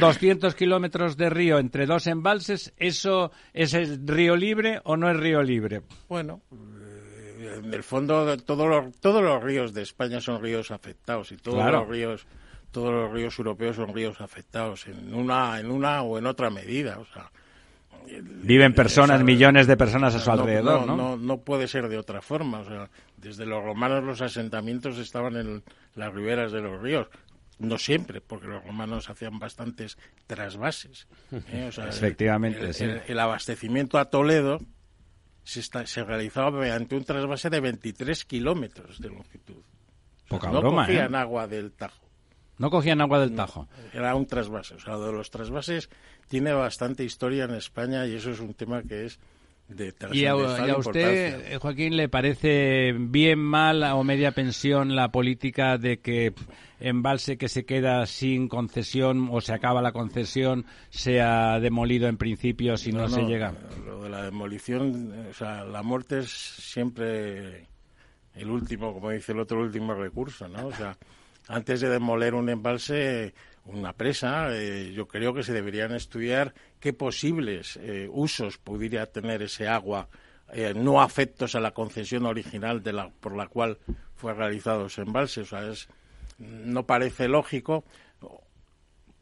200 0.00 0.56
kilómetros 0.56 1.16
de 1.16 1.30
río 1.30 1.60
entre 1.60 1.86
dos 1.86 2.08
embalses, 2.08 2.74
¿eso 2.78 3.30
es 3.54 3.74
el 3.74 4.06
río 4.08 4.34
libre 4.34 4.80
o 4.84 4.96
no 4.96 5.08
es 5.08 5.16
río 5.16 5.40
libre? 5.40 5.82
Bueno, 6.08 6.42
eh, 6.52 7.60
en 7.64 7.72
el 7.72 7.84
fondo 7.84 8.36
todos 8.38 8.68
los, 8.68 9.00
todos 9.00 9.22
los 9.22 9.40
ríos 9.40 9.72
de 9.72 9.82
España 9.82 10.20
son 10.20 10.42
ríos 10.42 10.72
afectados 10.72 11.30
y 11.30 11.36
todos 11.36 11.64
los 11.70 11.88
ríos 11.88 12.26
todos 12.70 12.92
los 12.92 13.12
ríos 13.12 13.38
europeos 13.38 13.76
son 13.76 13.94
ríos 13.94 14.20
afectados 14.20 14.86
en 14.86 15.14
una, 15.14 15.58
en 15.58 15.70
una 15.70 16.02
o 16.02 16.18
en 16.18 16.26
otra 16.26 16.50
medida. 16.50 16.98
O 16.98 17.06
sea, 17.06 17.30
Viven 18.20 18.72
personas, 18.74 19.22
millones 19.22 19.66
de 19.66 19.76
personas 19.76 20.14
a 20.14 20.18
su 20.18 20.30
alrededor, 20.30 20.86
¿no? 20.86 20.96
No, 20.96 21.16
no 21.16 21.38
puede 21.38 21.68
ser 21.68 21.88
de 21.88 21.98
otra 21.98 22.22
forma. 22.22 22.60
O 22.60 22.64
sea, 22.64 22.88
desde 23.16 23.44
los 23.44 23.62
romanos 23.62 24.02
los 24.04 24.22
asentamientos 24.22 24.98
estaban 24.98 25.36
en 25.36 25.62
las 25.94 26.12
riberas 26.12 26.52
de 26.52 26.60
los 26.60 26.80
ríos. 26.80 27.08
No 27.58 27.76
siempre, 27.76 28.20
porque 28.20 28.46
los 28.46 28.64
romanos 28.64 29.10
hacían 29.10 29.38
bastantes 29.38 29.98
trasvases. 30.26 31.08
¿eh? 31.32 31.70
Efectivamente, 31.88 32.60
el, 32.60 32.74
sí. 32.74 32.86
el, 33.06 33.18
abastecimiento 33.18 33.98
a 33.98 34.06
Toledo 34.06 34.58
se, 35.42 35.62
se 35.62 36.04
realizaba 36.04 36.52
mediante 36.52 36.96
un 36.96 37.04
trasvase 37.04 37.50
de 37.50 37.60
23 37.60 38.24
kilómetros 38.24 39.00
de 39.00 39.08
longitud. 39.08 39.62
Poca 40.28 40.50
no 40.50 40.60
broma, 40.60 40.86
cogían 40.86 41.14
¿eh? 41.14 41.18
agua 41.18 41.48
del 41.48 41.72
Tajo. 41.72 42.07
No 42.58 42.70
cogían 42.70 43.00
agua 43.00 43.20
del 43.20 43.34
Tajo. 43.34 43.68
era 43.92 44.14
un 44.14 44.26
trasvase. 44.26 44.74
O 44.74 44.80
sea, 44.80 44.96
de 44.96 45.12
los 45.12 45.30
trasvases 45.30 45.88
tiene 46.28 46.52
bastante 46.52 47.04
historia 47.04 47.44
en 47.44 47.54
España 47.54 48.06
y 48.06 48.14
eso 48.14 48.30
es 48.30 48.40
un 48.40 48.54
tema 48.54 48.82
que 48.82 49.06
es 49.06 49.18
de 49.68 49.94
¿Y 50.12 50.24
a, 50.24 50.34
y 50.66 50.70
a 50.70 50.78
usted, 50.78 51.52
eh, 51.52 51.58
Joaquín, 51.58 51.94
le 51.94 52.08
parece 52.08 52.94
bien, 52.98 53.38
mal 53.38 53.82
o 53.82 54.02
media 54.02 54.32
pensión 54.32 54.96
la 54.96 55.12
política 55.12 55.76
de 55.76 56.00
que 56.00 56.32
embalse 56.80 57.36
que 57.36 57.48
se 57.48 57.66
queda 57.66 58.06
sin 58.06 58.48
concesión 58.48 59.28
o 59.30 59.42
se 59.42 59.52
acaba 59.52 59.82
la 59.82 59.92
concesión 59.92 60.64
sea 60.88 61.60
demolido 61.60 62.08
en 62.08 62.16
principio 62.16 62.78
si 62.78 62.92
no, 62.92 63.08
se 63.08 63.24
llega? 63.24 63.52
Lo 63.84 64.04
de 64.04 64.08
la 64.08 64.22
demolición, 64.22 65.12
o 65.28 65.34
sea, 65.34 65.64
la 65.64 65.82
muerte 65.82 66.20
es 66.20 66.30
siempre 66.30 67.66
el 68.34 68.50
último, 68.50 68.94
como 68.94 69.10
dice 69.10 69.32
el 69.32 69.40
otro, 69.40 69.60
último 69.60 69.92
recurso, 69.92 70.48
¿no? 70.48 70.68
O 70.68 70.72
sea, 70.72 70.96
antes 71.48 71.80
de 71.80 71.88
demoler 71.88 72.34
un 72.34 72.48
embalse, 72.48 73.34
una 73.64 73.92
presa, 73.94 74.48
eh, 74.54 74.92
yo 74.94 75.08
creo 75.08 75.34
que 75.34 75.42
se 75.42 75.52
deberían 75.52 75.92
estudiar 75.92 76.54
qué 76.78 76.92
posibles 76.92 77.78
eh, 77.82 78.08
usos 78.10 78.58
pudiera 78.58 79.06
tener 79.06 79.42
ese 79.42 79.66
agua 79.66 80.08
eh, 80.52 80.72
no 80.74 81.02
afectos 81.02 81.54
a 81.54 81.60
la 81.60 81.72
concesión 81.72 82.24
original 82.24 82.82
de 82.82 82.92
la, 82.92 83.10
por 83.10 83.36
la 83.36 83.48
cual 83.48 83.78
fue 84.14 84.32
realizado 84.32 84.86
ese 84.86 85.02
embalse. 85.02 85.42
O 85.42 85.44
sea, 85.44 85.68
es, 85.68 85.88
no 86.38 86.86
parece 86.86 87.28
lógico, 87.28 87.84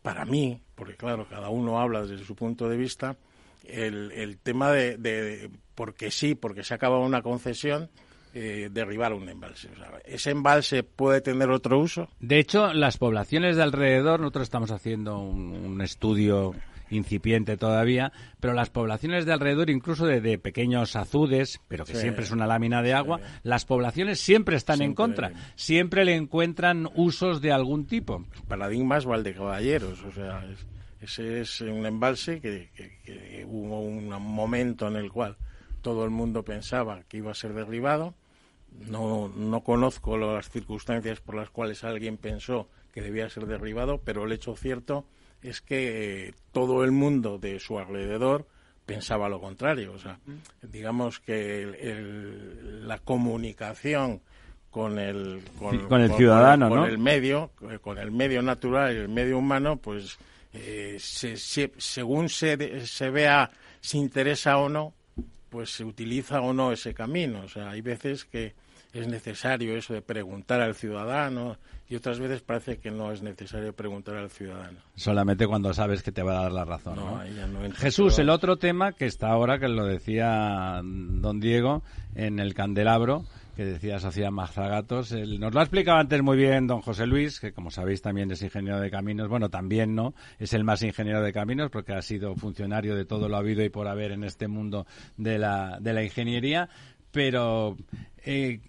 para 0.03 0.25
mí, 0.25 0.62
porque 0.77 0.95
claro, 0.95 1.27
cada 1.29 1.49
uno 1.49 1.81
habla 1.81 2.03
desde 2.03 2.25
su 2.25 2.37
punto 2.37 2.69
de 2.69 2.77
vista, 2.77 3.17
el, 3.65 4.12
el 4.12 4.39
tema 4.39 4.71
de, 4.71 4.97
de, 4.97 5.51
porque 5.75 6.12
sí, 6.12 6.37
porque 6.37 6.62
se 6.62 6.75
acaba 6.75 7.01
una 7.01 7.23
concesión, 7.23 7.91
eh, 8.38 8.68
derribar 8.70 9.14
un 9.14 9.27
embalse. 9.31 9.70
¿Ese 10.05 10.31
embalse 10.31 10.83
puede 10.83 11.22
tener 11.22 11.49
otro 11.49 11.79
uso? 11.79 12.11
De 12.20 12.38
hecho, 12.38 12.75
las 12.75 12.99
poblaciones 12.99 13.57
de 13.57 13.62
alrededor, 13.62 14.20
nosotros 14.20 14.42
estamos 14.42 14.70
haciendo 14.70 15.18
un, 15.18 15.81
estudio 15.81 16.55
incipiente 16.90 17.57
todavía, 17.57 18.12
pero 18.38 18.53
las 18.53 18.68
poblaciones 18.68 19.25
de 19.25 19.33
alrededor, 19.33 19.70
incluso 19.70 20.05
de, 20.05 20.38
pequeños 20.38 20.96
azudes, 20.96 21.62
pero 21.66 21.87
que 21.87 21.94
siempre 21.94 22.25
es 22.25 22.31
una 22.31 22.46
lámina 22.46 22.83
de 22.83 22.92
agua, 22.92 23.20
las 23.42 23.64
poblaciones 23.64 24.20
siempre 24.20 24.57
están 24.57 24.83
en 24.83 24.92
contra, 24.92 25.33
siempre 25.55 26.05
le 26.05 26.14
encuentran 26.14 26.90
usos 26.94 27.40
de 27.40 27.53
algún 27.53 27.87
tipo. 27.87 28.27
Paradigmas 28.49 29.07
Valdecaballeros, 29.07 30.05
o 30.05 30.12
sea, 30.12 30.44
ese 31.01 31.40
es 31.40 31.62
un 31.62 31.87
embalse 31.87 32.42
que, 32.42 32.68
que 33.03 33.46
hubo 33.49 33.81
un 33.81 34.11
momento 34.11 34.88
en 34.88 34.96
el 34.96 35.11
cual 35.11 35.38
todo 35.81 36.05
el 36.05 36.11
mundo 36.11 36.44
pensaba 36.44 37.03
que 37.09 37.16
iba 37.16 37.31
a 37.31 37.35
ser 37.35 37.55
derribado, 37.55 38.14
no, 38.89 39.29
no 39.29 39.61
conozco 39.62 40.17
las 40.17 40.51
circunstancias 40.51 41.21
por 41.21 41.35
las 41.35 41.50
cuales 41.50 41.85
alguien 41.85 42.17
pensó 42.17 42.69
que 42.92 43.03
debía 43.03 43.29
ser 43.29 43.46
derribado, 43.46 44.00
pero 44.05 44.25
el 44.25 44.33
hecho 44.33 44.57
cierto 44.57 45.05
es 45.42 45.61
que 45.61 46.35
todo 46.53 46.85
el 46.85 46.92
mundo 46.92 47.38
de 47.38 47.61
su 47.61 47.79
alrededor 47.79 48.46
pensaba 48.85 49.29
lo 49.29 49.40
contrario. 49.40 49.92
O 49.92 49.98
sea, 49.98 50.19
digamos 50.63 51.21
que 51.21 51.67
la 52.83 52.98
comunicación 52.98 54.23
con 54.71 54.98
el 54.98 55.42
con, 55.59 56.00
el 56.00 56.13
ciudadano, 56.13 56.69
con, 56.69 56.81
¿no? 56.81 56.87
el 56.87 56.98
medio, 56.98 57.50
con 57.81 57.98
el 57.98 58.11
medio 58.11 58.42
natural 58.42 58.94
y 58.94 58.98
el 58.98 59.09
medio 59.09 59.38
humano, 59.38 59.77
pues 59.77 60.19
eh, 60.53 60.96
según 60.98 62.29
se, 62.29 62.87
se 62.87 63.11
vea 63.11 63.50
si 63.81 63.98
interesa 63.98 64.59
o 64.59 64.69
no, 64.69 64.94
pues 65.50 65.71
se 65.71 65.85
utiliza 65.85 66.40
o 66.40 66.53
no 66.53 66.73
ese 66.73 66.94
camino. 66.94 67.40
O 67.44 67.48
sea, 67.48 67.71
hay 67.71 67.81
veces 67.81 68.25
que 68.25 68.55
es 68.99 69.09
necesario 69.09 69.77
eso 69.77 69.94
de 69.94 70.03
preguntar 70.03 70.61
al 70.61 70.75
ciudadano 70.75 71.57
y 71.88 71.94
otras 71.94 72.19
veces 72.19 72.42
parece 72.42 72.79
que 72.79 72.90
no 72.90 73.13
es 73.13 73.23
necesario 73.23 73.73
preguntar 73.73 74.17
al 74.17 74.31
ciudadano. 74.31 74.79
Solamente 74.97 75.47
cuando 75.47 75.73
sabes 75.73 76.03
que 76.03 76.13
te 76.13 76.23
va 76.23 76.38
a 76.38 76.42
dar 76.42 76.53
la 76.53 76.65
razón. 76.65 76.99
Jesús, 77.75 78.19
el 78.19 78.31
otro 78.31 78.57
tema 78.57 78.92
que 78.92 79.07
está 79.07 79.29
ahora, 79.29 79.59
que 79.59 79.69
lo 79.69 79.85
decía 79.85 80.81
don 80.83 81.38
Diego 81.38 81.83
en 82.17 82.40
el 82.40 82.55
candelabro, 82.55 83.25
que 83.55 83.65
decía 83.65 84.01
Sociedad 84.01 84.31
Mazagatos. 84.33 85.13
nos 85.13 85.55
lo 85.55 85.61
ha 85.61 85.63
explicado 85.63 85.99
antes 85.99 86.21
muy 86.23 86.37
bien 86.37 86.67
don 86.67 86.83
José 86.83 87.07
Luis, 87.07 87.38
que 87.38 87.53
como 87.53 87.71
sabéis 87.71 88.03
también 88.03 88.31
es 88.31 88.42
ingeniero 88.42 88.81
de 88.81 88.90
caminos. 88.90 89.29
Bueno, 89.29 89.49
también 89.49 89.94
no, 89.94 90.15
es 90.38 90.53
el 90.53 90.65
más 90.65 90.83
ingeniero 90.83 91.23
de 91.23 91.33
caminos 91.33 91.71
porque 91.71 91.94
ha 91.94 92.03
sido 92.03 92.35
funcionario 92.35 92.97
de 92.97 93.05
todo 93.05 93.29
lo 93.29 93.37
habido 93.37 93.65
y 93.65 93.71
por 93.71 93.87
haber 93.87 94.13
en 94.13 94.25
este 94.25 94.49
mundo 94.49 94.87
de 95.17 95.38
la, 95.38 95.79
de 95.81 95.92
la 95.92 96.03
ingeniería. 96.03 96.69
Pero 97.13 97.77
eh, 98.25 98.61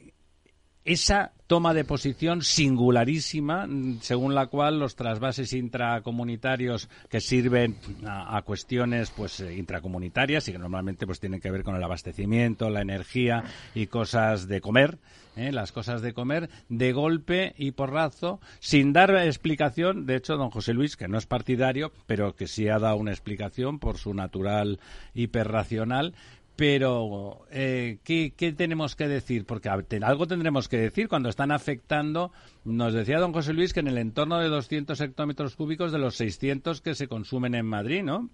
esa 0.87 1.33
toma 1.47 1.73
de 1.73 1.83
posición 1.83 2.41
singularísima, 2.41 3.67
según 3.99 4.33
la 4.33 4.47
cual 4.47 4.79
los 4.79 4.95
trasvases 4.95 5.51
intracomunitarios 5.51 6.87
que 7.09 7.19
sirven 7.19 7.77
a, 8.05 8.41
cuestiones 8.43 9.11
pues 9.11 9.41
eh, 9.41 9.53
intracomunitarias 9.55 10.47
y 10.47 10.53
que 10.53 10.57
normalmente 10.57 11.05
pues 11.05 11.19
tienen 11.19 11.41
que 11.41 11.51
ver 11.51 11.63
con 11.63 11.75
el 11.75 11.83
abastecimiento, 11.83 12.69
la 12.69 12.81
energía 12.81 13.43
y 13.75 13.87
cosas 13.87 14.47
de 14.47 14.61
comer, 14.61 14.97
¿eh? 15.35 15.51
las 15.51 15.73
cosas 15.73 16.01
de 16.01 16.13
comer, 16.13 16.49
de 16.69 16.93
golpe 16.93 17.53
y 17.57 17.71
porrazo, 17.71 18.39
sin 18.59 18.93
dar 18.93 19.13
explicación. 19.15 20.05
De 20.05 20.15
hecho, 20.15 20.37
don 20.37 20.51
José 20.51 20.73
Luis, 20.73 20.95
que 20.95 21.09
no 21.09 21.17
es 21.17 21.25
partidario, 21.25 21.91
pero 22.05 22.33
que 22.33 22.47
sí 22.47 22.69
ha 22.69 22.79
dado 22.79 22.95
una 22.95 23.11
explicación 23.11 23.79
por 23.79 23.97
su 23.97 24.13
natural 24.13 24.79
hiperracional, 25.13 26.13
pero, 26.57 27.45
eh, 27.51 27.99
¿qué, 28.03 28.33
tenemos 28.57 28.95
que 28.95 29.07
decir? 29.07 29.45
Porque 29.45 29.69
algo 29.69 30.27
tendremos 30.27 30.67
que 30.67 30.77
decir 30.77 31.07
cuando 31.07 31.29
están 31.29 31.51
afectando. 31.51 32.31
Nos 32.65 32.95
decía 32.95 33.19
don 33.19 33.31
José 33.31 33.53
Luis 33.53 33.73
que 33.73 33.81
en 33.81 33.87
el 33.87 33.99
entorno 33.99 34.39
de 34.39 34.49
200 34.49 34.99
hectómetros 34.99 35.55
cúbicos 35.55 35.91
de 35.91 35.99
los 35.99 36.15
600 36.15 36.81
que 36.81 36.95
se 36.95 37.07
consumen 37.07 37.53
en 37.53 37.67
Madrid, 37.67 38.01
¿no? 38.01 38.31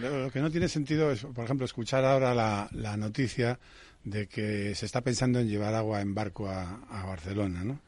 Lo 0.00 0.30
que 0.30 0.40
no 0.40 0.50
tiene 0.50 0.68
sentido 0.68 1.10
es, 1.10 1.26
por 1.26 1.44
ejemplo, 1.44 1.66
escuchar 1.66 2.06
ahora 2.06 2.34
la, 2.34 2.96
noticia 2.96 3.60
de 4.04 4.26
que 4.26 4.74
se 4.74 4.86
está 4.86 5.02
pensando 5.02 5.38
en 5.38 5.46
llevar 5.46 5.74
agua 5.74 6.00
en 6.00 6.14
barco 6.14 6.48
a, 6.48 7.04
Barcelona, 7.06 7.62
¿no? 7.62 7.80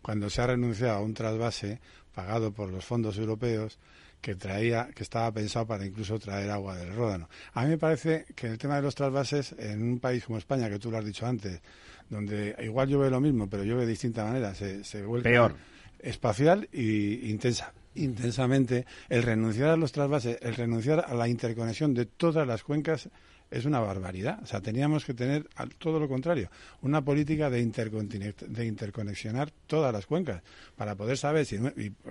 cuando 0.00 0.30
se 0.30 0.40
ha 0.40 0.46
renunciado 0.46 0.96
a 0.96 1.02
un 1.02 1.12
trasvase 1.12 1.78
pagado 2.14 2.52
por 2.52 2.70
los 2.70 2.86
fondos 2.86 3.18
europeos 3.18 3.78
que 4.20 4.34
traía, 4.34 4.90
que 4.94 5.02
estaba 5.02 5.32
pensado 5.32 5.66
para 5.66 5.84
incluso 5.84 6.18
traer 6.18 6.50
agua 6.50 6.76
del 6.76 6.94
Ródano. 6.94 7.28
A 7.54 7.64
mí 7.64 7.70
me 7.70 7.78
parece 7.78 8.26
que 8.34 8.48
el 8.48 8.58
tema 8.58 8.76
de 8.76 8.82
los 8.82 8.94
trasvases 8.94 9.54
en 9.58 9.82
un 9.82 9.98
país 9.98 10.24
como 10.24 10.38
España, 10.38 10.68
que 10.68 10.78
tú 10.78 10.90
lo 10.90 10.98
has 10.98 11.04
dicho 11.04 11.26
antes, 11.26 11.60
donde 12.08 12.56
igual 12.62 12.88
llueve 12.88 13.10
lo 13.10 13.20
mismo, 13.20 13.48
pero 13.48 13.64
llueve 13.64 13.82
de 13.82 13.90
distinta 13.90 14.24
manera, 14.24 14.54
se, 14.54 14.84
se 14.84 15.04
vuelve 15.04 15.30
peor 15.30 15.54
espacial 16.02 16.68
y 16.72 17.30
intensa 17.30 17.72
intensamente 17.94 18.86
el 19.08 19.22
renunciar 19.22 19.70
a 19.70 19.76
los 19.76 19.92
trasvases, 19.92 20.38
el 20.42 20.54
renunciar 20.54 21.04
a 21.06 21.14
la 21.14 21.28
interconexión 21.28 21.92
de 21.92 22.06
todas 22.06 22.46
las 22.46 22.62
cuencas 22.62 23.08
es 23.50 23.64
una 23.64 23.80
barbaridad. 23.80 24.38
O 24.42 24.46
sea, 24.46 24.60
teníamos 24.60 25.04
que 25.04 25.14
tener 25.14 25.48
todo 25.78 25.98
lo 25.98 26.08
contrario, 26.08 26.50
una 26.82 27.02
política 27.02 27.50
de, 27.50 27.64
de 27.64 28.66
interconexionar 28.66 29.50
todas 29.66 29.92
las 29.92 30.06
cuencas 30.06 30.42
para 30.76 30.94
poder 30.94 31.16
saber 31.16 31.44
si 31.44 31.56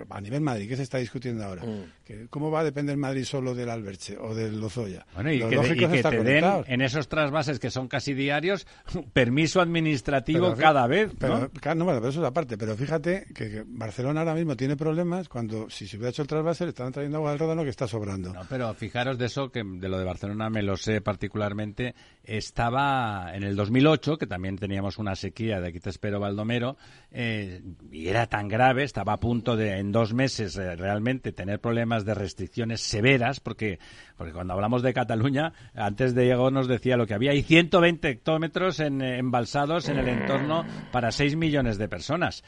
a 0.09 0.21
nivel 0.21 0.41
Madrid, 0.41 0.67
¿qué 0.67 0.75
se 0.75 0.83
está 0.83 0.97
discutiendo 0.97 1.45
ahora? 1.45 1.63
Mm. 1.63 2.27
¿Cómo 2.29 2.51
va 2.51 2.61
a 2.61 2.63
depender 2.63 2.97
Madrid 2.97 3.23
solo 3.23 3.53
del 3.55 3.69
Alberche 3.69 4.17
o 4.17 4.33
del 4.33 4.59
Lozoya? 4.59 5.05
Bueno, 5.13 5.31
y 5.31 5.39
que, 5.39 6.01
te 6.01 6.23
den 6.23 6.45
en 6.67 6.81
esos 6.81 7.07
trasvases 7.07 7.59
que 7.59 7.69
son 7.69 7.87
casi 7.87 8.13
diarios 8.13 8.67
permiso 9.13 9.61
administrativo 9.61 10.55
cada 10.55 10.87
vez. 10.87 11.11
Pero, 11.17 11.39
¿no? 11.39 11.85
bueno, 11.85 11.99
pero 11.99 12.09
eso 12.09 12.21
es 12.21 12.27
aparte. 12.27 12.57
Pero 12.57 12.75
fíjate 12.75 13.27
que, 13.33 13.63
Barcelona 13.65 14.21
ahora 14.21 14.35
mismo 14.35 14.55
tiene 14.55 14.75
problemas 14.75 15.29
cuando 15.29 15.69
si 15.69 15.87
se 15.87 15.97
hubiera 15.97 16.09
hecho 16.09 16.23
el 16.23 16.27
trasvase 16.27 16.65
le 16.65 16.69
estaban 16.69 16.91
trayendo 16.91 17.17
agua 17.17 17.31
del 17.31 17.39
Ródano 17.39 17.63
que 17.63 17.69
está 17.69 17.87
sobrando. 17.87 18.33
No, 18.33 18.41
pero 18.49 18.73
fijaros 18.73 19.17
de 19.17 19.25
eso, 19.25 19.51
que 19.51 19.63
de 19.63 19.87
lo 19.87 19.97
de 19.99 20.05
Barcelona 20.05 20.49
me 20.49 20.63
lo 20.63 20.75
sé 20.75 21.01
particularmente 21.01 21.28
particularmente, 21.29 21.93
estaba 22.23 23.31
en 23.33 23.43
el 23.43 23.55
2008, 23.55 24.17
que 24.17 24.27
también 24.27 24.57
teníamos 24.57 24.97
una 24.97 25.15
sequía 25.15 25.59
de 25.59 25.69
aquí 25.69 25.79
te 25.79 25.89
espero 25.89 26.19
Baldomero, 26.19 26.77
eh, 27.11 27.61
y 27.91 28.07
era 28.07 28.27
tan 28.27 28.47
grave, 28.47 28.83
estaba 28.83 29.13
a 29.13 29.19
punto 29.19 29.55
de 29.55 29.77
en 29.77 29.91
dos 29.91 30.13
meses 30.13 30.55
eh, 30.57 30.75
realmente 30.75 31.31
tener 31.31 31.59
problemas 31.59 32.05
de 32.05 32.13
restricciones 32.13 32.81
severas, 32.81 33.39
porque, 33.39 33.79
porque 34.17 34.33
cuando 34.33 34.53
hablamos 34.53 34.83
de 34.83 34.93
Cataluña, 34.93 35.53
antes 35.75 36.13
de 36.13 36.25
llegar 36.25 36.51
nos 36.51 36.67
decía 36.67 36.97
lo 36.97 37.07
que 37.07 37.15
había, 37.15 37.31
hay 37.31 37.41
120 37.41 38.09
hectómetros 38.09 38.79
en, 38.79 39.01
eh, 39.01 39.17
embalsados 39.17 39.89
en 39.89 39.97
el 39.97 40.07
entorno 40.07 40.65
para 40.91 41.11
6 41.11 41.35
millones 41.35 41.77
de 41.77 41.87
personas. 41.87 42.43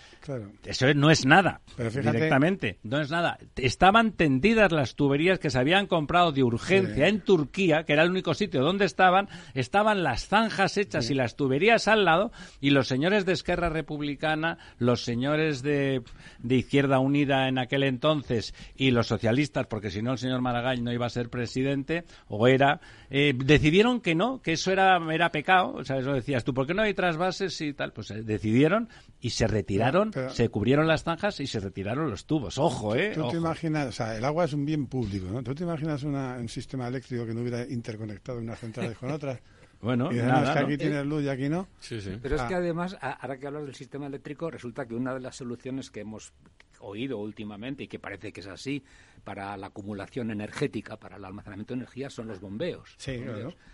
Eso 0.64 0.94
no 0.94 1.10
es 1.10 1.26
nada, 1.26 1.62
directamente, 1.78 2.80
no 2.84 3.02
es 3.02 3.10
nada. 3.10 3.38
Estaban 3.56 4.14
tendidas 4.14 4.72
las 4.72 4.96
tuberías 4.96 5.40
que 5.40 5.50
se 5.50 5.60
habían 5.60 5.88
comprado 5.88 6.32
de 6.32 6.44
urgencia 6.44 7.08
en 7.08 7.22
Turquía, 7.22 7.84
que 7.84 7.94
era 7.94 8.04
el 8.04 8.12
único 8.12 8.34
sitio 8.34 8.62
donde 8.62 8.71
estaban, 8.80 9.28
estaban 9.54 10.04
las 10.04 10.28
zanjas 10.28 10.78
hechas 10.78 11.10
y 11.10 11.14
las 11.14 11.36
tuberías 11.36 11.88
al 11.88 12.06
lado, 12.06 12.32
y 12.60 12.70
los 12.70 12.88
señores 12.88 13.26
de 13.26 13.34
Esquerra 13.34 13.70
Republicana, 13.70 14.58
los 14.78 15.04
señores 15.04 15.62
de, 15.62 16.04
de 16.40 16.56
Izquierda 16.56 17.00
Unida 17.00 17.48
en 17.48 17.58
aquel 17.58 17.84
entonces 17.84 18.54
y 18.76 18.92
los 18.92 19.08
socialistas, 19.08 19.68
porque 19.68 19.92
si 19.92 20.02
no 20.02 20.14
el 20.14 20.18
señor 20.18 20.42
Maragall 20.42 20.84
no 20.84 20.92
iba 20.94 21.06
a 21.06 21.10
ser 21.10 21.30
presidente, 21.30 22.06
o 22.28 22.48
era, 22.48 22.80
eh, 23.10 23.34
decidieron 23.36 24.02
que 24.02 24.16
no, 24.16 24.42
que 24.42 24.54
eso 24.54 24.72
era, 24.72 24.98
era 25.14 25.32
pecado, 25.32 25.74
o 25.74 25.84
sea, 25.84 25.98
eso 25.98 26.14
decías 26.14 26.44
tú, 26.44 26.54
¿por 26.54 26.68
qué 26.68 26.74
no 26.74 26.82
hay 26.82 26.94
trasvases 26.94 27.60
y 27.62 27.74
tal? 27.74 27.94
Pues 27.94 28.12
eh, 28.12 28.24
decidieron 28.24 28.90
y 29.20 29.32
se 29.32 29.48
retiraron, 29.48 30.12
se 30.32 30.50
cubrieron 30.50 30.88
las 30.88 31.04
zanjas 31.04 31.40
y 31.40 31.48
se 31.48 31.60
retiraron 31.60 32.10
los 32.10 32.26
tubos. 32.26 32.58
Ojo, 32.58 32.96
¿eh? 32.96 33.12
Tú 33.14 33.30
te 33.30 33.38
imaginas, 33.38 33.88
o 33.88 33.92
sea, 33.92 34.18
el 34.18 34.26
agua 34.26 34.46
es 34.46 34.54
un 34.54 34.66
bien 34.66 34.88
público, 34.88 35.28
¿no? 35.32 35.44
¿Tú 35.44 35.54
te 35.54 35.64
imaginas 35.64 36.04
un 36.04 36.50
sistema 36.50 36.88
eléctrico 36.88 37.26
que 37.26 37.34
no 37.34 37.42
hubiera 37.42 37.68
interconectado 37.68 38.40
unas 38.40 38.61
centrales 38.62 38.98
con 38.98 39.12
otras? 39.12 39.40
Bueno, 39.82 40.14
y 40.14 40.20
además 40.20 40.52
que 40.52 40.60
aquí 40.60 40.78
tienes 40.78 41.04
luz 41.08 41.24
y 41.24 41.30
aquí 41.30 41.50
no. 41.50 41.68
Sí, 41.80 42.00
sí. 42.02 42.16
Pero 42.22 42.36
es 42.36 42.44
que 42.44 42.54
ah. 42.54 42.58
además, 42.58 42.96
ahora 43.02 43.40
que 43.40 43.48
hablas 43.48 43.66
del 43.66 43.74
sistema 43.74 44.06
eléctrico, 44.06 44.52
resulta 44.52 44.86
que 44.86 44.94
una 44.94 45.12
de 45.12 45.22
las 45.22 45.36
soluciones 45.36 45.90
que 45.90 46.02
hemos 46.02 46.34
oído 46.82 47.18
últimamente 47.18 47.84
y 47.84 47.88
que 47.88 48.00
parece 48.00 48.32
que 48.32 48.42
es 48.42 48.48
así 48.48 48.84
para 49.24 49.56
la 49.58 49.68
acumulación 49.68 50.32
energética, 50.32 50.98
para 50.98 51.18
el 51.18 51.26
almacenamiento 51.26 51.74
de 51.74 51.82
energía, 51.82 52.10
son 52.10 52.28
los 52.28 52.40
bombeos. 52.40 52.96
Sí, 52.98 53.22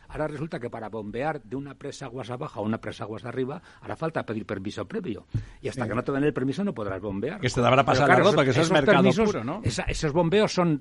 Ahora 0.09 0.27
resulta 0.27 0.59
que 0.59 0.69
para 0.69 0.89
bombear 0.89 1.41
de 1.43 1.55
una 1.55 1.75
presa 1.75 2.05
aguas 2.05 2.29
abajo 2.29 2.61
a 2.61 2.63
una 2.63 2.79
presa 2.79 3.03
aguas 3.03 3.25
arriba, 3.25 3.61
hará 3.81 3.95
falta 3.95 4.25
pedir 4.25 4.45
permiso 4.45 4.87
previo. 4.87 5.27
Y 5.61 5.67
hasta 5.67 5.87
que 5.87 5.93
no 5.93 6.03
te 6.03 6.11
den 6.11 6.23
el 6.23 6.33
permiso 6.33 6.63
no 6.63 6.73
podrás 6.73 7.01
bombear. 7.01 7.41
Que 7.41 7.49
te 7.49 7.59
habrá 7.59 7.83
pasado 7.83 8.07
la 8.07 8.15
ropa, 8.15 8.43
que 8.43 8.51
eso 8.51 8.61
es 8.61 8.71
mercado 8.71 9.09
puro, 9.11 9.43
¿no? 9.43 9.61
esos 9.63 10.13
bombeos 10.13 10.53
son 10.53 10.79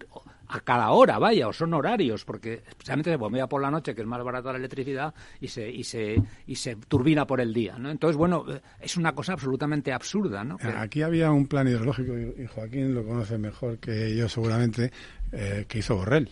a 0.49 0.61
cada 0.61 0.91
hora, 0.91 1.19
vaya, 1.19 1.49
o 1.49 1.53
son 1.53 1.75
horarios, 1.75 2.25
porque 2.25 2.63
especialmente 2.69 3.11
se 3.11 3.17
bombea 3.17 3.49
por 3.49 3.61
la 3.61 3.71
noche, 3.71 3.95
que 3.95 4.03
es 4.03 4.07
más 4.07 4.23
barata 4.23 4.53
la 4.53 4.59
electricidad, 4.59 5.13
y 5.41 5.49
se, 5.49 5.69
y 5.69 5.83
se, 5.83 6.23
y 6.47 6.55
se 6.55 6.77
turbina 6.77 7.27
por 7.27 7.41
el 7.41 7.53
día, 7.53 7.79
¿no? 7.79 7.91
Entonces, 7.91 8.17
bueno, 8.17 8.45
es 8.81 8.97
una 8.97 9.13
cosa 9.13 9.33
absolutamente 9.33 9.93
absurda, 9.93 10.45
¿no? 10.45 10.57
Aquí 10.77 11.03
había 11.03 11.33
un 11.33 11.47
plan 11.47 11.67
hidrológico, 11.67 12.16
y 12.19 12.47
Joaquín 12.47 12.95
lo 12.95 13.05
conoce 13.05 13.39
mejor 13.39 13.79
que 13.79 14.15
yo 14.17 14.29
seguramente, 14.29 14.91
eh, 15.33 15.65
que 15.69 15.79
hizo 15.79 15.97
Borrell 15.97 16.31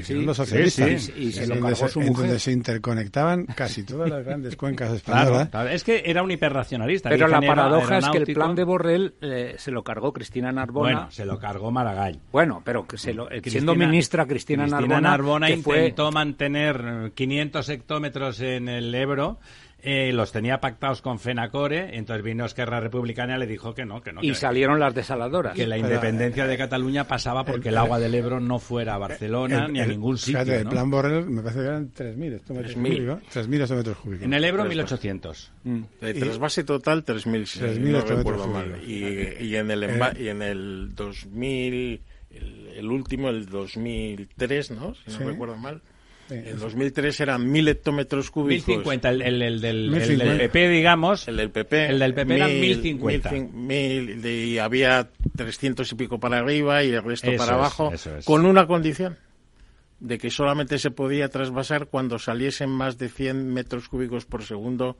sí, 0.00 0.14
los 0.14 0.36
socialistas. 0.36 1.10
y 1.16 1.32
se 1.32 1.46
lo 1.46 1.60
cargó 1.60 1.88
su 1.88 2.00
mujer. 2.00 2.16
donde 2.16 2.38
se 2.38 2.52
interconectaban 2.52 3.46
casi 3.46 3.82
todas 3.82 4.08
las 4.08 4.24
grandes 4.24 4.56
cuencas 4.56 4.92
españolas. 4.92 5.48
Claro, 5.48 5.68
es 5.68 5.84
que 5.84 6.02
era 6.06 6.22
un 6.22 6.30
hiperracionalista. 6.30 7.10
Pero 7.10 7.28
la 7.28 7.40
paradoja 7.40 7.98
es 7.98 8.08
que 8.08 8.18
el 8.18 8.26
plan 8.32 8.54
de 8.54 8.64
Borrell 8.64 9.14
eh, 9.20 9.54
se 9.58 9.70
lo 9.70 9.82
cargó 9.82 10.12
Cristina 10.12 10.52
Narbona. 10.52 10.92
Bueno, 10.92 11.10
se 11.10 11.24
lo 11.24 11.38
cargó 11.38 11.70
Maragall. 11.70 12.20
Bueno, 12.30 12.62
pero 12.64 12.86
que 12.86 12.96
se 12.96 13.12
lo, 13.12 13.30
eh, 13.30 13.42
siendo 13.44 13.74
ministra 13.74 14.26
Cristina, 14.26 14.64
Cristina 14.66 15.00
Narbona, 15.00 15.50
intentó 15.50 16.10
mantener 16.10 17.12
500 17.14 17.68
hectómetros 17.68 18.40
en 18.40 18.68
el 18.68 18.94
Ebro 18.94 19.38
eh, 19.84 20.12
los 20.12 20.30
tenía 20.30 20.60
pactados 20.60 21.02
con 21.02 21.18
Fenacore, 21.18 21.96
entonces 21.96 22.24
vino 22.24 22.44
Esquerra 22.44 22.78
Republicana 22.78 23.36
y 23.36 23.40
le 23.40 23.46
dijo 23.48 23.74
que 23.74 23.84
no, 23.84 24.00
que 24.00 24.12
no. 24.12 24.20
Y 24.22 24.32
salieron 24.36 24.78
las 24.78 24.94
desaladoras. 24.94 25.56
Que 25.56 25.66
la 25.66 25.76
independencia 25.76 26.46
de 26.46 26.56
Cataluña 26.56 27.04
pasaba 27.04 27.44
porque 27.44 27.70
el, 27.70 27.78
agua 27.78 27.98
del 27.98 28.14
Ebro 28.14 28.38
no 28.38 28.60
fuera 28.60 28.94
a 28.94 28.98
Barcelona 28.98 29.66
ni 29.66 29.80
a 29.80 29.86
ningún 29.86 30.18
sitio. 30.18 30.54
el 30.54 30.68
plan 30.68 30.88
Borrell 30.88 31.28
me 31.28 31.42
parece 31.42 31.60
que 31.60 31.66
eran 31.66 31.92
3.000 31.92 32.34
hectómetros 32.36 32.74
cúbicos. 32.74 33.22
3.000 33.34 33.62
hectómetros 33.62 33.96
cúbicos. 33.96 34.24
En 34.24 34.34
el 34.34 34.44
Ebro 34.44 34.64
1.800. 34.66 35.48
Mm. 35.64 35.82
De 36.00 36.14
trasvase 36.14 36.62
total 36.62 37.04
3.000, 37.04 37.46
si 37.46 37.80
no 37.80 38.00
recuerdo 38.02 38.46
mal. 38.46 38.80
Y, 38.86 39.44
y, 39.44 39.56
en 39.56 39.68
el, 39.68 39.82
eh, 39.82 40.12
y 40.16 40.28
en 40.28 40.42
el 40.42 40.94
2000, 40.94 42.00
el, 42.76 42.86
último, 42.88 43.30
el 43.30 43.46
2003, 43.46 44.70
¿no? 44.70 44.94
Si 44.94 45.18
no 45.18 45.28
recuerdo 45.28 45.56
mal 45.56 45.82
En 46.32 46.58
2003 46.58 47.20
eran 47.20 47.50
1000 47.50 47.68
hectómetros 47.68 48.30
cúbicos. 48.30 48.68
1050, 48.68 49.08
el, 49.10 49.22
el, 49.22 49.42
el, 49.42 49.60
del, 49.60 49.94
el, 49.94 50.18
del, 50.18 50.36
PP, 50.38 50.68
digamos. 50.68 51.28
El 51.28 51.36
del 51.36 51.50
PP. 51.50 51.86
El 51.86 51.98
del 51.98 52.14
PP 52.14 52.34
eran 52.34 52.60
1050. 52.60 53.30
Mil, 53.52 54.24
y 54.24 54.58
había 54.58 55.08
300 55.36 55.90
y 55.90 55.94
pico 55.94 56.18
para 56.18 56.38
arriba 56.38 56.82
y 56.82 56.90
el 56.90 57.02
resto 57.02 57.30
para 57.36 57.54
abajo, 57.54 57.92
con 58.24 58.46
una 58.46 58.66
condición 58.66 59.16
de 60.00 60.18
que 60.18 60.30
solamente 60.30 60.78
se 60.78 60.90
podía 60.90 61.28
trasvasar 61.28 61.86
cuando 61.86 62.18
saliesen 62.18 62.70
más 62.70 62.98
de 62.98 63.08
100 63.08 63.52
metros 63.52 63.88
cúbicos 63.88 64.26
por 64.26 64.42
segundo 64.42 64.96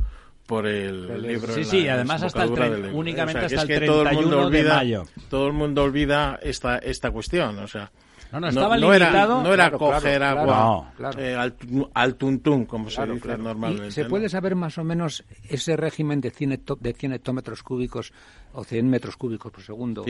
por 0.47 0.67
el, 0.67 1.23
libro. 1.23 1.55
Sí, 1.55 1.65
sí, 1.65 1.89
además 1.89 2.23
hasta 2.23 2.45
el 2.45 2.91
únicamente 2.93 3.47
hasta 3.47 3.63
el 3.63 3.69
31 3.69 4.51
de 4.51 4.63
mayo. 4.65 5.05
Todo 5.29 5.49
el 5.49 5.53
mundo 5.53 5.83
olvida 5.83 6.39
esta, 6.43 6.79
esta 6.79 7.11
cuestión, 7.11 7.59
o 7.59 7.67
sea, 7.67 7.91
no, 8.33 8.41
no, 8.41 8.49
estaba 8.49 8.77
no, 8.79 8.93
limitado. 8.93 9.41
Era, 9.41 9.43
no 9.43 9.55
era 9.55 9.71
coger 9.71 10.23
agua 10.23 10.93
eh, 11.19 11.35
al, 11.35 11.55
al, 11.93 12.15
tuntún, 12.15 12.65
como 12.65 12.89
se 12.89 13.07
dice 13.07 13.37
normalmente. 13.37 13.91
¿Se 13.91 14.07
puede 14.07 14.29
saber 14.29 14.55
más 14.55 14.79
o 14.79 14.85
menos 14.85 15.25
ese 15.49 15.77
régimen 15.77 16.21
de 16.21 16.31
100, 16.31 16.63
de 16.81 16.93
100 16.95 17.13
hectómetros 17.13 17.63
cúbicos 17.63 18.13
o 18.55 18.65
100 18.65 18.89
metros 18.89 19.17
cúbicos 19.17 19.51
por 19.51 19.63
segundo 19.63 20.05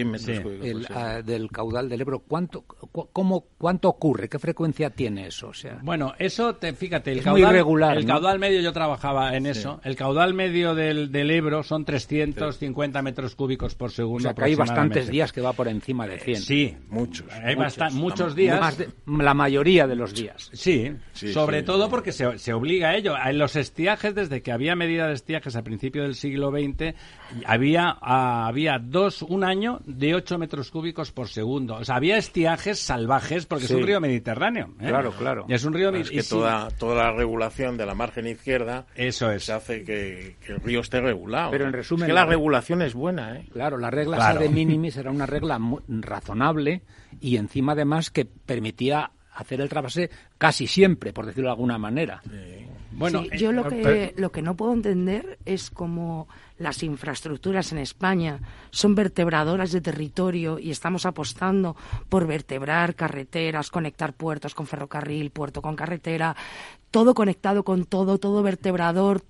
ah, 0.91 1.23
del 1.25 1.51
caudal 1.51 1.89
del 1.89 2.01
Ebro, 2.01 2.20
¿cuánto, 2.20 2.62
cómo, 2.62 3.45
¿cuánto 3.59 3.89
ocurre? 3.89 4.29
¿Qué 4.29 4.39
frecuencia 4.39 4.91
tiene 4.91 5.29
eso? 5.29 5.49
O 5.49 5.55
sea, 5.55 5.79
bueno, 5.83 6.14
eso, 6.18 6.57
te, 6.57 6.73
fíjate, 6.73 7.12
el 7.12 7.23
caudal, 7.23 7.53
regular, 7.53 7.97
el 7.97 8.07
caudal 8.07 8.39
medio, 8.39 8.61
yo 8.61 8.73
trabajaba 8.73 9.37
en 9.37 9.47
eso, 9.47 9.81
el 9.85 9.97
caudal 9.97 10.35
medio 10.35 10.75
del, 10.75 11.12
del 11.12 11.31
Ebro 11.31 11.62
son 11.62 11.85
350 11.85 13.03
metros 13.03 13.37
cúbicos 13.37 13.75
por 13.75 13.93
segundo. 13.93 14.18
O 14.18 14.20
sea, 14.20 14.35
que 14.35 14.45
hay 14.45 14.55
bastantes 14.55 15.09
días 15.09 15.33
que 15.33 15.41
va 15.41 15.53
por 15.53 15.68
encima 15.68 16.07
de 16.07 16.18
100. 16.18 16.37
Sí, 16.43 16.77
muchos. 16.89 17.27
Hay 17.33 17.57
muchos, 17.57 17.93
muchos 17.95 18.12
días. 18.35 18.79
la 19.07 19.35
mayoría 19.35 19.87
de 19.87 19.97
los 19.97 20.15
días. 20.15 20.51
Sí, 20.53 20.93
sobre 21.13 21.63
todo 21.63 21.89
porque 21.89 22.13
se, 22.13 22.39
se 22.39 22.53
obliga 22.53 22.91
a 22.91 22.97
ello. 22.97 23.15
En 23.17 23.39
los 23.39 23.57
estiajes, 23.57 24.15
desde 24.15 24.43
que 24.43 24.53
había 24.53 24.77
medida 24.77 25.09
de 25.09 25.15
estiajes 25.15 25.57
a 25.57 25.63
principios 25.63 26.07
del 26.07 26.15
siglo 26.15 26.51
XX, 26.51 26.95
había... 27.47 27.97
A, 28.01 28.47
había 28.53 28.79
dos, 28.79 29.23
un 29.23 29.45
año 29.45 29.81
de 29.87 30.15
8 30.15 30.39
metros 30.39 30.71
cúbicos 30.71 31.11
por 31.11 31.29
segundo. 31.29 31.77
O 31.77 31.85
sea, 31.85 31.97
había 31.97 32.17
estiajes 32.17 32.79
salvajes 32.79 33.47
porque 33.47 33.65
es 33.65 33.71
un 33.71 33.87
río 33.87 34.01
mediterráneo. 34.01 34.75
¿eh? 34.81 34.89
Claro, 34.89 35.13
claro. 35.13 35.47
es 35.49 35.65
un 35.65 35.73
río 35.73 35.91
es 35.91 36.11
que 36.11 36.23
toda, 36.23 36.69
toda 36.71 37.05
la 37.05 37.13
regulación 37.13 37.77
de 37.77 37.87
la 37.87 37.95
margen 37.95 38.27
izquierda 38.27 38.87
eso 38.95 39.31
es. 39.31 39.45
se 39.45 39.53
hace 39.53 39.85
que, 39.85 40.37
el 40.47 40.61
río 40.61 40.81
esté 40.81 41.01
regulado. 41.01 41.51
Pero 41.51 41.67
en 41.67 41.73
resumen. 41.73 42.05
Es 42.05 42.09
que 42.09 42.13
la, 42.13 42.27
regulación 42.27 42.83
es 42.83 42.95
buena, 42.95 43.37
¿eh? 43.39 43.49
Claro, 43.53 43.79
la 43.79 43.91
regla 43.91 44.35
de 44.35 44.49
minimis 44.49 44.97
era 44.97 45.11
una 45.11 45.27
regla 45.27 45.59
razonable 45.89 46.83
y 47.21 47.37
encima 47.37 47.73
además 47.73 48.11
que 48.11 48.25
permitía 48.25 49.11
hacer 49.35 49.61
el 49.61 49.69
trasvase 49.69 50.11
casi 50.39 50.67
siempre, 50.67 51.13
por 51.13 51.27
decirlo 51.27 51.49
de 51.49 51.53
alguna 51.53 51.79
manera. 51.79 52.23
Bueno, 52.93 53.25
yo 53.39 53.53
lo 53.53 53.67
que, 53.69 54.13
lo 54.17 54.31
que 54.31 54.43
no 54.43 54.55
puedo 54.55 54.75
entender 54.75 55.39
es 55.47 55.71
cómo 55.71 56.29
las 56.59 56.83
infraestructuras 56.83 57.73
en 57.73 57.79
España 57.79 58.41
son 58.71 58.95
vertebradoras 58.95 59.73
de 59.73 59.81
territorio 59.81 60.59
y 60.59 60.71
estamos 60.71 61.07
apostando 61.07 61.75
por 62.09 62.27
vertebrar 62.27 62.95
carreteras, 62.95 63.71
conectar 63.71 64.13
puertos 64.13 64.55
con 64.55 64.67
ferrocarril, 64.67 65.31
puerto 65.31 65.63
con 65.63 65.75
carretera, 65.75 66.37
todo 66.91 67.15
conectado 67.15 67.65
con 67.65 67.87
todo, 67.87 68.19
todo 68.19 68.43
vertebrador 68.43 69.25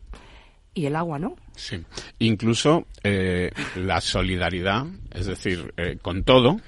y 0.75 0.87
el 0.87 0.97
agua, 0.97 1.19
¿no? 1.19 1.37
Sí, 1.55 1.83
incluso 2.19 2.87
eh, 3.03 3.53
la 3.77 4.01
solidaridad, 4.01 4.87
es 5.13 5.27
decir, 5.27 5.73
eh, 5.77 5.99
con 6.01 6.25
todo, 6.25 6.61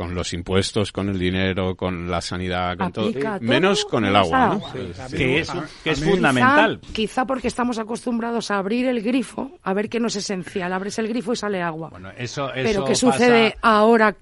con 0.00 0.14
los 0.14 0.32
impuestos, 0.32 0.92
con 0.92 1.10
el 1.10 1.18
dinero, 1.18 1.76
con 1.76 2.10
la 2.10 2.22
sanidad, 2.22 2.74
con 2.78 2.90
todo, 2.90 3.12
menos 3.42 3.84
con 3.84 4.06
el 4.06 4.16
agua, 4.16 4.54
¿no? 4.54 4.72
que 5.10 5.40
es, 5.40 5.52
que 5.84 5.90
es 5.90 6.02
fundamental. 6.02 6.80
Quizá, 6.94 7.26
porque 7.26 7.48
estamos 7.48 7.78
acostumbrados 7.78 8.50
a 8.50 8.56
abrir 8.56 8.86
el 8.86 9.02
grifo, 9.02 9.58
a 9.62 9.74
ver 9.74 9.90
qué 9.90 10.00
no 10.00 10.06
es 10.06 10.16
esencial, 10.16 10.72
abres 10.72 10.98
el 10.98 11.06
grifo 11.06 11.34
y 11.34 11.36
sale 11.36 11.60
agua. 11.60 11.90
Bueno, 11.90 12.08
eso, 12.16 12.50
eso 12.50 12.66
Pero 12.66 12.84
¿qué 12.86 12.94
sucede 12.94 13.58
ahora 13.60 14.16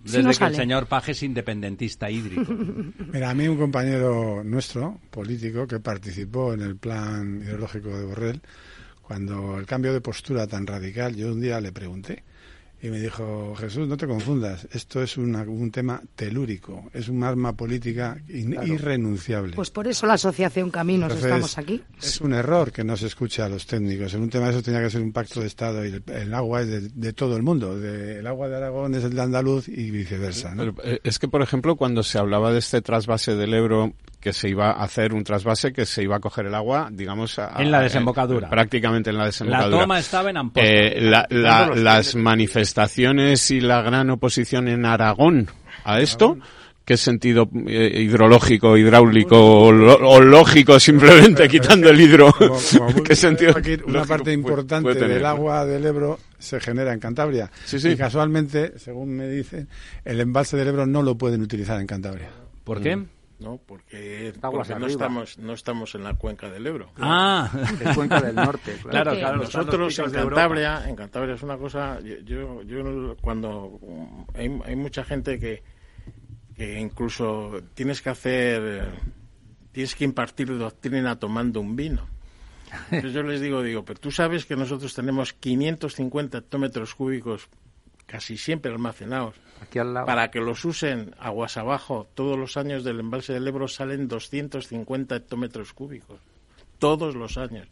desde 0.00 0.38
que 0.38 0.44
el 0.44 0.54
señor 0.54 0.86
Paje 0.86 1.12
es 1.12 1.22
independentista 1.22 2.10
hídrico. 2.10 2.52
Mira, 3.10 3.30
a 3.30 3.34
mí 3.34 3.48
un 3.48 3.56
compañero 3.56 4.44
nuestro, 4.44 5.00
político, 5.08 5.66
que 5.66 5.80
participó 5.80 6.52
en 6.52 6.60
el 6.60 6.76
plan 6.76 7.40
ideológico 7.42 7.88
de 7.88 8.04
Borrell, 8.04 8.42
cuando 9.00 9.56
el 9.56 9.64
cambio 9.64 9.94
de 9.94 10.02
postura 10.02 10.46
tan 10.46 10.66
radical, 10.66 11.16
yo 11.16 11.32
un 11.32 11.40
día 11.40 11.58
le 11.58 11.72
pregunté, 11.72 12.22
y 12.82 12.88
me 12.88 13.00
dijo, 13.00 13.54
Jesús, 13.56 13.88
no 13.88 13.96
te 13.96 14.06
confundas, 14.06 14.68
esto 14.70 15.02
es 15.02 15.16
un 15.16 15.70
tema 15.70 16.02
telúrico, 16.14 16.90
es 16.92 17.08
un 17.08 17.24
arma 17.24 17.54
política 17.54 18.18
irrenunciable. 18.28 19.56
Pues 19.56 19.70
por 19.70 19.88
eso 19.88 20.06
la 20.06 20.14
Asociación 20.14 20.70
Caminos 20.70 21.14
estamos 21.14 21.56
aquí. 21.56 21.82
Es 22.00 22.20
un 22.20 22.34
error 22.34 22.72
que 22.72 22.84
no 22.84 22.96
se 22.96 23.06
escuche 23.06 23.42
a 23.42 23.48
los 23.48 23.66
técnicos. 23.66 24.12
En 24.14 24.22
un 24.22 24.30
tema 24.30 24.46
de 24.46 24.52
eso 24.52 24.62
tenía 24.62 24.82
que 24.82 24.90
ser 24.90 25.00
un 25.00 25.12
pacto 25.12 25.40
de 25.40 25.46
Estado 25.46 25.86
y 25.86 26.02
el, 26.06 26.34
agua 26.34 26.62
es 26.62 26.94
de, 26.94 27.12
todo 27.12 27.36
el 27.36 27.42
mundo. 27.42 27.78
De, 27.78 28.18
el 28.18 28.26
agua 28.26 28.48
de 28.48 28.56
Aragón 28.56 28.94
es 28.94 29.04
el 29.04 29.14
de 29.14 29.22
Andaluz 29.22 29.68
y 29.68 29.90
viceversa. 29.90 30.54
Eh, 30.84 31.00
es 31.02 31.18
que, 31.18 31.28
por 31.28 31.42
ejemplo, 31.42 31.76
cuando 31.76 32.02
se 32.02 32.18
hablaba 32.18 32.52
de 32.52 32.58
este 32.58 32.82
trasvase 32.82 33.34
del 33.34 33.54
Ebro 33.54 33.94
que 34.26 34.32
se 34.32 34.48
iba 34.48 34.72
a 34.72 34.82
hacer 34.82 35.14
un 35.14 35.22
trasvase, 35.22 35.72
que 35.72 35.86
se 35.86 36.02
iba 36.02 36.16
a 36.16 36.18
coger 36.18 36.46
el 36.46 36.54
agua, 36.56 36.88
digamos... 36.90 37.38
en 37.58 37.70
la 37.70 37.80
desembocadura. 37.80 38.50
prácticamente 38.50 39.10
en 39.10 39.18
la 39.18 39.26
desembocadura. 39.26 39.76
La 39.76 39.82
toma 39.82 39.98
estaba 40.00 40.30
en 40.30 40.36
Amposta. 40.36 40.68
Eh, 40.68 41.00
las 41.30 42.16
manifestaciones 42.16 43.52
y 43.52 43.60
la 43.60 43.82
gran 43.82 44.10
oposición 44.10 44.66
en 44.66 44.84
Aragón 44.84 45.48
a 45.84 46.00
esto... 46.00 46.38
¿Qué 46.84 46.96
sentido 46.96 47.50
eh, 47.66 48.00
hidrológico, 48.00 48.76
hidráulico 48.76 49.36
o, 49.36 50.20
lógico 50.20 50.78
simplemente 50.78 51.48
quitando 51.48 51.90
el 51.90 52.00
hidro? 52.00 52.32
¿Qué 53.04 53.16
sentido? 53.16 53.56
una 53.88 54.04
parte 54.04 54.32
importante 54.32 54.94
del 54.94 55.26
agua 55.26 55.66
del 55.66 55.84
Ebro 55.84 56.20
se 56.38 56.60
genera 56.60 56.92
en 56.92 57.00
Cantabria. 57.00 57.50
Y 57.72 57.96
casualmente, 57.96 58.78
según 58.78 59.16
me 59.16 59.28
dicen, 59.28 59.68
el 60.04 60.20
embalse 60.20 60.56
del 60.56 60.68
Ebro 60.68 60.86
no 60.86 61.02
lo 61.02 61.18
pueden 61.18 61.42
utilizar 61.42 61.80
en 61.80 61.88
Cantabria. 61.88 62.30
¿Por 62.62 62.80
qué? 62.80 62.96
¿No? 63.38 63.58
Porque, 63.58 64.32
no 64.42 64.86
estamos 64.86 65.38
no 65.38 65.52
estamos 65.52 65.94
en 65.94 66.04
la 66.04 66.14
cuenca 66.14 66.48
del 66.50 66.66
Ebro. 66.66 66.90
Ah, 66.98 67.50
es 67.80 67.94
cuenca 67.96 68.20
del 68.20 68.34
norte. 68.34 68.76
Claro, 68.88 69.12
claro. 69.12 69.38
Nosotros 69.38 69.98
en 69.98 70.10
Cantabria, 70.10 70.88
en 70.88 70.96
Cantabria 70.96 71.34
es 71.34 71.42
una 71.42 71.56
cosa. 71.58 72.00
Yo, 72.00 72.62
yo 72.62 73.16
cuando 73.20 73.78
hay, 74.34 74.60
hay 74.64 74.76
mucha 74.76 75.04
gente 75.04 75.38
que, 75.38 75.62
que 76.54 76.78
incluso 76.80 77.60
tienes 77.74 78.00
que 78.00 78.10
hacer, 78.10 78.88
tienes 79.72 79.94
que 79.94 80.04
impartir 80.04 80.56
doctrina 80.56 81.18
tomando 81.18 81.60
un 81.60 81.76
vino. 81.76 82.08
Entonces 82.90 83.12
yo 83.12 83.22
les 83.22 83.40
digo, 83.40 83.62
digo, 83.62 83.84
pero 83.84 84.00
tú 84.00 84.10
sabes 84.10 84.44
que 84.44 84.56
nosotros 84.56 84.94
tenemos 84.94 85.32
550 85.32 86.38
hectómetros 86.38 86.94
cúbicos 86.94 87.48
casi 88.06 88.36
siempre 88.36 88.72
almacenados 88.72 89.36
para 90.06 90.30
que 90.30 90.40
los 90.40 90.64
usen 90.64 91.14
aguas 91.18 91.56
abajo, 91.56 92.08
todos 92.14 92.38
los 92.38 92.56
años 92.56 92.84
del 92.84 93.00
embalse 93.00 93.32
del 93.32 93.46
Ebro 93.46 93.68
salen 93.68 94.08
250 94.08 95.16
hectómetros 95.16 95.72
cúbicos. 95.72 96.20
Todos 96.78 97.14
los 97.14 97.36
años. 97.36 97.68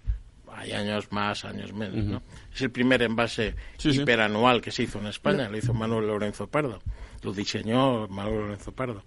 Hay 0.53 0.72
años 0.72 1.11
más, 1.11 1.45
años 1.45 1.72
menos, 1.72 2.05
¿no? 2.05 2.22
Es 2.55 2.62
el 2.62 2.70
primer 2.70 3.03
embalse 3.03 3.57
hiperanual 3.82 4.61
que 4.61 4.70
se 4.70 4.85
hizo 4.85 5.01
en 5.01 5.09
España, 5.09 5.49
lo 5.49 5.57
hizo 5.57 5.74
Manuel 5.74 6.07
Lorenzo 6.07 6.47
Pardo. 6.47 6.80
Lo 7.22 7.32
diseñó 7.32 8.07
Manuel 8.09 8.43
Lorenzo 8.43 8.72
Pardo. 8.72 9.03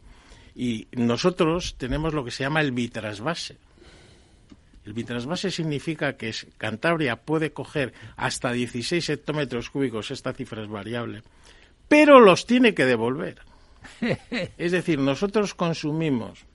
Y 0.54 0.88
nosotros 0.92 1.76
tenemos 1.78 2.14
lo 2.14 2.26
que 2.26 2.32
se 2.32 2.44
llama 2.44 2.62
el 2.62 2.72
bitrasvase. 2.72 3.58
El 4.86 4.94
bitrasvase 4.94 5.52
significa 5.52 6.18
que 6.18 6.34
Cantabria 6.58 7.18
puede 7.18 7.54
coger 7.54 7.94
hasta 8.16 8.52
16 8.52 9.10
hectómetros 9.10 9.70
cúbicos, 9.70 10.12
esta 10.12 10.34
cifra 10.34 10.64
es 10.64 10.70
variable, 10.70 11.24
pero 11.88 12.20
los 12.20 12.46
tiene 12.46 12.74
que 12.74 12.86
devolver. 12.86 13.40
es 14.58 14.72
decir, 14.72 15.00
nosotros 15.00 15.54
consumimos, 15.54 16.46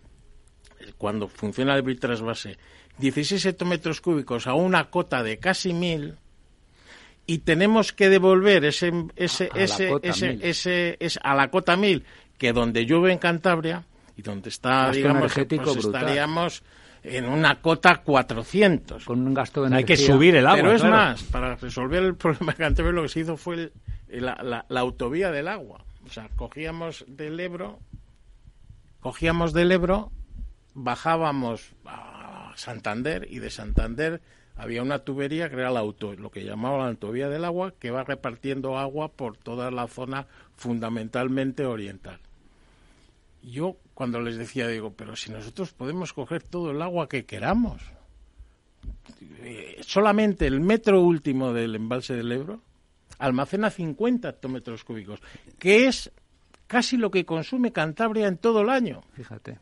cuando 0.98 1.28
funciona 1.28 1.74
el 1.74 1.82
bitrasvase, 1.82 2.58
16 2.98 3.46
hectómetros 3.46 4.00
cúbicos 4.00 4.46
a 4.46 4.54
una 4.54 4.90
cota 4.90 5.22
de 5.22 5.38
casi 5.38 5.72
mil 5.72 6.16
y 7.26 7.38
tenemos 7.38 7.92
que 7.92 8.08
devolver 8.08 8.64
ese 8.64 8.92
ese 9.16 9.48
a 9.52 9.58
ese 9.58 9.98
ese, 10.02 10.96
ese, 11.00 11.20
a 11.22 11.34
la 11.34 11.48
cota 11.48 11.76
mil 11.76 12.04
que 12.36 12.52
donde 12.52 12.84
llueve 12.84 13.12
en 13.12 13.18
Cantabria 13.18 13.84
y 14.16 14.22
donde 14.22 14.50
está 14.50 14.90
digamos 14.90 15.32
pues 15.32 15.76
estaríamos 15.76 16.62
en 17.02 17.24
una 17.28 17.60
cota 17.60 18.02
400 18.02 19.04
con 19.04 19.26
un 19.26 19.34
gasto 19.34 19.64
de 19.64 19.74
hay 19.74 19.84
que 19.84 19.96
subir 19.96 20.36
el 20.36 20.46
agua 20.46 20.56
pero 20.56 20.72
es 20.72 20.84
más 20.84 21.22
para 21.24 21.56
resolver 21.56 22.02
el 22.02 22.14
problema 22.16 22.52
de 22.52 22.58
Cantabria 22.58 22.92
lo 22.92 23.02
que 23.02 23.08
se 23.08 23.20
hizo 23.20 23.36
fue 23.36 23.54
el, 23.54 23.72
la, 24.20 24.64
la, 24.68 24.80
autovía 24.80 25.30
del 25.30 25.48
agua. 25.48 25.84
O 26.04 26.08
sea, 26.08 26.28
cogíamos 26.36 27.04
del 27.08 27.38
Ebro, 27.40 27.78
cogíamos 29.00 29.52
del 29.52 29.72
Ebro, 29.72 30.12
bajábamos 30.74 31.74
a 31.84 32.52
Santander 32.56 33.26
y 33.30 33.38
de 33.38 33.50
Santander 33.50 34.20
había 34.56 34.82
una 34.82 34.98
tubería 35.00 35.48
que 35.48 35.56
era 35.56 35.70
la 35.70 35.80
auto, 35.80 36.12
lo 36.14 36.30
que 36.30 36.44
llamaba 36.44 36.78
la 36.78 36.88
autovía 36.88 37.28
del 37.28 37.44
agua, 37.44 37.72
que 37.78 37.90
va 37.90 38.04
repartiendo 38.04 38.78
agua 38.78 39.08
por 39.08 39.36
toda 39.36 39.70
la 39.70 39.86
zona 39.88 40.26
fundamentalmente 40.56 41.64
oriental. 41.64 42.20
Yo 43.42 43.76
cuando 43.94 44.20
les 44.20 44.36
decía, 44.36 44.68
digo, 44.68 44.92
pero 44.92 45.16
si 45.16 45.32
nosotros 45.32 45.72
podemos 45.72 46.12
coger 46.12 46.42
todo 46.42 46.70
el 46.70 46.82
agua 46.82 47.08
que 47.08 47.24
queramos. 47.24 47.82
Eh, 49.40 49.80
solamente 49.80 50.46
el 50.46 50.60
metro 50.60 51.00
último 51.00 51.52
del 51.52 51.74
embalse 51.74 52.14
del 52.14 52.32
Ebro 52.32 52.60
almacena 53.22 53.70
50 53.70 54.28
hectómetros 54.28 54.84
cúbicos, 54.84 55.20
que 55.58 55.86
es 55.86 56.10
casi 56.66 56.96
lo 56.96 57.10
que 57.10 57.24
consume 57.24 57.72
Cantabria 57.72 58.26
en 58.26 58.36
todo 58.36 58.62
el 58.62 58.70
año. 58.70 59.02
Fíjate. 59.12 59.58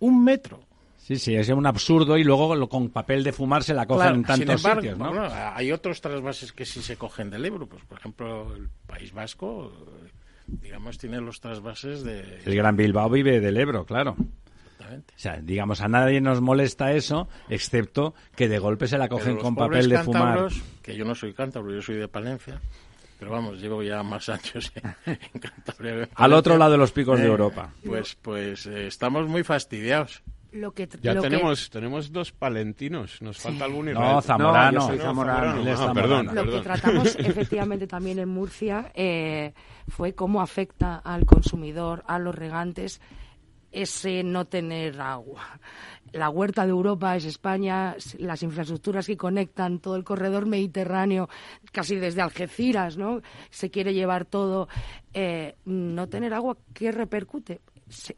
Un 0.00 0.24
metro. 0.24 0.60
Sí, 0.96 1.16
sí, 1.16 1.34
es 1.34 1.48
un 1.48 1.66
absurdo 1.66 2.16
y 2.16 2.24
luego 2.24 2.68
con 2.68 2.90
papel 2.90 3.24
de 3.24 3.32
fumar 3.32 3.62
se 3.62 3.74
la 3.74 3.86
cogen 3.86 4.16
en 4.16 4.24
tantos 4.24 4.62
sitios, 4.62 4.98
¿no? 4.98 5.12
hay 5.24 5.72
otros 5.72 6.00
trasvases 6.00 6.52
que 6.52 6.64
sí 6.64 6.82
se 6.82 6.96
cogen 6.96 7.30
del 7.30 7.44
Ebro, 7.44 7.66
pues 7.66 7.82
por 7.84 7.98
ejemplo 7.98 8.54
el 8.54 8.68
País 8.86 9.12
Vasco, 9.12 9.72
digamos, 10.46 10.98
tiene 10.98 11.20
los 11.20 11.40
trasvases 11.40 12.04
de... 12.04 12.40
El 12.44 12.54
Gran 12.54 12.76
Bilbao 12.76 13.10
vive 13.10 13.40
del 13.40 13.56
Ebro, 13.56 13.84
claro. 13.84 14.16
O 14.98 15.18
sea, 15.18 15.40
digamos, 15.40 15.80
a 15.80 15.88
nadie 15.88 16.20
nos 16.20 16.40
molesta 16.40 16.92
eso, 16.92 17.28
excepto 17.48 18.14
que 18.36 18.48
de 18.48 18.58
golpe 18.58 18.86
se 18.86 18.98
la 18.98 19.08
cogen 19.08 19.36
con 19.36 19.54
papel 19.54 19.88
de 19.88 19.98
fumar. 19.98 20.48
Que 20.82 20.96
yo 20.96 21.04
no 21.04 21.14
soy 21.14 21.32
cántabro, 21.32 21.72
yo 21.72 21.82
soy 21.82 21.96
de 21.96 22.08
Palencia. 22.08 22.60
Pero 23.18 23.32
vamos, 23.32 23.60
llevo 23.60 23.82
ya 23.82 24.02
más 24.02 24.28
años 24.30 24.72
en, 25.04 25.40
Cantabria. 25.40 26.08
Al 26.14 26.32
otro 26.32 26.56
lado 26.56 26.72
de 26.72 26.78
los 26.78 26.90
picos 26.90 27.18
de 27.18 27.26
eh, 27.26 27.28
Europa. 27.28 27.70
Pues, 27.84 28.16
pues 28.20 28.66
eh, 28.66 28.86
estamos 28.86 29.28
muy 29.28 29.44
fastidiados. 29.44 30.22
Lo 30.52 30.72
que, 30.72 30.88
ya 31.00 31.20
tenemos 31.20 31.70
tenemos 31.70 32.10
dos 32.10 32.32
palentinos, 32.32 33.22
nos 33.22 33.38
falta 33.38 33.66
algún 33.66 33.92
No, 33.92 34.20
Zamorano. 34.20 34.80
soy 34.80 34.98
Zamorano. 34.98 35.62
Ah, 35.78 35.92
perdón, 35.94 36.34
lo 36.34 36.44
que 36.44 36.60
tratamos 36.60 37.14
efectivamente 37.18 37.86
también 37.86 38.18
en 38.18 38.28
Murcia 38.28 38.90
eh, 38.94 39.52
fue 39.86 40.14
cómo 40.14 40.40
afecta 40.40 40.96
al 40.96 41.24
consumidor, 41.24 42.02
a 42.08 42.18
los 42.18 42.34
regantes, 42.34 43.00
ese 43.72 44.22
no 44.22 44.46
tener 44.46 45.00
agua. 45.00 45.60
La 46.12 46.28
huerta 46.28 46.64
de 46.64 46.70
Europa 46.70 47.14
es 47.14 47.24
España, 47.24 47.94
las 48.18 48.42
infraestructuras 48.42 49.06
que 49.06 49.16
conectan 49.16 49.78
todo 49.78 49.94
el 49.96 50.02
corredor 50.02 50.46
mediterráneo, 50.46 51.28
casi 51.70 51.96
desde 51.96 52.20
Algeciras, 52.20 52.96
¿no? 52.96 53.20
Se 53.50 53.70
quiere 53.70 53.94
llevar 53.94 54.24
todo. 54.24 54.68
Eh, 55.14 55.54
no 55.64 56.08
tener 56.08 56.34
agua, 56.34 56.56
¿qué 56.74 56.90
repercute? 56.90 57.60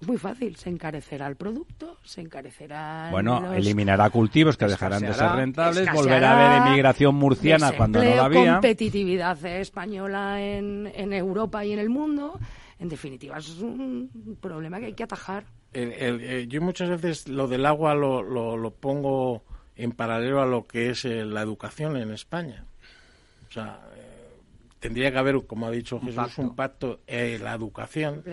muy 0.07 0.19
fácil, 0.19 0.57
se 0.57 0.69
encarecerá 0.69 1.27
el 1.27 1.37
producto, 1.37 1.97
se 2.05 2.21
encarecerá. 2.21 3.09
Bueno, 3.11 3.53
eliminará 3.55 4.11
cultivos 4.11 4.57
que 4.57 4.67
dejarán 4.67 5.03
de 5.03 5.15
ser 5.15 5.31
rentables, 5.31 5.91
volverá 5.93 6.33
a 6.33 6.59
haber 6.59 6.69
emigración 6.69 7.15
murciana 7.15 7.73
cuando 7.73 8.03
no 8.03 8.15
la 8.15 8.25
había. 8.25 8.53
competitividad 8.53 9.45
española 9.47 10.43
en, 10.43 10.91
en 10.95 11.13
Europa 11.13 11.65
y 11.65 11.73
en 11.73 11.79
el 11.79 11.89
mundo 11.89 12.39
en 12.83 12.89
definitiva, 12.89 13.39
es 13.39 13.61
un 13.61 14.37
problema 14.41 14.81
que 14.81 14.87
hay 14.87 14.95
que 14.95 15.05
atajar. 15.05 15.45
Eh, 15.73 16.47
yo 16.49 16.61
muchas 16.61 16.89
veces 16.91 17.29
lo 17.29 17.47
del 17.47 17.65
agua 17.65 17.95
lo, 17.95 18.23
lo, 18.23 18.71
pongo 18.73 19.45
en 19.77 19.93
paralelo 19.93 20.43
a 20.43 20.47
lo 20.47 20.67
que 20.67 20.91
es 20.91 21.05
eh, 21.05 21.25
la 21.25 21.43
educación 21.43 21.97
en 21.97 22.11
España. 22.11 22.67
O 23.49 23.53
sea, 23.53 23.81
eh, 23.97 24.35
tendría 24.81 25.13
que 25.13 25.19
haber, 25.19 25.47
como 25.47 25.67
ha 25.67 25.71
dicho 25.71 26.01
Jesús, 26.01 26.39
un 26.39 26.57
pacto 26.57 27.01
en 27.07 27.45
la 27.45 27.55
educación 27.55 28.25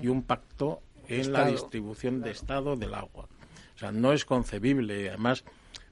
y 0.00 0.06
un 0.06 0.22
pacto 0.22 0.82
en 1.08 1.32
la 1.32 1.46
distribución 1.46 2.20
de 2.20 2.30
Estado 2.30 2.76
del 2.76 2.94
agua. 2.94 3.28
O 3.74 3.78
sea, 3.78 3.90
no 3.90 4.12
es 4.12 4.24
concebible. 4.24 5.08
Además, 5.08 5.44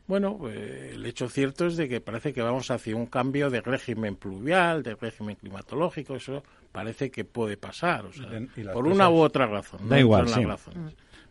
bueno, 0.06 0.48
el 0.48 1.04
hecho 1.04 1.28
cierto 1.28 1.66
es 1.66 1.76
de 1.76 1.88
que 1.88 2.00
parece 2.00 2.32
que 2.32 2.42
vamos 2.42 2.70
hacia 2.70 2.94
un 2.94 3.06
cambio 3.06 3.50
de 3.50 3.60
régimen 3.60 4.14
pluvial, 4.14 4.84
de 4.84 4.94
régimen 4.94 5.34
climatológico, 5.34 6.14
eso 6.14 6.44
parece 6.74 7.08
que 7.08 7.24
puede 7.24 7.56
pasar, 7.56 8.04
o 8.04 8.12
sea, 8.12 8.28
por 8.72 8.88
una 8.88 9.08
u 9.08 9.20
otra 9.20 9.46
razón. 9.46 9.88
Da 9.88 10.00
igual, 10.00 10.28
sí. 10.28 10.44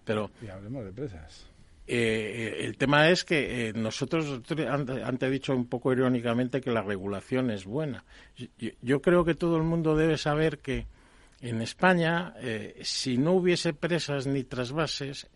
Pero, 0.05 0.31
y 0.41 0.47
hablemos 0.47 0.85
de 0.85 0.93
presas. 0.93 1.49
Eh, 1.85 2.61
el 2.61 2.77
tema 2.77 3.09
es 3.09 3.25
que 3.25 3.67
eh, 3.67 3.73
nosotros, 3.73 4.41
antes 4.69 5.27
he 5.27 5.29
dicho 5.29 5.53
un 5.53 5.65
poco 5.65 5.91
irónicamente 5.91 6.61
que 6.61 6.71
la 6.71 6.81
regulación 6.81 7.51
es 7.51 7.65
buena. 7.65 8.05
Yo, 8.81 9.01
creo 9.01 9.25
que 9.25 9.35
todo 9.35 9.57
el 9.57 9.63
mundo 9.63 9.97
debe 9.97 10.17
saber 10.17 10.59
que 10.59 10.87
en 11.41 11.61
España, 11.61 12.35
eh, 12.39 12.79
si 12.83 13.17
no 13.17 13.33
hubiese 13.33 13.73
presas 13.73 14.25
ni 14.25 14.45
trasvases, 14.45 15.29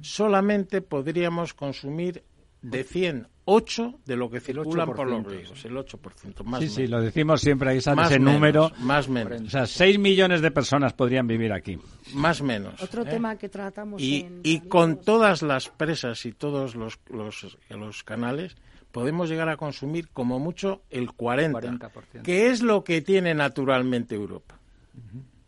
solamente 0.00 0.82
podríamos 0.82 1.54
consumir 1.54 2.24
de 2.62 2.84
100, 2.84 3.28
8 3.44 4.00
de 4.06 4.16
lo 4.16 4.30
que 4.30 4.40
circulan 4.40 4.92
por 4.92 5.08
los 5.08 5.24
ríos, 5.26 5.64
el 5.64 5.76
8%, 5.76 6.44
más 6.44 6.60
Sí, 6.60 6.68
sí, 6.68 6.86
lo 6.86 7.00
decimos 7.00 7.40
siempre, 7.40 7.70
ahí 7.70 7.80
sale 7.80 8.02
ese 8.02 8.18
número. 8.18 8.70
Más 8.78 9.08
menos. 9.08 9.42
O 9.42 9.50
sea, 9.50 9.66
6 9.66 9.98
millones 9.98 10.40
de 10.40 10.50
personas 10.50 10.92
podrían 10.92 11.26
vivir 11.26 11.52
aquí. 11.52 11.78
Más 12.14 12.40
menos. 12.40 12.80
Otro 12.80 13.02
¿eh? 13.02 13.10
tema 13.10 13.36
que 13.36 13.48
tratamos 13.48 14.00
Y, 14.00 14.28
y 14.44 14.60
con 14.60 15.00
todas 15.00 15.42
las 15.42 15.68
presas 15.68 16.24
y 16.24 16.32
todos 16.32 16.76
los, 16.76 16.98
los, 17.10 17.58
los, 17.68 18.04
canales, 18.04 18.56
podemos 18.92 19.28
llegar 19.28 19.48
a 19.48 19.56
consumir 19.56 20.08
como 20.10 20.38
mucho 20.38 20.82
el 20.90 21.08
40%, 21.08 22.22
que 22.22 22.50
es 22.50 22.62
lo 22.62 22.84
que 22.84 23.02
tiene 23.02 23.34
naturalmente 23.34 24.14
Europa. 24.14 24.58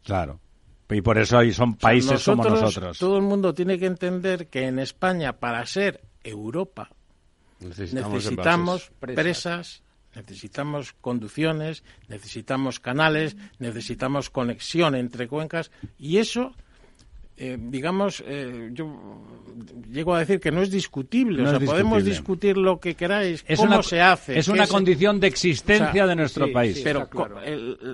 Claro. 0.02 0.40
Y 0.90 1.00
por 1.00 1.18
eso 1.18 1.38
ahí 1.38 1.52
son 1.52 1.74
países 1.76 2.24
como 2.24 2.44
nosotros. 2.44 2.98
Todo 2.98 3.16
el 3.16 3.22
mundo 3.22 3.54
tiene 3.54 3.78
que 3.78 3.86
entender 3.86 4.48
que 4.48 4.66
en 4.66 4.78
España, 4.78 5.32
para 5.32 5.64
ser 5.66 6.02
Europa 6.22 6.90
Necesitamos, 7.64 8.92
presas. 9.00 9.82
necesitamos 10.14 10.92
conducciones, 11.00 11.82
necesitamos 12.08 12.80
canales, 12.80 13.36
necesitamos 13.58 14.30
conexión 14.30 14.94
entre 14.94 15.28
cuencas 15.28 15.70
y 15.98 16.18
eso 16.18 16.54
eh, 17.36 17.58
digamos, 17.58 18.22
eh, 18.24 18.70
yo 18.72 18.96
llego 19.90 20.14
a 20.14 20.20
decir 20.20 20.38
que 20.38 20.52
no 20.52 20.62
es 20.62 20.70
discutible. 20.70 21.42
o 21.42 21.50
sea, 21.50 21.58
podemos 21.58 22.04
discutir 22.04 22.56
lo 22.56 22.78
que 22.78 22.94
queráis, 22.94 23.44
es 23.48 23.58
cómo 23.58 23.82
se 23.82 24.00
hace. 24.00 24.38
Es 24.38 24.46
una 24.46 24.68
condición 24.68 25.18
de 25.18 25.26
existencia 25.26 26.06
de 26.06 26.14
nuestro 26.14 26.52
país. 26.52 26.80
pero 26.84 27.08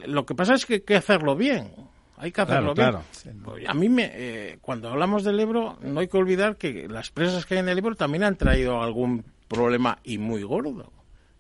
lo 0.07 0.27
que 0.27 0.35
pasa 0.35 0.55
es 0.55 0.67
que 0.67 0.75
hay 0.75 0.81
que 0.81 0.97
hacerlo 0.97 1.37
bien. 1.37 1.73
Hay 2.19 2.33
que 2.33 2.41
hacerlo 2.43 2.75
bien. 2.75 2.97
Pues 3.43 3.67
a 3.67 3.73
mí, 3.73 3.89
me, 3.89 4.11
eh, 4.13 4.59
cuando 4.61 4.91
hablamos 4.91 5.25
del 5.25 5.41
Ebro, 5.41 5.79
no 5.81 6.01
hay 6.01 6.09
que 6.09 6.19
olvidar 6.19 6.57
que 6.57 6.87
las 6.87 7.11
presas 7.11 7.47
que 7.47 7.55
hay 7.55 7.61
en 7.61 7.71
el 7.71 7.79
Ebro 7.79 7.95
también 7.95 8.25
han 8.25 8.37
traído 8.37 8.83
algún 8.83 9.25
problema 9.51 9.99
y 10.05 10.17
muy 10.19 10.43
gordo. 10.45 10.93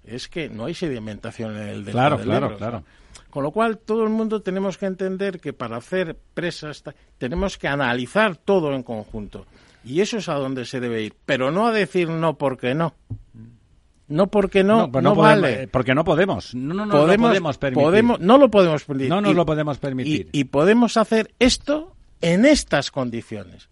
Es 0.04 0.28
que 0.28 0.48
no 0.48 0.64
hay 0.64 0.74
sedimentación 0.74 1.56
en 1.56 1.68
el 1.68 1.84
delta 1.84 1.92
claro, 1.92 2.18
claro, 2.18 2.56
Claro. 2.56 2.84
Con 3.30 3.44
lo 3.44 3.52
cual, 3.52 3.78
todo 3.78 4.02
el 4.02 4.10
mundo 4.10 4.42
tenemos 4.42 4.76
que 4.76 4.86
entender 4.86 5.40
que 5.40 5.52
para 5.52 5.76
hacer 5.76 6.18
presas 6.34 6.82
tenemos 7.16 7.56
que 7.56 7.68
analizar 7.68 8.36
todo 8.36 8.74
en 8.74 8.82
conjunto. 8.82 9.46
Y 9.84 10.00
eso 10.00 10.18
es 10.18 10.28
a 10.28 10.34
donde 10.34 10.64
se 10.64 10.80
debe 10.80 11.02
ir. 11.02 11.14
Pero 11.24 11.52
no 11.52 11.68
a 11.68 11.72
decir 11.72 12.08
no 12.08 12.36
porque 12.36 12.74
no. 12.74 12.94
No 14.08 14.26
porque 14.26 14.64
no, 14.64 14.88
no, 14.88 15.00
no, 15.00 15.14
vale. 15.14 15.68
Porque 15.68 15.94
no 15.94 16.02
podemos. 16.02 16.52
No, 16.56 16.74
no, 16.74 16.86
no 16.86 16.92
podemos, 16.92 17.28
lo 17.28 17.28
podemos 17.28 17.58
permitir. 17.58 17.84
Podemos, 17.84 18.20
no 18.20 18.38
lo 18.38 18.50
podemos 18.50 18.84
permitir. 18.84 19.10
No 19.10 19.20
nos 19.20 19.34
lo 19.36 19.46
podemos 19.46 19.78
permitir. 19.78 20.28
y 20.32 20.44
podemos 20.44 20.96
hacer 20.96 21.32
esto 21.38 21.94
en 22.20 22.44
estas 22.44 22.90
condiciones. 22.90 23.68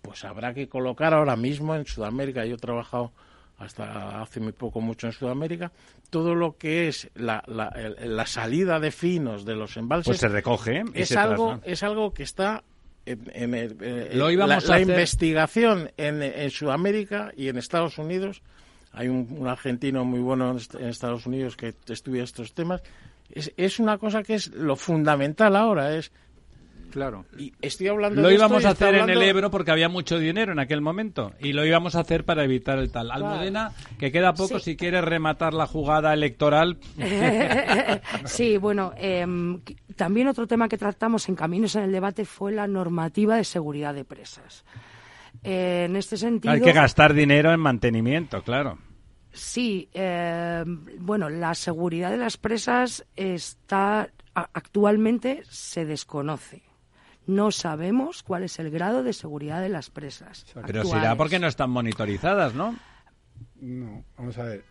Pues 0.00 0.24
habrá 0.24 0.54
que 0.54 0.70
colocar 0.70 1.12
ahora 1.12 1.36
mismo 1.36 1.74
en 1.74 1.84
Sudamérica. 1.84 2.46
Yo 2.46 2.54
he 2.54 2.58
trabajado 2.58 3.12
hasta 3.58 4.22
hace 4.22 4.40
muy 4.40 4.52
poco 4.52 4.80
mucho 4.80 5.06
en 5.08 5.12
Sudamérica, 5.12 5.72
todo 6.10 6.34
lo 6.34 6.56
que 6.56 6.88
es 6.88 7.10
la, 7.14 7.42
la, 7.46 8.26
salida 8.26 8.78
de 8.78 8.90
finos 8.90 9.44
de 9.44 9.56
los 9.56 9.76
embalses. 9.76 10.06
Pues 10.06 10.20
se 10.20 10.28
recoge. 10.28 10.84
es, 10.94 11.16
algo, 11.16 11.60
es 11.64 11.82
algo 11.82 12.14
que 12.14 12.22
está 12.22 12.62
en, 13.04 13.50
la, 14.12 14.80
investigación 14.80 15.90
en, 15.96 16.50
Sudamérica 16.50 17.32
y 17.36 17.48
en 17.48 17.58
Estados 17.58 17.98
Unidos. 17.98 18.42
Hay 18.92 19.08
un, 19.08 19.46
argentino 19.46 20.04
muy 20.04 20.20
bueno 20.20 20.56
en 20.78 20.88
Estados 20.88 21.26
Unidos 21.26 21.56
que 21.56 21.74
estudia 21.88 22.22
estos 22.22 22.54
temas. 22.54 22.82
Es, 23.30 23.52
es 23.56 23.80
una 23.80 23.98
cosa 23.98 24.22
que 24.22 24.34
es 24.34 24.48
lo 24.54 24.76
fundamental 24.76 25.56
ahora, 25.56 25.96
es 25.96 26.12
Claro. 26.90 27.26
Y 27.36 27.52
estoy 27.60 27.88
hablando 27.88 28.22
lo 28.22 28.30
íbamos 28.30 28.64
a 28.64 28.70
hacer 28.70 28.94
en 28.94 29.10
el 29.10 29.22
Ebro 29.22 29.50
porque 29.50 29.70
había 29.70 29.88
mucho 29.88 30.18
dinero 30.18 30.52
en 30.52 30.58
aquel 30.58 30.80
momento 30.80 31.32
y 31.40 31.52
lo 31.52 31.64
íbamos 31.64 31.94
a 31.94 32.00
hacer 32.00 32.24
para 32.24 32.44
evitar 32.44 32.78
el 32.78 32.90
tal. 32.90 33.10
Almudena, 33.10 33.72
que 33.98 34.10
queda 34.10 34.34
poco 34.34 34.58
si 34.58 34.76
quieres 34.76 35.04
rematar 35.04 35.54
la 35.54 35.66
jugada 35.66 36.12
electoral. 36.14 36.78
sí, 38.24 38.56
bueno, 38.56 38.92
em, 38.96 39.60
también 39.96 40.28
otro 40.28 40.46
tema 40.46 40.68
que 40.68 40.78
tratamos 40.78 41.28
en 41.28 41.34
Caminos 41.34 41.76
en 41.76 41.84
el 41.84 41.92
debate 41.92 42.24
fue 42.24 42.52
la 42.52 42.66
normativa 42.66 43.36
de 43.36 43.44
seguridad 43.44 43.94
de 43.94 44.04
presas. 44.04 44.64
Eh, 45.42 45.84
en 45.88 45.96
este 45.96 46.16
sentido. 46.16 46.52
Hay 46.52 46.60
que 46.60 46.72
gastar 46.72 47.14
dinero 47.14 47.52
en 47.52 47.60
mantenimiento, 47.60 48.42
claro. 48.42 48.78
Sí, 49.32 49.88
em, 49.92 50.84
bueno, 50.98 51.28
la 51.28 51.54
seguridad 51.54 52.10
de 52.10 52.16
las 52.16 52.36
presas 52.36 53.06
está 53.14 54.08
actualmente 54.34 55.42
se 55.48 55.84
desconoce 55.84 56.67
no 57.28 57.52
sabemos 57.52 58.24
cuál 58.24 58.42
es 58.42 58.58
el 58.58 58.70
grado 58.70 59.04
de 59.04 59.12
seguridad 59.12 59.62
de 59.62 59.68
las 59.68 59.90
presas. 59.90 60.44
Pero 60.66 60.84
será 60.84 61.16
porque 61.16 61.38
no 61.38 61.46
están 61.46 61.70
monitorizadas, 61.70 62.54
¿no? 62.54 62.76
No, 63.60 64.04
vamos 64.16 64.36
a 64.38 64.44
ver. 64.44 64.64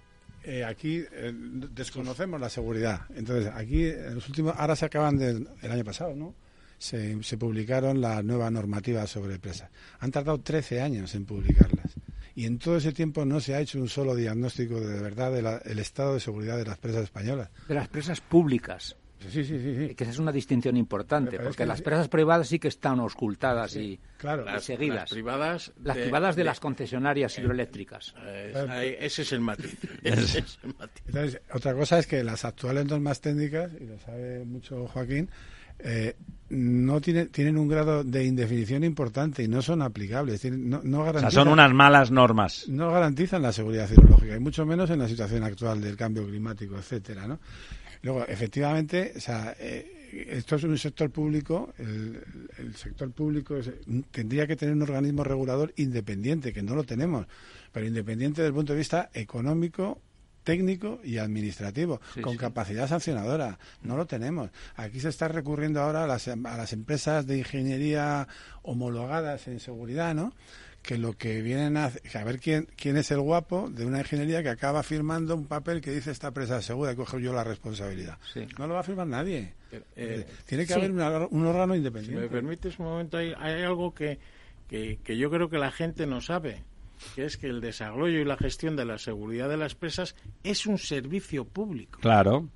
Eh, 0.43 0.65
aquí 0.65 1.03
eh, 1.11 1.31
desconocemos 1.33 2.41
la 2.41 2.49
seguridad. 2.49 3.01
Entonces, 3.15 3.51
aquí, 3.53 3.85
en 3.85 4.15
los 4.15 4.27
últimos, 4.27 4.53
ahora 4.57 4.75
se 4.75 4.85
acaban 4.85 5.17
del 5.17 5.47
el 5.61 5.71
año 5.71 5.83
pasado, 5.83 6.15
¿no? 6.15 6.35
se, 6.77 7.21
se 7.23 7.37
publicaron 7.37 8.01
la 8.01 8.21
nueva 8.23 8.49
normativa 8.49 9.05
sobre 9.07 9.39
presas. 9.39 9.69
Han 9.99 10.11
tardado 10.11 10.39
13 10.39 10.81
años 10.81 11.15
en 11.15 11.25
publicarlas 11.25 11.95
y 12.35 12.45
en 12.45 12.59
todo 12.59 12.77
ese 12.77 12.93
tiempo 12.93 13.25
no 13.25 13.39
se 13.39 13.55
ha 13.55 13.59
hecho 13.59 13.79
un 13.79 13.89
solo 13.89 14.15
diagnóstico 14.15 14.79
de, 14.79 15.01
verdad 15.01 15.61
del 15.63 15.79
estado 15.79 16.13
de 16.13 16.19
seguridad 16.19 16.57
de 16.57 16.65
las 16.65 16.77
presas 16.77 17.03
españolas. 17.03 17.49
De 17.67 17.73
las 17.73 17.87
presas 17.87 18.21
públicas. 18.21 18.95
Sí, 19.19 19.43
sí, 19.43 19.59
sí, 19.59 19.95
Que 19.95 20.03
esa 20.03 20.11
es 20.11 20.19
una 20.19 20.31
distinción 20.31 20.77
importante, 20.77 21.39
porque 21.39 21.65
las 21.65 21.81
presas 21.81 22.07
privadas 22.07 22.47
sí 22.47 22.59
que 22.59 22.67
están 22.67 22.99
ocultadas 22.99 23.75
y, 23.75 23.99
claro, 24.17 24.45
seguidas. 24.59 24.97
Las 24.97 25.09
privadas 25.09 25.73
de, 25.75 25.87
las 25.87 25.97
privadas 25.97 26.35
de, 26.35 26.43
las 26.43 26.59
concesionarias 26.59 27.37
hidroeléctricas. 27.37 28.13
ese 28.23 29.21
es 29.21 29.31
el 29.33 29.39
matiz. 29.39 29.77
Entonces, 30.03 31.41
otra 31.51 31.73
cosa 31.73 31.99
es 31.99 32.07
que 32.07 32.23
las 32.23 32.45
actuales 32.45 32.85
normas 32.85 33.21
técnicas, 33.21 33.71
y 33.79 33.85
lo 33.85 33.99
sabe 33.99 34.45
mucho 34.45 34.87
Joaquín, 34.87 35.29
eh, 35.79 36.15
no 36.49 37.01
tienen, 37.01 37.27
tienen 37.29 37.57
un 37.57 37.67
grado 37.67 38.03
de 38.03 38.23
indefinición 38.23 38.83
importante 38.83 39.43
y 39.43 39.47
no 39.47 39.61
son 39.61 39.81
aplicables. 39.81 40.45
no, 40.45 41.03
garantizan, 41.03 41.31
son 41.31 41.47
unas 41.49 41.73
malas 41.73 42.09
normas. 42.09 42.67
No 42.69 42.91
garantizan 42.91 43.41
la 43.41 43.51
seguridad 43.51 43.89
hidrológica, 43.89 44.35
y 44.35 44.39
mucho 44.39 44.65
menos 44.65 44.89
en 44.89 44.99
la 44.99 45.07
situación 45.07 45.43
actual 45.43 45.81
del 45.81 45.97
cambio 45.97 46.25
climático, 46.25 46.77
etcétera, 46.77 47.27
¿no? 47.27 47.39
Luego, 48.01 48.25
efectivamente, 48.27 49.13
o 49.17 49.19
sea, 49.19 49.55
eh, 49.59 49.97
esto 50.29 50.55
es 50.55 50.63
un 50.63 50.77
sector 50.77 51.09
público, 51.09 51.73
el, 51.77 52.75
sector 52.75 53.11
público 53.11 53.55
tendría 54.11 54.47
que 54.47 54.55
tener 54.55 54.75
un 54.75 54.83
organismo 54.83 55.23
regulador 55.23 55.73
independiente, 55.75 56.53
que 56.53 56.63
no 56.63 56.75
lo 56.75 56.83
tenemos, 56.83 57.25
pero 57.71 57.85
independiente 57.85 58.41
desde 58.41 58.49
el 58.49 58.53
punto 58.53 58.73
de 58.73 58.79
vista 58.79 59.09
económico, 59.13 60.01
técnico 60.47 61.01
y 61.03 61.17
administrativo, 61.17 61.99
con 62.21 62.37
capacidad 62.37 62.87
sancionadora. 62.87 63.59
No 63.81 63.97
lo 63.97 64.05
tenemos. 64.05 64.49
Aquí 64.77 65.01
se 65.01 65.09
está 65.09 65.27
recurriendo 65.27 65.81
ahora 65.81 66.05
a 66.05 66.07
las, 66.07 66.29
a 66.29 66.37
las 66.37 66.71
empresas 66.71 67.27
de 67.27 67.39
ingeniería 67.39 68.29
homologadas 68.61 69.49
en 69.49 69.59
seguridad, 69.59 70.15
¿no? 70.15 70.31
que 70.81 70.97
lo 70.97 71.17
que 71.17 71.41
vienen 71.41 71.75
a, 71.75 71.91
a 72.13 72.23
ver 72.23 72.39
quién, 72.39 72.69
quién 72.77 72.95
es 72.95 73.11
el 73.11 73.19
guapo 73.19 73.69
de 73.69 73.85
una 73.85 73.99
ingeniería 73.99 74.41
que 74.41 74.47
acaba 74.47 74.83
firmando 74.83 75.35
un 75.35 75.47
papel 75.47 75.81
que 75.81 75.91
dice 75.91 76.11
esta 76.11 76.29
empresa 76.29 76.61
segura 76.61 76.93
y 76.93 76.95
cojo 76.95 77.19
yo 77.19 77.33
la 77.33 77.43
responsabilidad. 77.43 78.17
No 78.57 78.67
lo 78.67 78.75
va 78.75 78.79
a 78.79 78.83
firmar 78.83 79.05
nadie. 79.05 79.53
Eh, 79.97 80.25
Tiene 80.45 80.65
que 80.65 80.73
haber 80.75 80.91
un, 80.91 81.45
órgano 81.45 81.75
independiente. 81.75 82.21
Si 82.21 82.23
me 82.23 82.29
permites 82.29 82.79
un 82.79 82.85
momento, 82.85 83.17
hay, 83.17 83.33
hay 83.37 83.63
algo 83.63 83.93
que, 83.93 84.17
que, 84.69 84.97
que 85.03 85.17
yo 85.17 85.29
creo 85.29 85.49
que 85.49 85.57
la 85.57 85.71
gente 85.71 86.07
no 86.07 86.21
sabe 86.21 86.63
que 87.15 87.25
es 87.25 87.37
que 87.37 87.47
el 87.47 87.61
desarrollo 87.61 88.19
y 88.19 88.25
la 88.25 88.37
gestión 88.37 88.75
de 88.75 88.85
la 88.85 88.97
seguridad 88.97 89.49
de 89.49 89.57
las 89.57 89.75
presas 89.75 90.15
es 90.43 90.65
un 90.65 90.77
servicio 90.77 91.45
público. 91.45 91.99
Claro. 91.99 92.49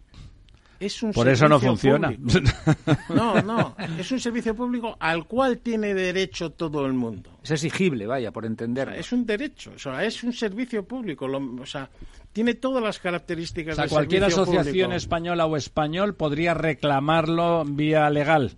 Es 0.79 1.03
un 1.03 1.11
Por 1.11 1.29
eso 1.29 1.47
no 1.47 1.59
funciona. 1.59 2.11
No, 3.09 3.39
no, 3.43 3.75
es 3.99 4.11
un 4.11 4.19
servicio 4.19 4.55
público 4.55 4.97
al 4.99 5.27
cual 5.27 5.59
tiene 5.59 5.93
derecho 5.93 6.51
todo 6.51 6.87
el 6.87 6.93
mundo. 6.93 7.29
Es 7.43 7.51
exigible, 7.51 8.07
vaya, 8.07 8.31
por 8.31 8.45
entender. 8.45 8.89
es 8.89 9.11
un 9.11 9.25
derecho, 9.25 9.73
o 9.75 9.79
sea, 9.79 10.03
es 10.03 10.23
un 10.23 10.33
servicio 10.33 10.83
público, 10.83 11.27
o 11.27 11.65
sea, 11.67 11.87
tiene 12.33 12.55
todas 12.55 12.81
las 12.81 12.97
características 12.97 13.77
o 13.77 13.81
sea, 13.81 13.89
cualquier 13.89 14.23
asociación 14.23 14.91
española 14.93 15.45
o 15.45 15.55
español 15.55 16.15
podría 16.15 16.55
reclamarlo 16.55 17.63
vía 17.65 18.09
legal 18.09 18.57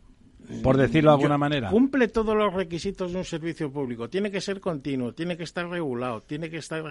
por 0.62 0.78
decirlo 0.78 1.12
de 1.12 1.16
alguna 1.16 1.38
manera. 1.38 1.70
Cumple 1.70 2.08
todos 2.08 2.36
los 2.36 2.54
requisitos 2.54 3.12
de 3.12 3.18
un 3.18 3.26
servicio 3.26 3.72
público. 3.72 4.10
Tiene 4.10 4.32
que 4.32 4.41
ser 4.41 4.60
continuo, 4.60 5.14
tiene 5.14 5.38
que 5.38 5.44
estar 5.44 5.68
regulado, 5.68 6.22
tiene 6.22 6.50
que 6.50 6.58
estar 6.58 6.84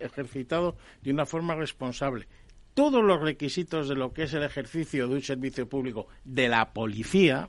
ejercitado 0.00 0.76
de 1.02 1.10
una 1.10 1.26
forma 1.26 1.54
responsable. 1.54 2.26
Todos 2.74 3.04
los 3.04 3.20
requisitos 3.20 3.88
de 3.88 3.94
lo 3.94 4.12
que 4.12 4.24
es 4.24 4.34
el 4.34 4.42
ejercicio 4.42 5.08
de 5.08 5.14
un 5.14 5.22
servicio 5.22 5.68
público 5.68 6.08
de 6.24 6.48
la 6.48 6.72
policía 6.72 7.48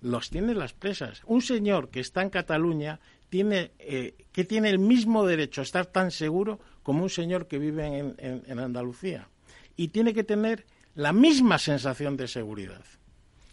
los 0.00 0.30
tiene 0.30 0.54
las 0.54 0.72
presas. 0.72 1.22
Un 1.26 1.42
señor 1.42 1.88
que 1.88 2.00
está 2.00 2.22
en 2.22 2.30
Cataluña 2.30 2.98
tiene 3.28 3.70
eh, 3.78 4.14
que 4.32 4.44
tiene 4.44 4.68
el 4.68 4.78
mismo 4.78 5.24
derecho 5.24 5.60
a 5.60 5.64
estar 5.64 5.86
tan 5.86 6.10
seguro 6.10 6.58
como 6.82 7.04
un 7.04 7.10
señor 7.10 7.46
que 7.46 7.58
vive 7.58 7.86
en, 7.86 8.14
en 8.18 8.58
Andalucía 8.58 9.28
y 9.76 9.88
tiene 9.88 10.12
que 10.12 10.24
tener 10.24 10.66
la 10.94 11.12
misma 11.12 11.58
sensación 11.58 12.16
de 12.16 12.28
seguridad 12.28 12.82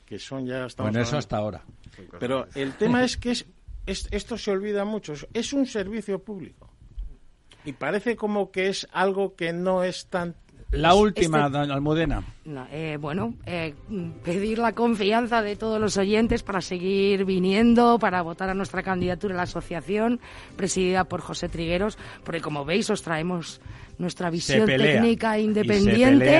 que 0.09 0.17
son 0.17 0.47
ya 0.47 0.67
Bueno, 0.79 0.99
eso 0.99 1.17
hasta 1.17 1.37
ahora. 1.37 1.63
Pero 2.19 2.47
el 2.55 2.73
tema 2.73 3.03
es 3.03 3.15
que 3.15 3.29
es, 3.29 3.45
esto 3.85 4.37
se 4.39 4.49
olvida 4.49 4.83
mucho. 4.83 5.13
Es 5.33 5.53
un 5.53 5.67
servicio 5.67 6.23
público. 6.23 6.73
Y 7.63 7.73
parece 7.73 8.15
como 8.15 8.51
que 8.51 8.69
es 8.69 8.87
algo 8.91 9.35
que 9.35 9.53
no 9.53 9.83
es 9.83 10.07
tan 10.07 10.35
la 10.71 10.93
última, 10.93 11.47
este... 11.47 11.57
Almudena. 11.57 12.23
Eh, 12.71 12.97
bueno, 12.99 13.33
eh, 13.45 13.73
pedir 14.23 14.59
la 14.59 14.73
confianza 14.73 15.41
de 15.41 15.55
todos 15.55 15.79
los 15.79 15.97
oyentes 15.97 16.43
para 16.43 16.61
seguir 16.61 17.25
viniendo, 17.25 17.97
para 17.99 18.21
votar 18.21 18.49
a 18.49 18.53
nuestra 18.53 18.83
candidatura 18.83 19.33
a 19.33 19.37
la 19.37 19.43
asociación, 19.43 20.19
presidida 20.55 21.05
por 21.05 21.21
José 21.21 21.49
Trigueros, 21.49 21.97
porque 22.23 22.41
como 22.41 22.65
veis 22.65 22.89
os 22.89 23.01
traemos 23.01 23.61
nuestra 23.97 24.29
visión 24.29 24.67
técnica 24.67 25.39
independiente 25.39 26.39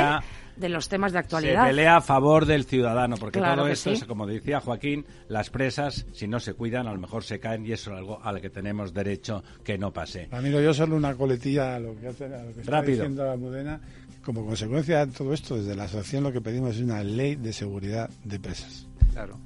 de 0.59 0.69
los 0.69 0.89
temas 0.89 1.13
de 1.13 1.19
actualidad. 1.19 1.63
Se 1.63 1.69
pelea 1.69 1.97
a 1.97 2.01
favor 2.01 2.45
del 2.45 2.65
ciudadano, 2.65 3.15
porque 3.17 3.39
todo 3.39 3.67
esto 3.67 3.91
es, 3.91 4.03
como 4.03 4.27
decía 4.27 4.59
Joaquín, 4.59 5.05
las 5.27 5.49
presas, 5.49 6.05
si 6.13 6.27
no 6.27 6.39
se 6.39 6.53
cuidan, 6.53 6.87
a 6.87 6.93
lo 6.93 6.99
mejor 6.99 7.23
se 7.23 7.39
caen 7.39 7.65
y 7.65 7.71
eso 7.71 7.91
es 7.91 7.97
algo 7.97 8.19
al 8.23 8.41
que 8.41 8.49
tenemos 8.49 8.93
derecho 8.93 9.43
que 9.63 9.77
no 9.77 9.91
pase. 9.91 10.27
Amigo, 10.31 10.59
yo 10.59 10.73
solo 10.73 10.95
una 10.95 11.15
coletilla 11.15 11.75
a 11.75 11.79
lo 11.79 11.97
que, 11.99 12.07
hace, 12.07 12.25
a 12.25 12.43
lo 12.43 12.53
que 12.53 12.61
está 12.61 12.81
diciendo 12.81 13.25
la 13.25 13.37
Mudena. 13.37 13.79
Como 14.23 14.45
consecuencia 14.45 15.05
de 15.05 15.13
todo 15.13 15.33
esto, 15.33 15.55
desde 15.55 15.75
la 15.75 15.85
asociación 15.85 16.23
lo 16.23 16.31
que 16.31 16.41
pedimos 16.41 16.75
es 16.75 16.81
una 16.81 17.01
ley 17.03 17.35
de 17.35 17.53
seguridad 17.53 18.09
de 18.25 18.39
presas. 18.39 18.87
Claro. 19.13 19.39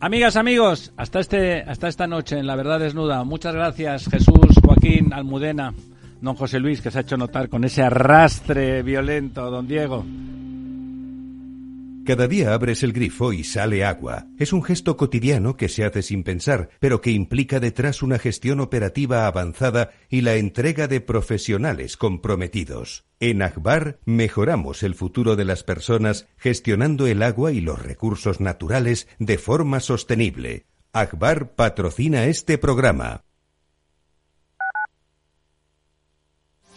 Amigas, 0.00 0.36
amigos, 0.36 0.92
hasta 0.96 1.18
este, 1.18 1.62
hasta 1.62 1.88
esta 1.88 2.06
noche 2.06 2.38
en 2.38 2.46
La 2.46 2.54
Verdad 2.54 2.78
Desnuda. 2.78 3.24
Muchas 3.24 3.54
gracias, 3.54 4.08
Jesús, 4.08 4.60
Joaquín, 4.62 5.12
Almudena 5.12 5.74
don 6.20 6.34
José 6.34 6.58
Luis, 6.58 6.80
que 6.80 6.90
se 6.90 6.98
ha 6.98 7.02
hecho 7.02 7.16
notar 7.16 7.48
con 7.48 7.64
ese 7.64 7.82
arrastre 7.82 8.82
violento, 8.82 9.50
don 9.50 9.66
Diego. 9.66 10.04
Cada 12.08 12.26
día 12.26 12.54
abres 12.54 12.82
el 12.82 12.94
grifo 12.94 13.34
y 13.34 13.44
sale 13.44 13.84
agua. 13.84 14.28
Es 14.38 14.54
un 14.54 14.62
gesto 14.62 14.96
cotidiano 14.96 15.58
que 15.58 15.68
se 15.68 15.84
hace 15.84 16.00
sin 16.00 16.22
pensar, 16.24 16.70
pero 16.80 17.02
que 17.02 17.10
implica 17.10 17.60
detrás 17.60 18.02
una 18.02 18.18
gestión 18.18 18.60
operativa 18.60 19.26
avanzada 19.26 19.90
y 20.08 20.22
la 20.22 20.36
entrega 20.36 20.88
de 20.88 21.02
profesionales 21.02 21.98
comprometidos. 21.98 23.04
En 23.20 23.42
Akbar 23.42 23.98
mejoramos 24.06 24.82
el 24.84 24.94
futuro 24.94 25.36
de 25.36 25.44
las 25.44 25.64
personas 25.64 26.26
gestionando 26.38 27.06
el 27.06 27.22
agua 27.22 27.52
y 27.52 27.60
los 27.60 27.82
recursos 27.82 28.40
naturales 28.40 29.06
de 29.18 29.36
forma 29.36 29.80
sostenible. 29.80 30.64
Akbar 30.94 31.56
patrocina 31.56 32.24
este 32.24 32.56
programa. 32.56 33.27